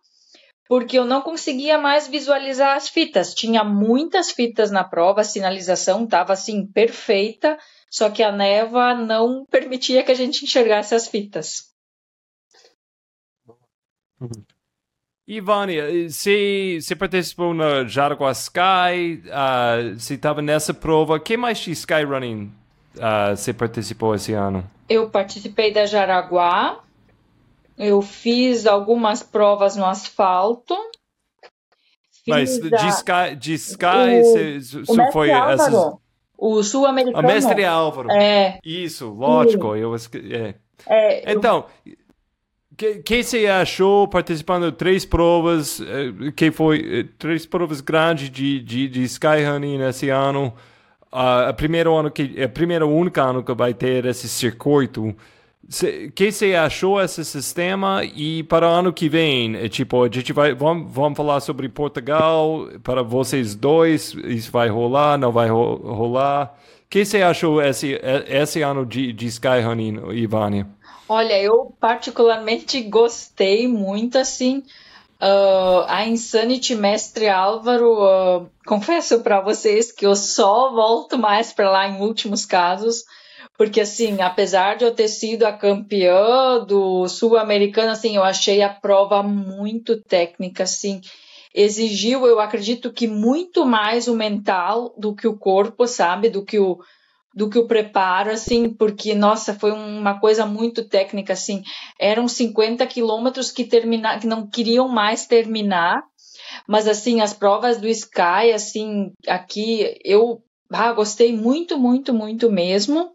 [0.68, 6.04] porque eu não conseguia mais visualizar as fitas tinha muitas fitas na prova a sinalização
[6.04, 7.58] estava assim perfeita
[7.90, 11.72] só que a neva não permitia que a gente enxergasse as fitas
[14.20, 14.44] uhum.
[15.28, 21.18] Ivânia, você, você participou na Jaraguá Sky, uh, você estava nessa prova.
[21.18, 22.52] que mais de Skyrunning
[22.94, 24.64] uh, você participou esse ano?
[24.88, 26.78] Eu participei da Jaraguá,
[27.76, 30.74] eu fiz algumas provas no asfalto.
[32.26, 33.86] Mas de Sky, de Sky
[34.88, 35.94] o, o foi Álvaro, essas...
[36.38, 37.26] O sul-americano.
[37.26, 38.10] O mestre Álvaro.
[38.10, 38.58] É.
[38.64, 39.74] Isso, lógico.
[39.76, 40.54] Eu, é.
[40.86, 41.96] É, então, eu
[42.76, 48.30] que, que você achou participando de três provas, eh, que foi eh, três provas grandes
[48.30, 50.52] de, de, de nesse ano?
[51.10, 55.16] Uh, a primeiro ano que é a primeira única ano que vai ter esse circuito.
[55.68, 60.08] O que você achou esse sistema e para o ano que vem, é, tipo, a
[60.08, 65.48] gente vai vamos, vamos falar sobre Portugal para vocês dois, isso vai rolar, não vai
[65.48, 66.54] rolar?
[66.84, 70.68] O que você achou esse esse ano de, de Skyrunning, Ivânia?
[71.08, 74.58] Olha, eu particularmente gostei muito, assim,
[75.20, 81.70] uh, a Insanity Mestre Álvaro, uh, confesso para vocês que eu só volto mais para
[81.70, 83.04] lá em últimos casos,
[83.56, 88.68] porque, assim, apesar de eu ter sido a campeã do Sul-Americano, assim, eu achei a
[88.68, 91.00] prova muito técnica, assim,
[91.54, 96.58] exigiu, eu acredito que muito mais o mental do que o corpo, sabe, do que
[96.58, 96.78] o
[97.34, 101.62] do que o preparo, assim, porque, nossa, foi uma coisa muito técnica, assim,
[102.00, 106.02] eram 50 quilômetros que, que não queriam mais terminar,
[106.66, 110.42] Mas assim, as provas do Sky, assim, aqui eu
[110.72, 113.10] ah, gostei muito, muito, muito mesmo.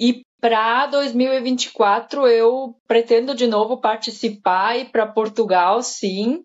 [0.00, 6.38] E para 2024 eu pretendo de novo participar e para Portugal, sim.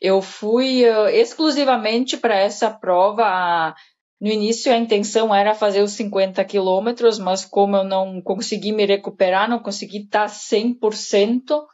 [0.00, 3.72] Eu fui uh, exclusivamente para essa prova.
[4.20, 8.84] No início a intenção era fazer os 50 quilômetros, mas como eu não consegui me
[8.84, 11.64] recuperar, não consegui estar 100%,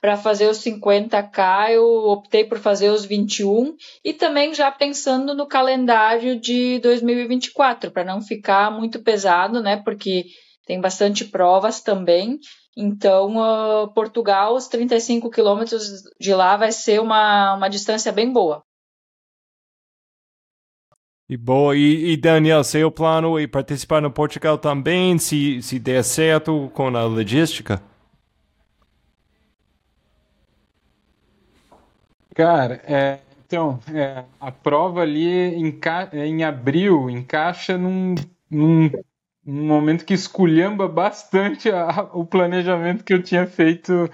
[0.00, 3.74] para fazer os 50K, eu optei por fazer os 21
[4.04, 9.76] e também já pensando no calendário de 2024, para não ficar muito pesado, né?
[9.84, 10.26] Porque
[10.68, 12.38] tem bastante provas também.
[12.76, 18.62] Então, uh, Portugal, os 35 quilômetros de lá vai ser uma, uma distância bem boa.
[21.26, 26.04] E boa, e, e, Daniel, seu plano é participar no Portugal também, se, se der
[26.04, 27.82] certo com a logística?
[32.34, 35.80] Cara, é, então, é, a prova ali em,
[36.12, 38.14] em abril encaixa num,
[38.50, 38.90] num,
[39.48, 44.10] num, momento que esculhamba bastante a, o planejamento que eu tinha feito,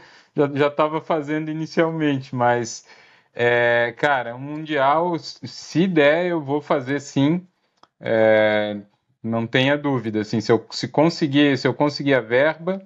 [0.54, 2.86] já estava fazendo inicialmente, mas,
[3.34, 7.46] é, cara, o Mundial, se der, eu vou fazer sim,
[8.00, 8.76] é,
[9.22, 12.82] não tenha dúvida, assim, se eu se conseguir, se eu conseguir a verba,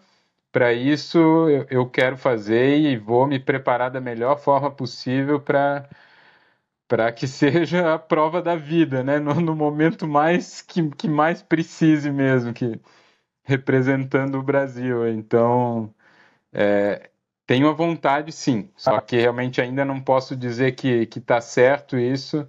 [0.53, 5.89] para isso eu, eu, quero fazer e vou me preparar da melhor forma possível para
[6.89, 9.21] para que seja a prova da vida, né?
[9.21, 12.81] No, no, momento mais que, que mais precise mesmo, que
[13.45, 15.07] representando o Brasil.
[15.09, 15.95] Então,
[16.53, 17.11] é,
[17.47, 18.71] tenho a vontade, sim.
[18.77, 22.49] Só que realmente ainda não posso dizer que que está certo isso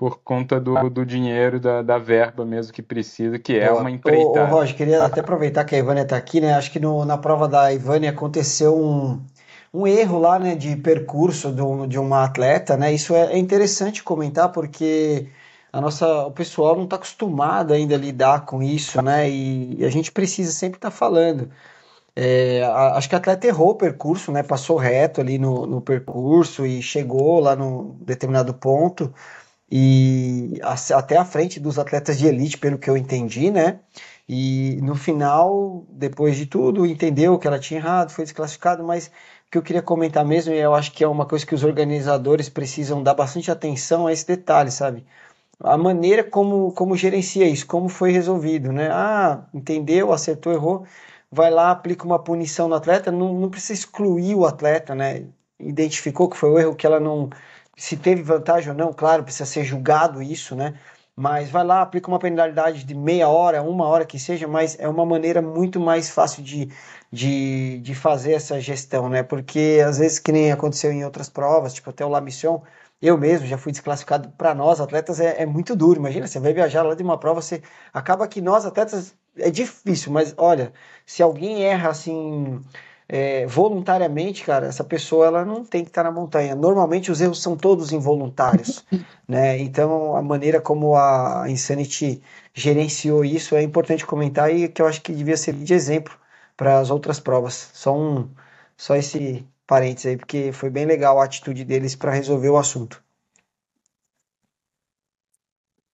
[0.00, 4.44] por conta do, do dinheiro, da, da verba mesmo que precisa, que é uma empreitada.
[4.44, 6.54] Ô, ô Roger, queria até aproveitar que a Ivânia está aqui, né?
[6.54, 9.22] Acho que no, na prova da Ivânia aconteceu um,
[9.72, 12.92] um erro lá, né, de percurso do, de uma atleta, né?
[12.92, 15.28] Isso é, é interessante comentar porque
[15.72, 19.30] a nossa, o pessoal não está acostumado ainda a lidar com isso, né?
[19.30, 21.50] E, e a gente precisa sempre estar tá falando.
[22.16, 24.42] É, a, acho que a atleta errou o percurso, né?
[24.42, 29.14] Passou reto ali no, no percurso e chegou lá no determinado ponto
[29.70, 30.60] e
[30.92, 33.78] até à frente dos atletas de elite, pelo que eu entendi, né?
[34.28, 39.10] E no final, depois de tudo, entendeu que ela tinha errado, foi desclassificado, mas
[39.50, 42.48] que eu queria comentar mesmo, e eu acho que é uma coisa que os organizadores
[42.48, 45.04] precisam dar bastante atenção a esse detalhe, sabe?
[45.60, 48.88] A maneira como, como gerencia isso, como foi resolvido, né?
[48.92, 50.86] Ah, entendeu, acertou, errou,
[51.30, 55.26] vai lá, aplica uma punição no atleta, não, não precisa excluir o atleta, né?
[55.58, 57.30] Identificou que foi o erro que ela não
[57.76, 60.74] se teve vantagem ou não, claro, precisa ser julgado isso, né?
[61.16, 64.88] Mas vai lá, aplica uma penalidade de meia hora, uma hora que seja, mas é
[64.88, 66.70] uma maneira muito mais fácil de,
[67.12, 69.22] de, de fazer essa gestão, né?
[69.22, 72.62] Porque às vezes, que nem aconteceu em outras provas, tipo até o La Mission,
[73.02, 75.98] eu mesmo já fui desclassificado para nós, atletas, é, é, muito duro.
[75.98, 77.62] Imagina, você vai viajar lá de uma prova, você
[77.92, 80.72] acaba que nós, atletas, é difícil, mas olha,
[81.06, 82.60] se alguém erra assim
[83.08, 86.54] é, voluntariamente, cara, essa pessoa ela não tem que estar na montanha.
[86.54, 88.84] Normalmente os erros são todos involuntários,
[89.26, 89.58] né?
[89.58, 92.22] Então a maneira como a Insanity
[92.54, 96.14] gerenciou isso é importante comentar e que eu acho que devia ser de exemplo
[96.60, 97.70] para as outras provas.
[97.72, 98.28] Só um,
[98.76, 103.02] só esse parênteses aí, porque foi bem legal a atitude deles para resolver o assunto.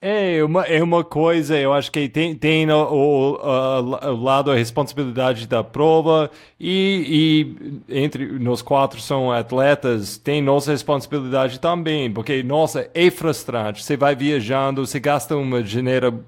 [0.00, 4.56] É uma, é uma coisa, eu acho que tem, tem o, o, o, lado da
[4.56, 6.30] responsabilidade da prova
[6.60, 7.54] e,
[7.88, 13.82] e, entre nós quatro são atletas, tem nossa responsabilidade também, porque, nossa, é frustrante.
[13.82, 16.24] Você vai viajando, você gasta uma dinheiro,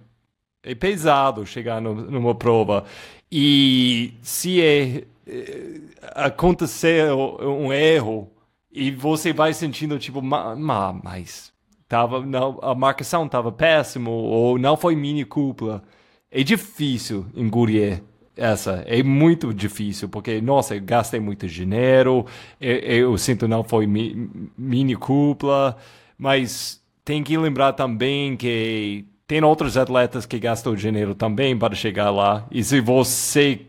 [0.62, 2.84] é pesado chegar no, numa prova.
[3.30, 5.80] E se é, é,
[6.14, 8.30] acontecer um erro
[8.72, 11.52] e você vai sentindo tipo, mas
[11.88, 15.82] tava, não, a marcação estava péssimo ou não foi mini cúpula.
[16.30, 18.02] É difícil engolir
[18.36, 18.84] essa.
[18.86, 22.26] É muito difícil, porque, nossa, eu gastei muito dinheiro,
[22.60, 25.76] eu, eu sinto não foi mi, mini cúpula,
[26.16, 32.10] mas tem que lembrar também que tem outros atletas que gastam dinheiro também para chegar
[32.10, 32.46] lá.
[32.50, 33.60] E se você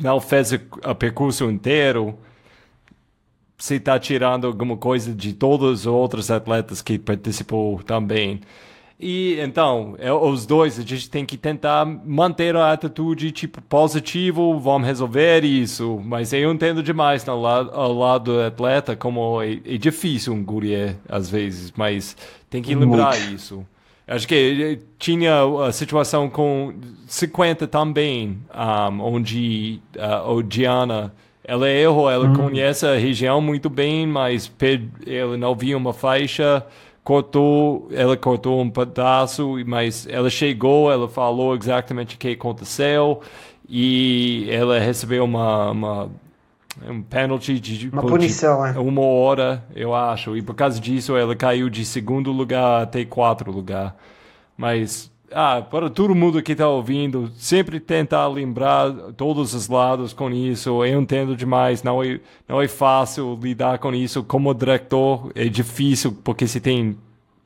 [0.00, 2.18] não fez o percurso inteiro,
[3.58, 8.40] você está tirando alguma coisa de todos os outros atletas que participou também.
[8.98, 14.58] E então, é, os dois, a gente tem que tentar manter a atitude tipo positivo,
[14.58, 16.00] vamos resolver isso.
[16.06, 20.42] Mas eu entendo demais no lado, ao lado do atleta como é, é difícil um
[20.42, 22.16] guri às vezes, mas
[22.48, 23.34] tem que lembrar Muito.
[23.34, 23.66] isso.
[24.06, 26.74] Acho que tinha a situação com
[27.06, 31.14] 50 também, um, onde uh, o Diana
[31.44, 32.34] ela errou, ela hum.
[32.34, 34.50] conhece a região muito bem, mas
[35.06, 36.64] ele não viu uma faixa
[37.04, 43.20] cortou, ela cortou um pedaço, mas ela chegou, ela falou exatamente o que aconteceu
[43.68, 46.10] e ela recebeu uma, uma
[46.88, 51.36] um penalty de uma punição, de uma hora, eu acho, e por causa disso ela
[51.36, 53.96] caiu de segundo lugar até quarto lugar.
[54.56, 60.30] Mas ah, para todo mundo que está ouvindo, sempre tentar lembrar todos os lados com
[60.30, 60.84] isso.
[60.84, 64.22] Eu entendo demais, não é, não é fácil lidar com isso.
[64.22, 66.96] Como diretor, é difícil, porque se tem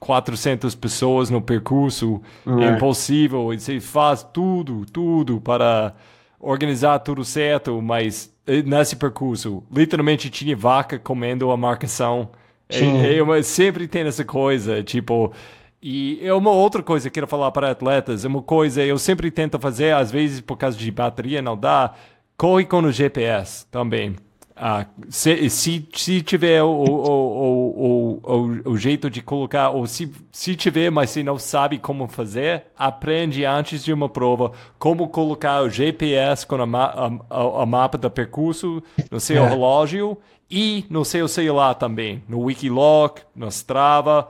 [0.01, 3.47] 400 pessoas no percurso, é, é impossível.
[3.47, 5.95] Você faz tudo, tudo para
[6.41, 12.31] organizar tudo certo, mas eh, nesse percurso, literalmente tinha vaca comendo a marcação.
[12.69, 15.33] É, é, sempre tem essa coisa, tipo,
[15.81, 18.99] e é uma outra coisa que eu quero falar para atletas, é uma coisa eu
[18.99, 21.95] sempre tento fazer, às vezes por causa de bateria não dá,
[22.37, 24.17] corre com o GPS também.
[24.59, 30.11] Ah, se, se, se tiver o, o, o, o, o jeito de colocar, ou se,
[30.33, 35.61] se tiver, mas se não sabe como fazer, aprende antes de uma prova como colocar
[35.61, 36.85] o GPS com a,
[37.29, 39.49] a, a mapa do percurso no seu é.
[39.49, 40.17] relógio
[40.51, 44.29] e no seu celular também, no Wikiloc, no Strava.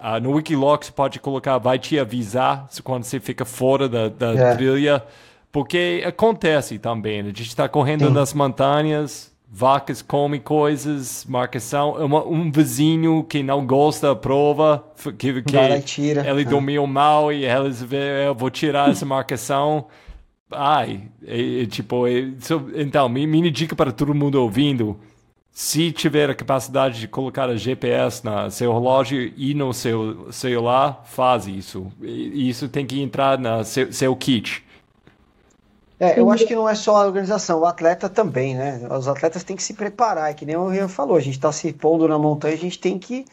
[0.00, 4.34] Uh, no Wikiloc você pode colocar, vai te avisar quando você fica fora da, da
[4.34, 4.56] é.
[4.56, 5.04] trilha,
[5.52, 7.20] porque acontece também.
[7.20, 8.12] A gente está correndo Sim.
[8.12, 11.92] nas montanhas, vacas comem coisas, marcação.
[12.04, 14.84] Uma, um vizinho que não gosta da prova,
[15.18, 16.28] que, que tira.
[16.28, 16.50] ele ah.
[16.50, 19.86] dormiu mal e eles vê, eu vou tirar essa marcação.
[20.50, 22.30] Ai, é, é, tipo, é,
[22.76, 24.98] então, minha dica para todo mundo ouvindo
[25.58, 31.02] se tiver a capacidade de colocar a GPS no seu relógio e no seu celular,
[31.04, 31.88] faz isso.
[32.00, 34.64] Isso tem que entrar no seu, seu kit.
[36.00, 38.80] É, eu acho que não é só a organização, o atleta também, né?
[38.96, 41.50] Os atletas têm que se preparar, é que nem o Rian falou, a gente está
[41.50, 43.24] se pondo na montanha, a gente tem que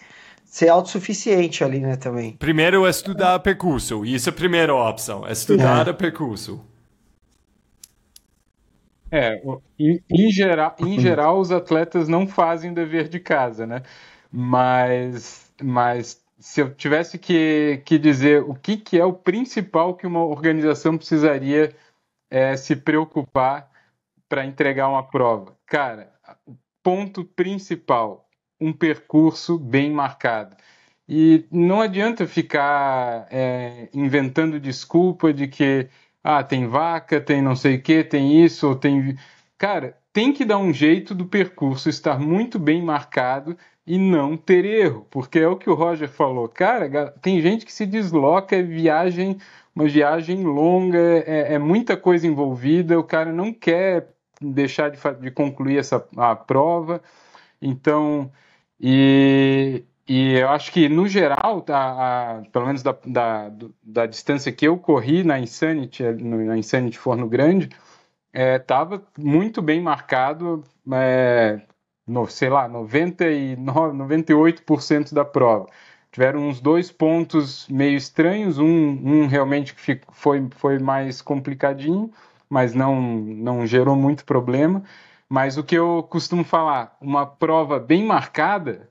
[0.46, 2.32] ser autossuficiente ali, né, também.
[2.34, 5.94] Primeiro é estudar percurso, isso é a primeira opção, é estudar é.
[5.94, 6.60] percurso.
[9.12, 9.42] É,
[9.78, 13.84] em, em, geral, em geral, os atletas não fazem o dever de casa, né?
[14.32, 20.08] Mas, mas se eu tivesse que, que dizer o que, que é o principal que
[20.08, 21.74] uma organização precisaria
[22.30, 23.70] é, se preocupar
[24.28, 26.12] para entregar uma prova, cara,
[26.84, 28.28] ponto principal,
[28.60, 30.56] um percurso bem marcado.
[31.08, 35.88] E não adianta ficar é, inventando desculpa de que
[36.24, 39.16] ah, tem vaca, tem não sei o que, tem isso, ou tem.
[39.58, 44.66] Cara, tem que dar um jeito do percurso estar muito bem marcado e não ter
[44.66, 46.48] erro, porque é o que o Roger falou.
[46.50, 49.38] Cara, tem gente que se desloca, é viagem,
[49.76, 55.32] uma viagem longa, é, é muita coisa envolvida, o cara não quer deixar de, de
[55.32, 57.02] concluir essa a prova.
[57.62, 58.32] Então,
[58.80, 63.52] e, e eu acho que, no geral, tá, a, pelo menos da, da,
[63.84, 67.70] da, distância que eu corri na Insanity, na Insanity Forno Grande,
[68.34, 71.62] estava é, muito bem marcado, é,
[72.08, 75.68] no, sei lá, 99, 98% da prova.
[76.16, 79.76] Tiveram uns dois pontos meio estranhos, um, um realmente
[80.14, 82.10] foi, foi mais complicadinho,
[82.50, 84.82] mas não, não gerou muito problema.
[85.28, 88.90] Mas o que eu costumo falar, uma prova bem marcada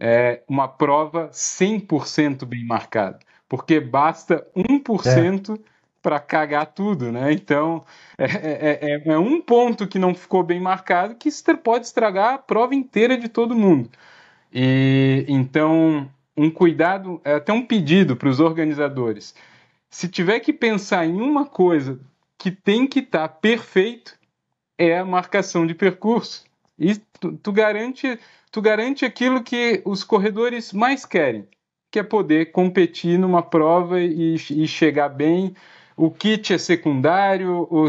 [0.00, 5.58] é, uma prova 100% bem marcada, porque basta 1% é.
[6.02, 7.32] para cagar tudo, né?
[7.32, 7.84] Então,
[8.18, 11.30] é, é, é, é, um ponto que não ficou bem marcado que
[11.62, 13.88] pode estragar a prova inteira de todo mundo.
[14.52, 19.34] E então, um cuidado, é até um pedido para os organizadores.
[19.90, 22.00] Se tiver que pensar em uma coisa
[22.38, 24.18] que tem que estar tá perfeito,
[24.76, 26.44] é a marcação de percurso.
[26.78, 28.18] E tu, tu garante
[28.54, 31.44] tu garante aquilo que os corredores mais querem,
[31.90, 35.56] que é poder competir numa prova e, e chegar bem.
[35.96, 37.88] O kit é secundário, o,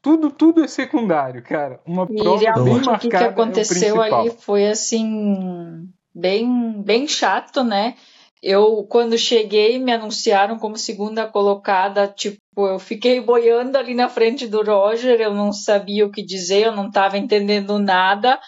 [0.00, 1.80] tudo, tudo é secundário, cara.
[1.84, 3.06] Uma e prova bem marcada.
[3.06, 7.94] O que, aconteceu é ali foi assim, bem, bem chato, né?
[8.42, 12.06] Eu, quando cheguei, me anunciaram como segunda colocada.
[12.06, 16.66] Tipo, eu fiquei boiando ali na frente do Roger, eu não sabia o que dizer,
[16.66, 18.38] eu não estava entendendo nada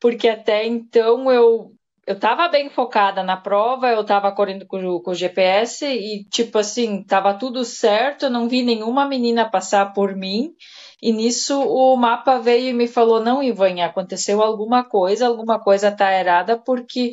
[0.00, 1.72] porque até então eu
[2.06, 6.56] eu estava bem focada na prova, eu estava correndo com, com, o GPS e, tipo
[6.56, 10.54] assim, estava tudo certo, eu não vi nenhuma menina passar por mim.
[11.00, 15.92] E nisso o mapa veio e me falou: Não, Ivan, aconteceu alguma coisa, alguma coisa
[15.92, 17.12] tá errada, porque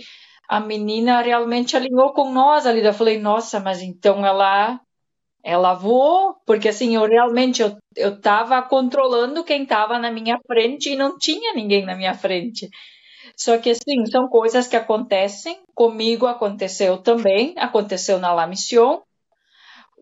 [0.49, 2.83] a menina realmente alinhou com nós ali.
[2.83, 4.79] Eu falei: Nossa, mas então ela
[5.43, 10.91] ela voou, porque assim, eu realmente eu, eu tava controlando quem tava na minha frente
[10.91, 12.67] e não tinha ninguém na minha frente.
[13.37, 15.59] Só que, assim, são coisas que acontecem.
[15.73, 19.01] Comigo aconteceu também, aconteceu na La Mission.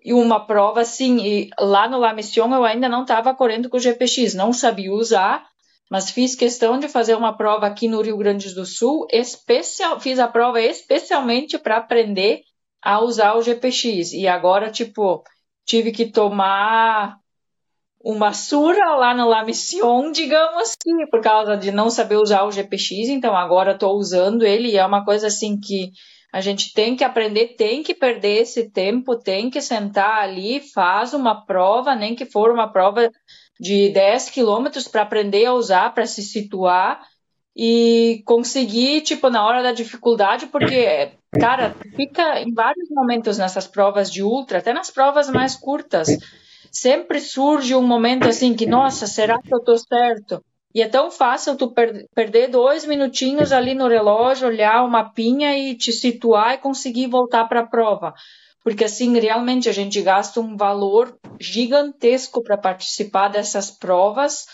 [0.03, 3.77] E uma prova, assim, e lá no La Mission eu ainda não estava correndo com
[3.77, 5.45] o GPX, não sabia usar,
[5.89, 10.19] mas fiz questão de fazer uma prova aqui no Rio Grande do Sul, especial, fiz
[10.19, 12.41] a prova especialmente para aprender
[12.81, 14.11] a usar o GPX.
[14.13, 15.23] E agora, tipo,
[15.65, 17.17] tive que tomar
[18.03, 22.51] uma surra lá no La Mission, digamos assim, por causa de não saber usar o
[22.51, 25.91] GPX, então agora estou usando ele e é uma coisa assim que
[26.33, 31.13] a gente tem que aprender, tem que perder esse tempo, tem que sentar ali, faz
[31.13, 33.11] uma prova, nem que for uma prova
[33.59, 37.05] de 10 quilômetros para aprender a usar, para se situar
[37.55, 44.11] e conseguir, tipo, na hora da dificuldade, porque, cara, fica em vários momentos nessas provas
[44.11, 46.07] de ultra, até nas provas mais curtas,
[46.71, 50.43] sempre surge um momento assim que, nossa, será que eu tô certo?
[50.73, 55.55] E é tão fácil tu per perder dois minutinhos ali no relógio, olhar o mapinha
[55.55, 58.13] e te situar e conseguir voltar para a prova.
[58.63, 64.45] Porque assim, realmente a gente gasta um valor gigantesco para participar dessas provas,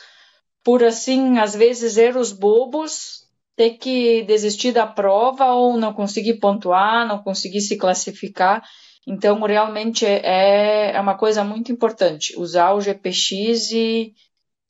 [0.63, 3.19] por assim, às vezes erros bobos,
[3.55, 8.63] ter que desistir da prova ou não conseguir pontuar, não conseguir se classificar.
[9.07, 14.13] Então, realmente é, é uma coisa muito importante usar o GPX e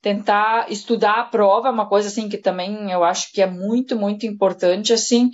[0.02, 3.98] tentar estudar a prova, é uma coisa assim que também eu acho que é muito,
[3.98, 5.30] muito importante, assim,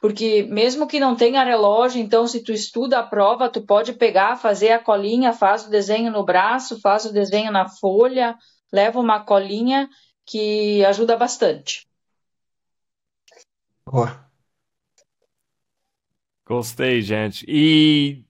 [0.00, 4.36] porque mesmo que não tenha relógio, então se tu estuda a prova, tu pode pegar,
[4.36, 8.36] fazer a colinha, faz o desenho no braço, faz o desenho na folha,
[8.72, 9.88] leva uma colinha
[10.26, 11.86] que ajuda bastante.
[13.84, 14.30] Boa.
[16.46, 17.44] Gostei, gente.
[17.48, 18.24] E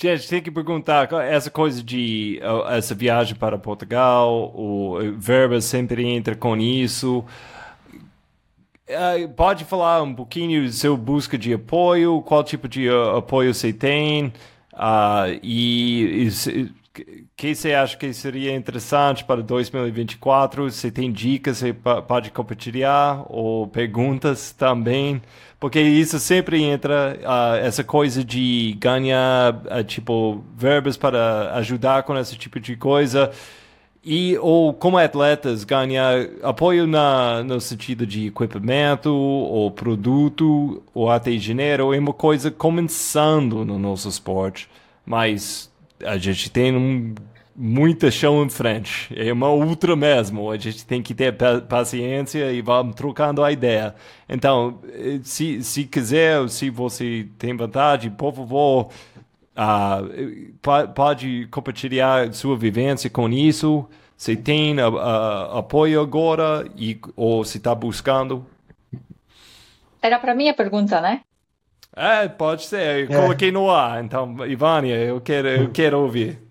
[0.00, 6.36] Gente, tem que perguntar, essa coisa de essa viagem para Portugal, o Verba sempre entra
[6.36, 7.24] com isso.
[8.88, 13.52] Uh, pode falar um pouquinho do seu busca de apoio, qual tipo de uh, apoio
[13.52, 14.32] você tem
[14.72, 20.70] uh, e o que você acha que seria interessante para 2024?
[20.70, 25.20] Você tem dicas, você pode compartilhar ou perguntas também?
[25.60, 32.16] Porque isso sempre entra, uh, essa coisa de ganhar, uh, tipo, verbos para ajudar com
[32.16, 33.32] esse tipo de coisa.
[34.04, 41.32] E, ou como atletas, ganhar apoio na, no sentido de equipamento, ou produto, ou até
[41.32, 44.68] dinheiro, é uma coisa começando no nosso esporte.
[45.04, 45.70] Mas
[46.04, 47.14] a gente tem um
[47.58, 49.12] muita chão em frente.
[49.16, 50.48] É uma ultra mesmo.
[50.50, 51.36] A gente tem que ter
[51.68, 53.96] paciência e vamos trocando a ideia.
[54.28, 58.90] Então, eh, se, se quiser, se você tem vontade, por favor,
[59.56, 63.88] uh, pode compartilhar sua vivência com isso.
[64.16, 68.46] Se tem uh, uh, apoio agora e, ou se está buscando.
[70.00, 71.22] Era para mim a pergunta, né?
[71.96, 73.10] É, pode ser.
[73.10, 73.20] Eu é.
[73.22, 74.04] coloquei no ar.
[74.04, 76.47] Então, Ivânia, eu quero, eu quero ouvir.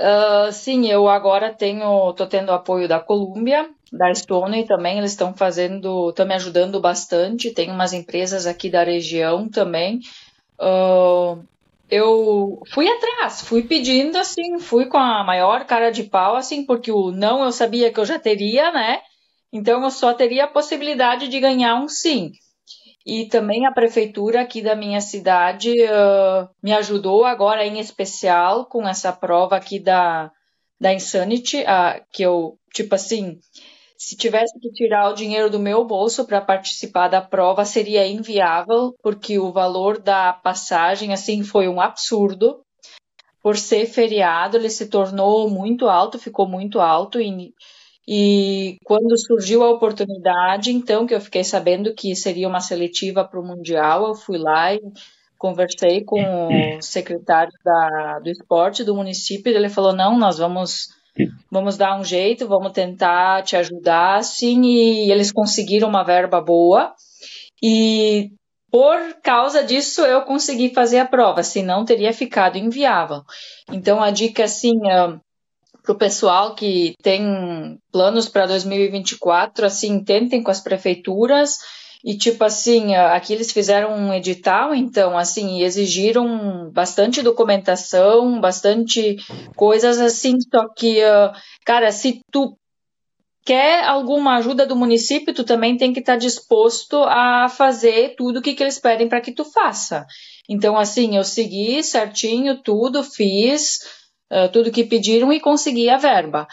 [0.00, 5.34] Uh, sim, eu agora tenho, tô tendo apoio da Colômbia, da Stone também, eles estão
[5.34, 7.50] fazendo, estão me ajudando bastante.
[7.50, 10.00] Tem umas empresas aqui da região também.
[10.58, 11.44] Uh,
[11.90, 16.90] eu fui atrás, fui pedindo assim, fui com a maior cara de pau, assim, porque
[16.90, 19.00] o não eu sabia que eu já teria, né?
[19.52, 22.32] Então eu só teria a possibilidade de ganhar um sim.
[23.12, 28.86] E também a prefeitura aqui da minha cidade uh, me ajudou agora em especial com
[28.86, 30.30] essa prova aqui da,
[30.80, 33.40] da Insanity, uh, que eu, tipo assim,
[33.98, 38.94] se tivesse que tirar o dinheiro do meu bolso para participar da prova seria inviável,
[39.02, 42.60] porque o valor da passagem assim foi um absurdo.
[43.42, 47.52] Por ser feriado, ele se tornou muito alto, ficou muito alto e
[48.08, 53.38] e quando surgiu a oportunidade, então, que eu fiquei sabendo que seria uma seletiva para
[53.38, 54.80] o Mundial, eu fui lá e
[55.38, 56.20] conversei com
[56.78, 60.88] o secretário da, do esporte do município, e ele falou, não, nós vamos,
[61.50, 66.92] vamos dar um jeito, vamos tentar te ajudar, assim, e eles conseguiram uma verba boa,
[67.62, 68.30] e
[68.70, 73.22] por causa disso eu consegui fazer a prova, senão teria ficado inviável.
[73.72, 74.74] Então, a dica, assim,
[75.90, 81.58] para o pessoal que tem planos para 2024, assim, tentem com as prefeituras
[82.04, 89.16] e tipo assim, aqui eles fizeram um edital, então assim, exigiram bastante documentação, bastante
[89.56, 91.00] coisas assim, só que,
[91.64, 92.56] cara, se tu
[93.44, 98.38] quer alguma ajuda do município, tu também tem que estar tá disposto a fazer tudo
[98.38, 100.06] o que, que eles pedem para que tu faça.
[100.48, 103.80] Então, assim, eu segui certinho tudo, fiz,
[104.30, 106.46] uh, tudo que pediram e conseguir a verba.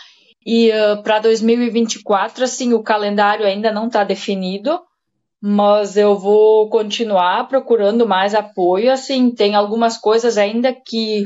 [0.45, 4.79] E uh, para 2024, assim, o calendário ainda não está definido,
[5.41, 8.91] mas eu vou continuar procurando mais apoio.
[8.91, 11.25] Assim, tem algumas coisas ainda que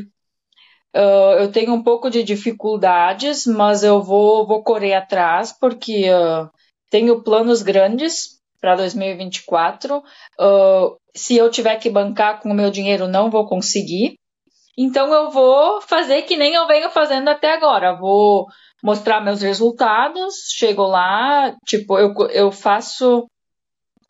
[0.96, 6.50] uh, eu tenho um pouco de dificuldades, mas eu vou, vou correr atrás, porque uh,
[6.90, 9.98] tenho planos grandes para 2024.
[9.98, 14.16] Uh, se eu tiver que bancar com o meu dinheiro, não vou conseguir.
[14.78, 17.96] Então eu vou fazer que nem eu venho fazendo até agora.
[17.96, 18.48] Vou
[18.84, 23.28] mostrar meus resultados, chego lá, tipo, eu, eu faço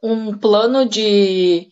[0.01, 1.67] um plano de.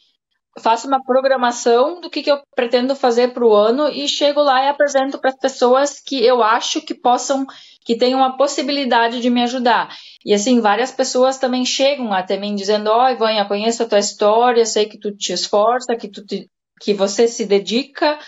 [0.60, 4.66] Faço uma programação do que, que eu pretendo fazer para o ano e chego lá
[4.66, 7.46] e apresento para as pessoas que eu acho que possam,
[7.86, 9.96] que tenham a possibilidade de me ajudar.
[10.26, 14.00] E assim, várias pessoas também chegam até mim dizendo: Ó, oh, Ivânia, conheço a tua
[14.00, 16.50] história, sei que tu te esforça, que, tu te,
[16.82, 18.20] que você se dedica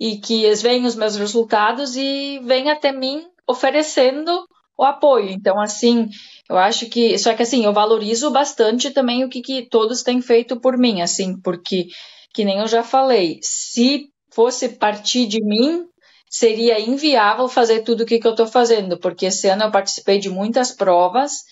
[0.00, 4.46] e que eles veem os meus resultados e vêm até mim oferecendo
[4.76, 5.30] o apoio.
[5.30, 6.08] Então, assim,
[6.48, 7.18] eu acho que.
[7.18, 11.00] Só que assim, eu valorizo bastante também o que, que todos têm feito por mim,
[11.00, 11.86] assim, porque,
[12.34, 15.86] que nem eu já falei, se fosse partir de mim,
[16.28, 20.18] seria inviável fazer tudo o que, que eu estou fazendo, porque esse ano eu participei
[20.18, 21.44] de muitas provas.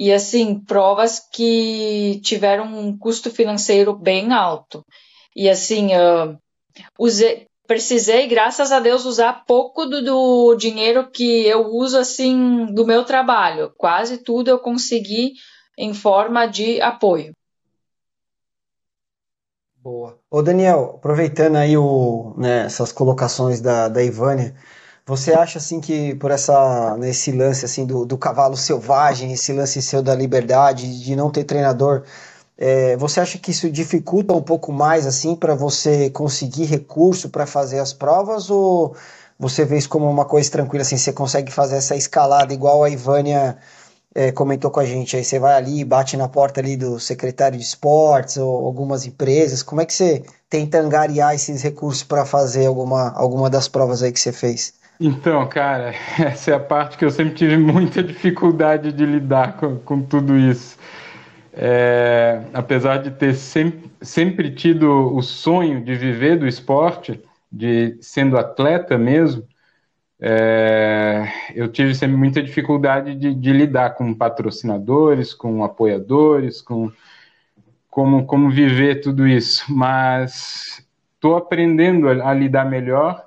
[0.00, 4.84] E assim, provas que tiveram um custo financeiro bem alto.
[5.36, 6.36] E assim, uh,
[6.98, 12.86] usei, precisei, graças a Deus, usar pouco do, do, dinheiro que eu uso assim do
[12.86, 13.72] meu trabalho.
[13.76, 15.32] Quase tudo eu consegui
[15.78, 17.34] em forma de apoio.
[19.76, 20.18] Boa.
[20.30, 24.54] Ô Daniel, aproveitando aí o, né, essas colocações da, da Ivânia,
[25.04, 29.82] você acha assim que por essa nesse lance assim do, do cavalo selvagem, esse lance
[29.82, 32.04] seu da liberdade, de não ter treinador,
[32.56, 37.46] é, você acha que isso dificulta um pouco mais assim para você conseguir recurso para
[37.46, 38.50] fazer as provas?
[38.50, 38.94] Ou
[39.38, 42.90] você vê isso como uma coisa tranquila assim, você consegue fazer essa escalada igual a
[42.90, 43.58] Ivânia
[44.14, 47.58] é, comentou com a gente, aí você vai ali, bate na porta ali do secretário
[47.58, 52.66] de esportes ou algumas empresas, como é que você tenta angariar esses recursos para fazer
[52.66, 54.74] alguma, alguma das provas aí que você fez?
[55.00, 59.78] Então, cara, essa é a parte que eu sempre tive muita dificuldade de lidar com,
[59.78, 60.76] com tudo isso
[61.52, 67.20] é, apesar de ter sempre, sempre tido o sonho de viver do esporte,
[67.50, 69.46] de sendo atleta mesmo,
[70.24, 76.92] é, eu tive sempre muita dificuldade de, de, lidar com patrocinadores, com apoiadores, com
[77.90, 79.64] como, como viver tudo isso.
[79.68, 83.26] Mas estou aprendendo a, a, lidar melhor.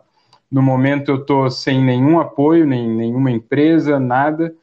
[0.49, 4.56] No momento eu estou sem nenhum apoio, nem nenhuma empresa, nada.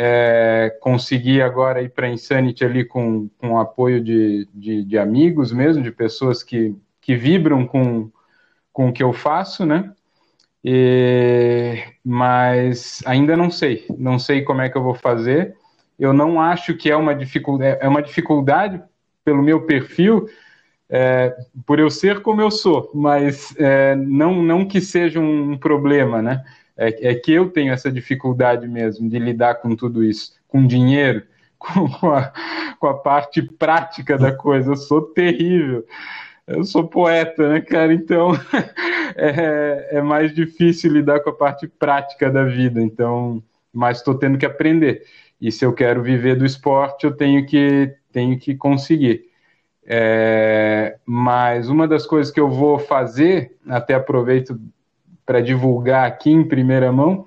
[0.00, 5.82] É, consegui agora ir para Insanity ali com, com apoio de, de, de, amigos mesmo,
[5.82, 8.08] de pessoas que, que vibram com,
[8.72, 9.92] com o que eu faço, né?
[10.64, 15.56] E, mas ainda não sei, não sei como é que eu vou fazer.
[15.98, 18.80] Eu não acho que é uma dificuldade, é uma dificuldade
[19.24, 20.28] pelo meu perfil,
[20.88, 21.34] é,
[21.66, 26.44] por eu ser como eu sou, mas é, não, não que seja um problema, né?
[26.78, 31.24] É, é, que eu tenho essa dificuldade mesmo de lidar com tudo isso, com dinheiro,
[31.58, 32.32] com a,
[32.78, 34.70] com a parte prática da coisa.
[34.70, 35.84] Eu sou terrível.
[36.46, 37.92] Eu sou poeta, né, cara?
[37.92, 38.30] Então
[39.16, 42.80] é, é mais difícil lidar com a parte prática da vida.
[42.80, 43.42] Então,
[43.72, 45.02] mas estou tendo que aprender.
[45.40, 49.26] E se eu quero viver do esporte, eu tenho que tenho que conseguir.
[49.84, 54.58] É, mas uma das coisas que eu vou fazer, até aproveito
[55.28, 57.26] para divulgar aqui em primeira mão,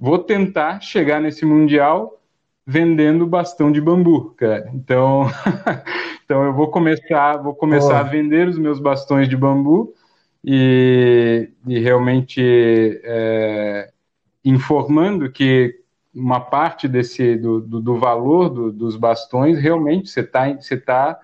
[0.00, 2.18] vou tentar chegar nesse mundial
[2.66, 4.70] vendendo bastão de bambu, cara.
[4.72, 5.26] Então,
[6.24, 7.98] então eu vou começar, vou começar oh.
[7.98, 9.92] a vender os meus bastões de bambu
[10.42, 12.40] e, e realmente
[13.04, 13.90] é,
[14.42, 15.78] informando que
[16.14, 21.20] uma parte desse do, do, do valor do, dos bastões realmente você está você tá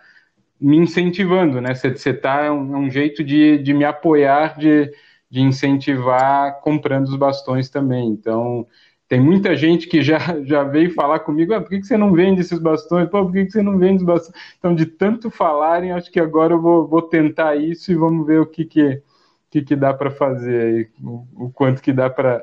[0.61, 1.75] me incentivando, né?
[1.75, 4.93] Você está é um, é um jeito de, de me apoiar de
[5.31, 8.09] de incentivar comprando os bastões também.
[8.09, 8.67] Então,
[9.09, 12.13] tem muita gente que já, já veio falar comigo, ah, por que, que você não
[12.13, 13.09] vende esses bastões?
[13.09, 14.37] Pô, por que, que você não vende os bastões?
[14.59, 18.41] Então, de tanto falarem, acho que agora eu vou, vou tentar isso e vamos ver
[18.41, 19.03] o que, que,
[19.51, 22.43] que, que dá para fazer, o, o, quanto que dá para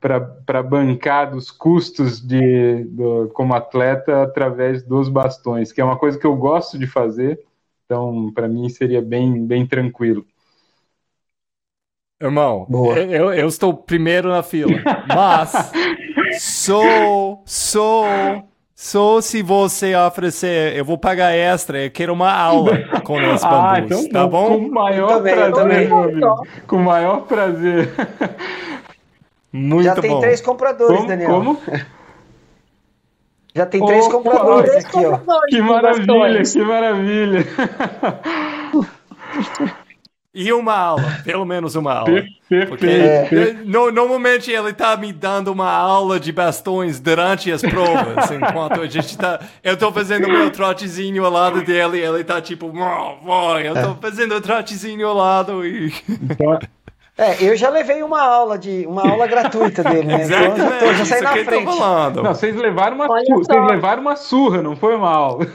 [0.00, 6.18] para bancar dos custos de, do, como atleta através dos bastões, que é uma coisa
[6.18, 7.38] que eu gosto de fazer,
[7.84, 10.24] então para mim seria bem, bem tranquilo.
[12.22, 12.66] Irmão,
[13.08, 14.72] eu, eu estou primeiro na fila,
[15.08, 15.72] mas
[16.38, 18.04] sou, sou,
[18.74, 23.44] sou se você oferecer, eu vou pagar extra, eu quero uma aula com os bambus,
[23.44, 24.48] ah, então, tá bom?
[24.48, 27.90] Com o maior também, prazer, meu amigo, com o maior prazer.
[29.50, 30.20] Muito Já tem bom.
[30.20, 31.30] três compradores, como, Daniel.
[31.30, 31.58] Como?
[33.54, 35.18] Já tem três Opa, compradores aqui, ó.
[35.48, 37.46] Que maravilha, que maravilha.
[40.32, 42.22] E uma aula, pelo menos uma aula.
[42.68, 42.86] Porque
[43.64, 48.86] no- normalmente ele tá me dando uma aula de bastões durante as provas, enquanto a
[48.86, 49.40] gente tá.
[49.62, 52.72] Eu tô fazendo o meu trotezinho ao lado dele, ele tá tipo,
[53.64, 55.92] eu tô fazendo o trotezinho ao lado e.
[56.08, 56.60] Então,
[57.18, 60.24] É, eu já levei uma aula de uma aula gratuita dele, né?
[60.30, 61.64] Então eu já, tô, já saí na frente.
[61.64, 62.22] falando.
[62.22, 65.40] não, vocês levaram uma surra, vocês levaram uma surra, não foi mal.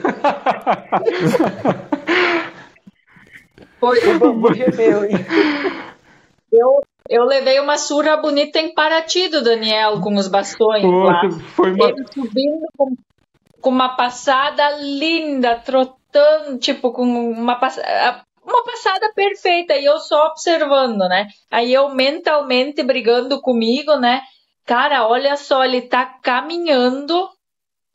[3.78, 5.12] Foi, O bambu gemeu, hein?
[6.52, 11.20] eu, eu levei uma surra bonita em Paraty do Daniel com os bastões lá.
[11.20, 11.88] Pô, foi uma...
[11.88, 12.96] Ele subindo com,
[13.60, 18.24] com uma passada linda, trotando, tipo, com uma passada.
[18.42, 21.26] Uma passada perfeita, e eu só observando, né?
[21.50, 24.22] Aí eu mentalmente brigando comigo, né?
[24.64, 27.28] Cara, olha só, ele tá caminhando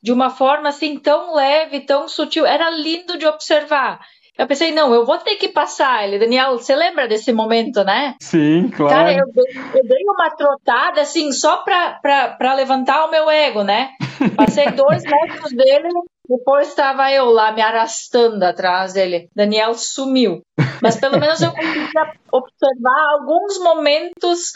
[0.02, 2.46] de uma forma assim tão leve, tão sutil.
[2.46, 4.02] Era lindo de observar.
[4.38, 6.18] Eu pensei, não, eu vou ter que passar ele.
[6.18, 8.16] Daniel, você lembra desse momento, né?
[8.22, 8.94] Sim, claro.
[8.94, 13.30] Cara, eu dei, eu dei uma trotada assim, só pra, pra, pra levantar o meu
[13.30, 13.92] ego, né?
[14.36, 15.90] Passei dois metros dele,
[16.28, 19.30] depois estava eu lá me arrastando atrás dele.
[19.36, 20.42] Daniel sumiu.
[20.82, 24.54] Mas pelo menos eu conseguia observar alguns momentos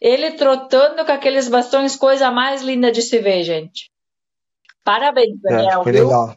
[0.00, 3.90] ele trotando com aqueles bastões, coisa mais linda de se ver, gente.
[4.84, 5.80] Parabéns, Daniel.
[5.80, 6.36] É, foi legal.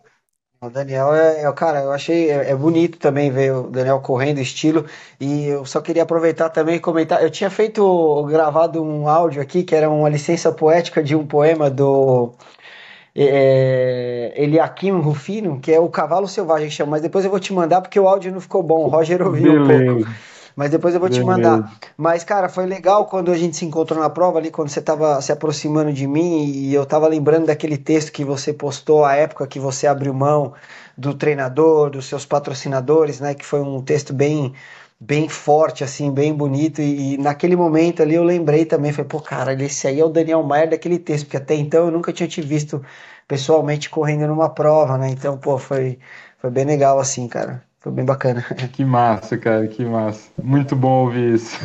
[0.60, 4.40] O Daniel é, é, cara, eu achei é, é bonito também ver o Daniel correndo
[4.40, 4.86] estilo
[5.20, 7.22] e eu só queria aproveitar também e comentar.
[7.22, 11.70] Eu tinha feito gravado um áudio aqui que era uma licença poética de um poema
[11.70, 12.34] do
[13.16, 17.54] é, Eliakim Rufino, que é o Cavalo Selvagem que chama, mas depois eu vou te
[17.54, 18.86] mandar porque o áudio não ficou bom.
[18.86, 20.10] O Roger ouviu um pouco.
[20.58, 21.72] Mas depois eu vou te mandar.
[21.96, 25.22] Mas, cara, foi legal quando a gente se encontrou na prova ali, quando você estava
[25.22, 29.46] se aproximando de mim e eu estava lembrando daquele texto que você postou à época
[29.46, 30.54] que você abriu mão
[30.98, 33.36] do treinador, dos seus patrocinadores, né?
[33.36, 34.52] Que foi um texto bem,
[35.00, 36.82] bem forte, assim, bem bonito.
[36.82, 40.10] E, e naquele momento ali eu lembrei também, falei, pô, cara, esse aí é o
[40.10, 42.84] Daniel Maier daquele texto, porque até então eu nunca tinha te visto
[43.28, 45.10] pessoalmente correndo numa prova, né?
[45.10, 46.00] Então, pô, foi,
[46.40, 47.67] foi bem legal, assim, cara.
[47.88, 48.44] Foi bem bacana.
[48.74, 50.30] Que massa, cara, que massa.
[50.44, 51.58] Muito bom ouvir isso.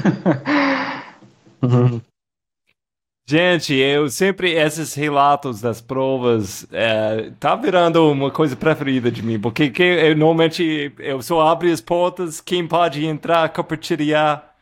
[3.29, 9.41] Gente, eu sempre, esses relatos das provas, é, tá virando uma coisa preferida de mim,
[9.41, 14.55] porque que eu, normalmente eu só abro as portas, quem pode entrar, compartilhar,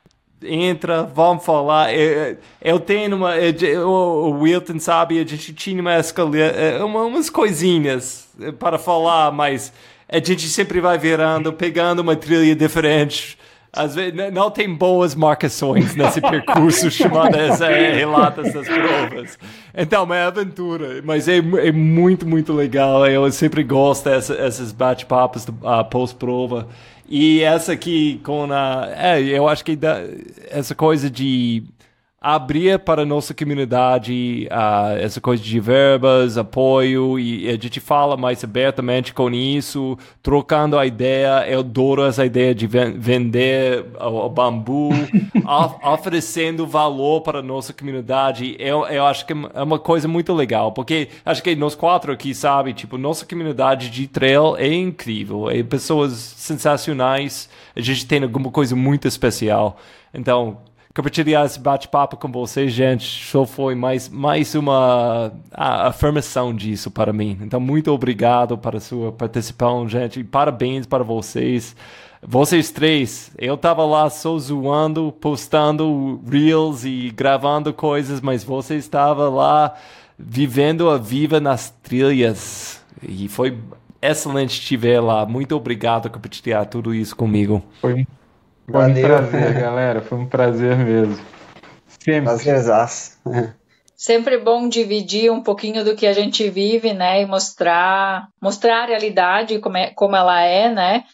[0.42, 1.92] entra, vamos falar.
[1.94, 7.28] Eu, eu tenho uma, eu- o Wilton sabe, a gente tinha uma escalera, uma, umas
[7.28, 8.28] coisinhas
[8.58, 9.72] para falar, mas
[10.10, 13.38] a gente sempre vai virando, pegando uma trilha diferente.
[13.72, 19.38] Às vezes não tem boas marcações nesse percurso chamado essa, é, relatos das provas.
[19.72, 23.06] Então, é aventura, mas é, é muito, muito legal.
[23.06, 26.66] Eu sempre gosto dessa, esses bate-papos ah, pós-prova.
[27.08, 28.88] E essa aqui com a.
[28.96, 30.02] É, eu acho que dá,
[30.50, 31.62] essa coisa de
[32.22, 38.14] abrir para a nossa comunidade ah, essa coisa de verbas, apoio, e a gente fala
[38.14, 41.46] mais abertamente com isso, trocando a ideia.
[41.48, 44.90] Eu adoro essa ideia de ven- vender o, bambu,
[45.46, 48.54] of- oferecendo valor para a nossa comunidade.
[48.58, 52.34] Eu, eu acho que é uma coisa muito legal, porque acho que nós quatro aqui,
[52.34, 58.50] sabe, tipo, nossa comunidade de trail é incrível, é pessoas sensacionais, a gente tem alguma
[58.50, 59.78] coisa muito especial.
[60.12, 60.58] Então,
[61.00, 67.38] compartilhar esse bate-papo com vocês, gente, só foi mais, mais uma afirmação disso para mim.
[67.40, 71.74] Então, muito obrigado para sua participação, gente, e parabéns para vocês.
[72.22, 79.30] Vocês três, eu tava lá só zoando, postando reels e gravando coisas, mas você estava
[79.30, 79.74] lá
[80.18, 82.84] vivendo a vida nas trilhas.
[83.02, 83.56] E foi
[84.02, 85.24] excelente te ver lá.
[85.24, 87.62] Muito obrigado por compartilhar tudo isso comigo.
[87.80, 88.06] Foi
[88.70, 90.00] foi um prazer, galera.
[90.00, 91.18] Foi um prazer mesmo.
[91.86, 92.22] Sempre.
[92.22, 93.18] Prazerzaço.
[93.96, 97.20] Sempre bom dividir um pouquinho do que a gente vive, né?
[97.20, 101.04] E mostrar, mostrar a realidade como, é, como ela é, né?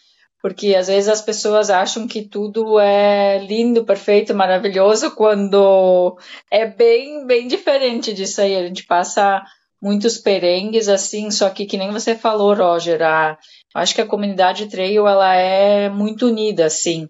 [0.41, 6.17] Porque às vezes as pessoas acham que tudo é lindo, perfeito, maravilhoso, quando
[6.49, 8.55] é bem, bem diferente disso aí.
[8.55, 9.43] A gente passa
[9.81, 13.37] muitos perengues, assim, só que que nem você falou, Roger, a,
[13.75, 17.09] eu acho que a comunidade trail, ela é muito unida, assim.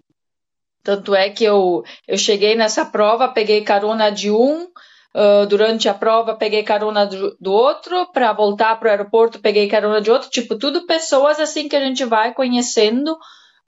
[0.88, 4.66] Tanto é que eu, eu cheguei nessa prova, peguei carona de um,
[5.14, 9.66] Uh, durante a prova peguei carona do, do outro, para voltar para o aeroporto peguei
[9.66, 13.16] carona de outro, tipo, tudo pessoas assim que a gente vai conhecendo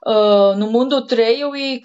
[0.06, 1.82] uh, no mundo trail e,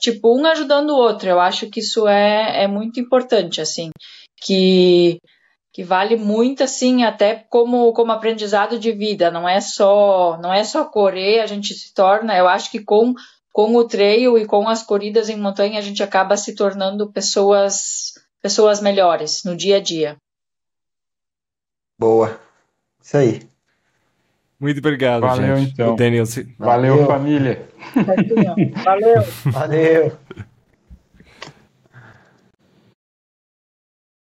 [0.00, 1.28] tipo, um ajudando o outro.
[1.28, 3.90] Eu acho que isso é, é muito importante, assim,
[4.42, 5.18] que,
[5.72, 10.64] que vale muito assim até como como aprendizado de vida não é só não é
[10.64, 13.14] só correr a gente se torna eu acho que com
[13.56, 18.12] com o trail e com as corridas em montanha a gente acaba se tornando pessoas
[18.42, 20.18] pessoas melhores no dia a dia.
[21.98, 22.38] Boa.
[23.02, 23.48] Isso aí.
[24.60, 25.72] Muito obrigado valeu gente.
[25.72, 25.96] então.
[25.96, 26.26] Daniel
[26.58, 27.06] valeu, valeu.
[27.06, 27.68] família.
[28.84, 29.22] Valeu.
[29.50, 30.46] Valeu